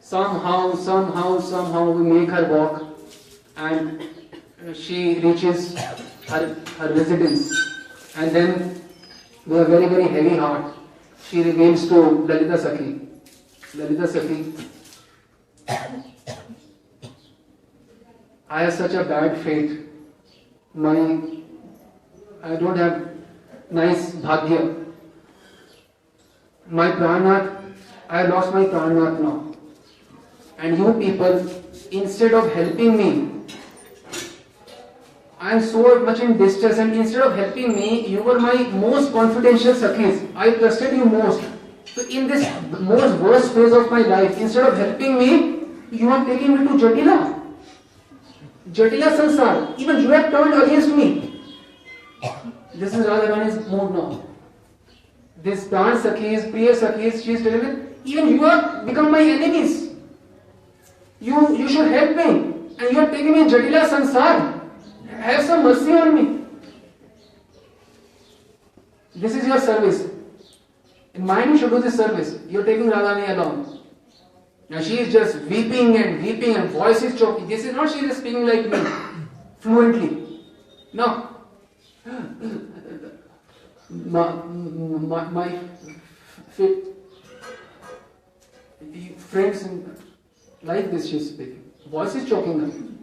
Somehow, 0.00 0.74
somehow, 0.76 1.40
somehow 1.40 1.90
we 1.90 2.02
make 2.08 2.28
her 2.28 2.46
walk 2.46 2.84
and 3.56 4.02
uh, 4.64 4.72
she 4.72 5.18
reaches 5.18 5.76
her, 6.28 6.54
her 6.78 6.92
residence. 6.94 7.52
And 8.16 8.30
then, 8.30 8.82
with 9.46 9.60
a 9.60 9.64
very, 9.64 9.86
very 9.88 10.06
heavy 10.06 10.36
heart, 10.36 10.72
she 11.28 11.42
reveals 11.42 11.88
to 11.88 12.00
Lalita 12.00 12.58
Sakhi. 12.58 13.08
Lalita 13.74 14.06
Sakhi, 14.06 14.68
I 18.54 18.62
have 18.62 18.72
such 18.72 18.92
a 18.94 19.02
bad 19.02 19.36
fate. 19.44 19.80
My, 20.74 21.20
I 22.40 22.54
don't 22.54 22.76
have 22.76 23.08
nice 23.68 24.12
bhagya. 24.26 24.60
My 26.68 26.92
pranath, 26.92 27.74
I 28.08 28.22
lost 28.26 28.54
my 28.54 28.64
pranath 28.66 29.18
now. 29.24 29.56
And 30.56 30.78
you 30.78 30.92
people, 31.00 31.50
instead 31.90 32.32
of 32.32 32.52
helping 32.52 32.96
me, 32.96 33.08
I 35.40 35.54
am 35.54 35.60
so 35.60 35.98
much 36.04 36.20
in 36.20 36.38
distress, 36.38 36.78
and 36.78 36.94
instead 36.94 37.22
of 37.22 37.36
helping 37.36 37.74
me, 37.74 38.06
you 38.06 38.22
were 38.22 38.38
my 38.38 38.54
most 38.86 39.12
confidential 39.12 39.74
sakhis. 39.74 40.24
I 40.36 40.52
trusted 40.52 40.96
you 40.96 41.04
most. 41.04 41.42
So, 41.86 42.08
in 42.08 42.28
this 42.28 42.48
most 42.70 43.20
worst 43.20 43.52
phase 43.52 43.72
of 43.72 43.90
my 43.90 44.02
life, 44.16 44.38
instead 44.38 44.72
of 44.72 44.78
helping 44.78 45.18
me, 45.18 45.30
you 45.90 46.08
are 46.08 46.24
taking 46.24 46.60
me 46.60 46.68
to 46.68 46.84
Jatila. 46.84 47.33
Jatila 48.70 49.16
Sansar. 49.16 49.78
Even 49.78 50.02
you 50.02 50.10
have 50.10 50.30
turned 50.30 50.62
against 50.62 50.88
me. 50.88 51.40
This 52.74 52.94
is 52.94 53.06
Radharani's 53.06 53.68
mood 53.68 53.92
now. 53.92 54.22
This 55.42 55.68
pran 55.68 56.00
sakhis, 56.00 56.50
priya 56.50 56.74
sakhis, 56.74 57.22
she 57.22 57.34
is 57.34 57.42
telling 57.42 57.62
me, 57.62 57.86
even 58.04 58.28
you 58.28 58.42
have 58.44 58.86
become 58.86 59.10
my 59.10 59.20
enemies. 59.20 59.90
You, 61.20 61.56
you 61.56 61.68
should 61.68 61.90
help 61.90 62.16
me. 62.16 62.54
And 62.78 62.90
you 62.90 62.98
are 62.98 63.10
taking 63.10 63.32
me 63.32 63.42
in 63.42 63.48
Jatila 63.48 63.88
Sansar. 63.88 64.60
Have 65.08 65.44
some 65.44 65.62
mercy 65.62 65.92
on 65.92 66.14
me. 66.14 66.44
This 69.14 69.36
is 69.36 69.46
your 69.46 69.60
service. 69.60 70.10
In 71.14 71.24
mind, 71.24 71.52
you 71.52 71.58
should 71.58 71.70
do 71.70 71.78
this 71.78 71.96
service. 71.96 72.38
You 72.48 72.60
are 72.60 72.64
taking 72.64 72.90
Radhani 72.90 73.30
along. 73.30 73.83
Now 74.74 74.82
she 74.82 74.98
is 74.98 75.12
just 75.12 75.36
weeping 75.42 75.96
and 75.96 76.20
weeping 76.20 76.56
and 76.56 76.68
voice 76.68 77.00
is 77.04 77.16
choking. 77.16 77.46
This 77.46 77.64
is 77.64 77.74
not 77.74 77.88
she 77.92 78.06
is 78.06 78.16
speaking 78.16 78.44
like 78.44 78.68
me, 78.68 78.78
fluently. 79.60 80.40
No. 80.92 81.28
My, 83.88 84.32
my, 84.32 85.24
my 85.30 85.58
fit, 86.48 86.86
friends 89.18 89.62
in- 89.62 89.96
like 90.64 90.90
this 90.90 91.08
she 91.08 91.18
is 91.18 91.28
speaking. 91.28 91.70
Voice 91.86 92.16
is 92.16 92.28
choking. 92.28 92.98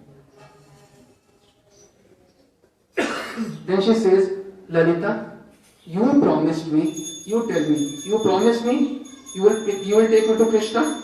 Then 3.65 3.81
she 3.81 3.93
says, 3.93 4.29
Lalita, 4.67 5.37
you 5.85 6.01
promised 6.21 6.67
me, 6.67 6.83
you 7.25 7.47
tell 7.47 7.69
me, 7.69 8.01
you 8.05 8.19
promised 8.19 8.65
me 8.65 9.05
you 9.33 9.43
will, 9.43 9.69
you 9.69 9.95
will 9.95 10.07
take 10.09 10.27
me 10.27 10.37
to 10.37 10.49
Krishna. 10.49 11.01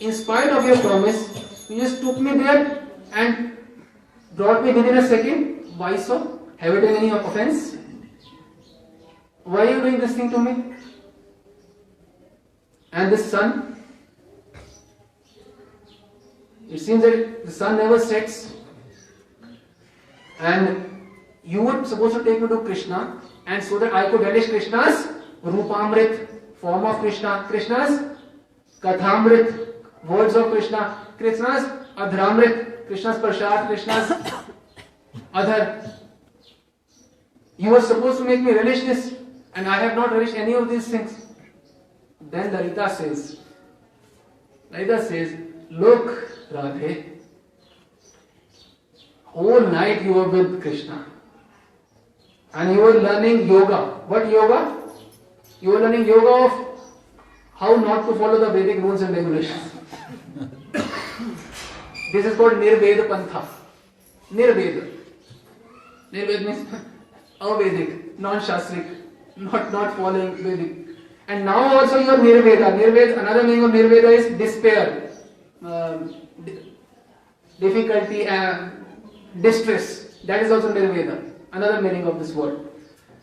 In 0.00 0.12
spite 0.12 0.50
of 0.50 0.64
your 0.64 0.76
promise, 0.78 1.68
you 1.70 1.80
just 1.80 2.00
took 2.02 2.18
me 2.20 2.36
there 2.36 2.86
and 3.12 3.56
brought 4.34 4.62
me 4.62 4.72
within 4.72 4.98
a 4.98 5.06
second. 5.06 5.78
Why 5.78 5.96
so? 5.96 6.50
Have 6.58 6.74
you 6.74 6.80
done 6.80 6.96
any 6.96 7.10
offense? 7.10 7.76
Why 9.44 9.66
are 9.66 9.70
you 9.70 9.80
doing 9.80 9.98
this 9.98 10.14
thing 10.14 10.30
to 10.30 10.38
me? 10.38 10.74
And 12.92 13.12
this 13.12 13.30
sun? 13.30 13.82
It 16.68 16.78
seems 16.78 17.02
that 17.02 17.46
the 17.46 17.52
sun 17.52 17.76
never 17.76 17.98
sets. 17.98 18.52
And 20.40 21.08
you 21.44 21.62
were 21.62 21.84
supposed 21.84 22.16
to 22.16 22.24
take 22.24 22.42
me 22.42 22.48
to 22.48 22.60
Krishna, 22.60 23.22
and 23.46 23.62
so 23.62 23.78
that 23.78 23.94
I 23.94 24.10
could 24.10 24.20
relish 24.20 24.48
Krishna's 24.48 25.08
Rupamrit, 25.44 26.28
form 26.56 26.84
of 26.84 26.98
Krishna, 26.98 27.44
Krishna's 27.48 28.18
Kathamrit, 28.80 29.65
words 30.06 30.34
of 30.34 30.50
Krishna, 30.50 31.06
Krishna's 31.18 31.64
Adhramrit, 31.96 32.86
Krishna's 32.86 33.18
Prashad, 33.18 33.66
Krishna's 33.66 34.10
Adhar. 35.34 35.92
You 37.56 37.70
were 37.70 37.80
supposed 37.80 38.18
to 38.18 38.24
make 38.24 38.40
me 38.40 38.52
relish 38.52 38.80
this, 38.80 39.14
and 39.54 39.66
I 39.66 39.76
have 39.76 39.96
not 39.96 40.12
relished 40.12 40.34
any 40.34 40.52
of 40.52 40.68
these 40.68 40.88
things. 40.88 41.26
Then 42.20 42.52
Lalita 42.52 42.90
says, 42.90 43.40
Lalita 44.70 45.04
says, 45.04 45.36
Look, 45.70 46.28
Radhe, 46.52 47.18
whole 49.24 49.60
night 49.60 50.02
you 50.02 50.12
were 50.12 50.28
with 50.28 50.62
Krishna. 50.62 51.06
And 52.54 52.74
you 52.74 52.80
were 52.80 53.00
learning 53.00 53.48
yoga. 53.48 54.02
What 54.08 54.30
yoga? 54.30 54.76
You 55.60 55.70
were 55.70 55.80
learning 55.80 56.06
yoga 56.06 56.44
of 56.44 56.80
how 57.54 57.74
not 57.76 58.06
to 58.06 58.14
follow 58.14 58.38
the 58.38 58.50
Vedic 58.50 58.82
rules 58.82 59.02
and 59.02 59.14
regulations. 59.14 59.75
This 62.16 62.32
is 62.32 62.36
called 62.36 62.54
Nirveda 62.54 63.08
Pantha. 63.08 63.44
Nirveda. 64.32 64.90
Nirveda 66.12 66.46
means 66.46 66.68
Avedic, 67.40 68.18
non-Shastric, 68.18 69.02
not, 69.36 69.70
not 69.72 69.96
following 69.96 70.34
Vedic. 70.36 70.96
And 71.28 71.44
now 71.44 71.78
also 71.78 71.98
you 71.98 72.10
are 72.10 72.18
Nirveda. 72.18 72.72
Nirveda, 72.80 73.18
another 73.18 73.42
meaning 73.42 73.64
of 73.64 73.70
Nirveda 73.72 74.10
is 74.18 74.38
despair, 74.38 75.10
um, 75.62 76.14
di- 76.44 76.72
difficulty, 77.60 78.26
and 78.26 78.84
distress. 79.42 80.18
That 80.24 80.42
is 80.42 80.50
also 80.50 80.72
Nirveda. 80.72 81.32
Another 81.52 81.82
meaning 81.82 82.06
of 82.06 82.18
this 82.18 82.32
word. 82.32 82.60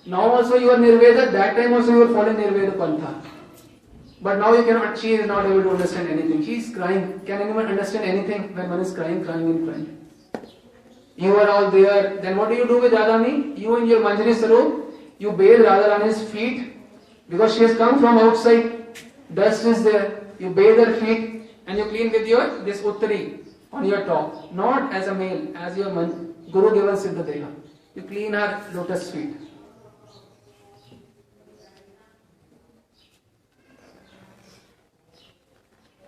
Now 0.05 0.21
also 0.21 0.57
you 0.57 0.69
are 0.69 0.77
Nirveda, 0.77 1.31
that 1.31 1.55
time 1.55 1.73
also 1.73 1.91
you 1.91 2.03
are 2.03 2.13
following 2.13 2.35
Nirveda 2.35 2.73
Pantha. 2.73 3.32
But 4.23 4.39
now 4.39 4.53
you 4.53 4.63
cannot, 4.63 4.97
she 4.97 5.15
is 5.15 5.27
not 5.27 5.45
able 5.45 5.63
to 5.63 5.71
understand 5.71 6.07
anything. 6.09 6.45
She 6.45 6.55
is 6.55 6.73
crying. 6.73 7.19
Can 7.25 7.41
anyone 7.41 7.65
understand 7.65 8.05
anything 8.05 8.55
when 8.55 8.69
one 8.69 8.79
is 8.79 8.93
crying, 8.93 9.23
crying 9.25 9.49
and 9.49 9.67
crying? 9.67 10.47
You 11.17 11.35
are 11.35 11.49
all 11.49 11.69
there. 11.69 12.21
Then 12.21 12.37
what 12.37 12.49
do 12.49 12.55
you 12.55 12.65
do 12.65 12.79
with 12.79 12.93
Radhani? 12.93 13.57
You 13.57 13.75
in 13.77 13.87
your 13.87 13.99
Manjari 13.99 14.33
Sarup, 14.33 14.93
you 15.19 15.33
bathe 15.33 15.59
Radharani's 15.59 16.23
feet 16.29 16.73
because 17.29 17.53
she 17.55 17.63
has 17.63 17.75
come 17.77 17.99
from 17.99 18.17
outside. 18.17 18.97
Dust 19.33 19.65
is 19.65 19.83
there. 19.83 20.23
You 20.39 20.51
bathe 20.51 20.77
her 20.77 20.93
feet 21.01 21.51
and 21.67 21.77
you 21.77 21.85
clean 21.85 22.11
with 22.13 22.25
your 22.25 22.63
this 22.63 22.81
uttari 22.81 23.39
on 23.73 23.85
your 23.85 24.05
top. 24.05 24.53
Not 24.53 24.93
as 24.93 25.07
a 25.07 25.13
male, 25.13 25.47
as 25.55 25.77
your 25.77 25.93
man, 25.93 26.33
Guru 26.49 26.73
given 26.73 26.95
Siddha. 26.95 27.53
You 27.95 28.03
clean 28.03 28.33
her 28.33 28.63
lotus 28.73 29.11
feet. 29.11 29.42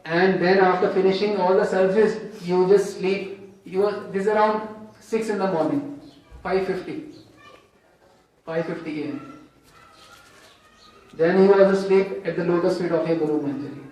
And 0.05 0.39
then 0.39 0.59
after 0.59 0.93
finishing 0.93 1.37
all 1.37 1.55
the 1.55 1.65
services, 1.65 2.41
you 2.47 2.67
just 2.67 2.97
sleep. 2.97 3.39
You 3.65 3.87
are, 3.87 3.99
this 4.11 4.23
is 4.23 4.27
around 4.27 4.69
six 4.99 5.29
in 5.29 5.39
the 5.39 5.51
morning, 5.51 5.99
5.50, 6.43 7.15
5.50 8.47 9.03
a.m. 9.03 9.39
Then 11.15 11.41
he 11.41 11.47
was 11.47 11.79
asleep 11.79 12.21
at 12.23 12.35
the 12.35 12.43
lotus 12.43 12.77
feet 12.79 12.91
of 12.91 13.07
your 13.07 13.17
Guru 13.17 13.41
Manjari. 13.41 13.83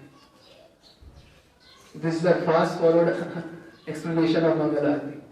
This 1.95 2.15
is 2.15 2.21
the 2.21 2.35
fast 2.41 2.79
forward 2.79 3.43
explanation 3.87 4.45
of 4.45 4.57
Mangalarti. 4.57 5.22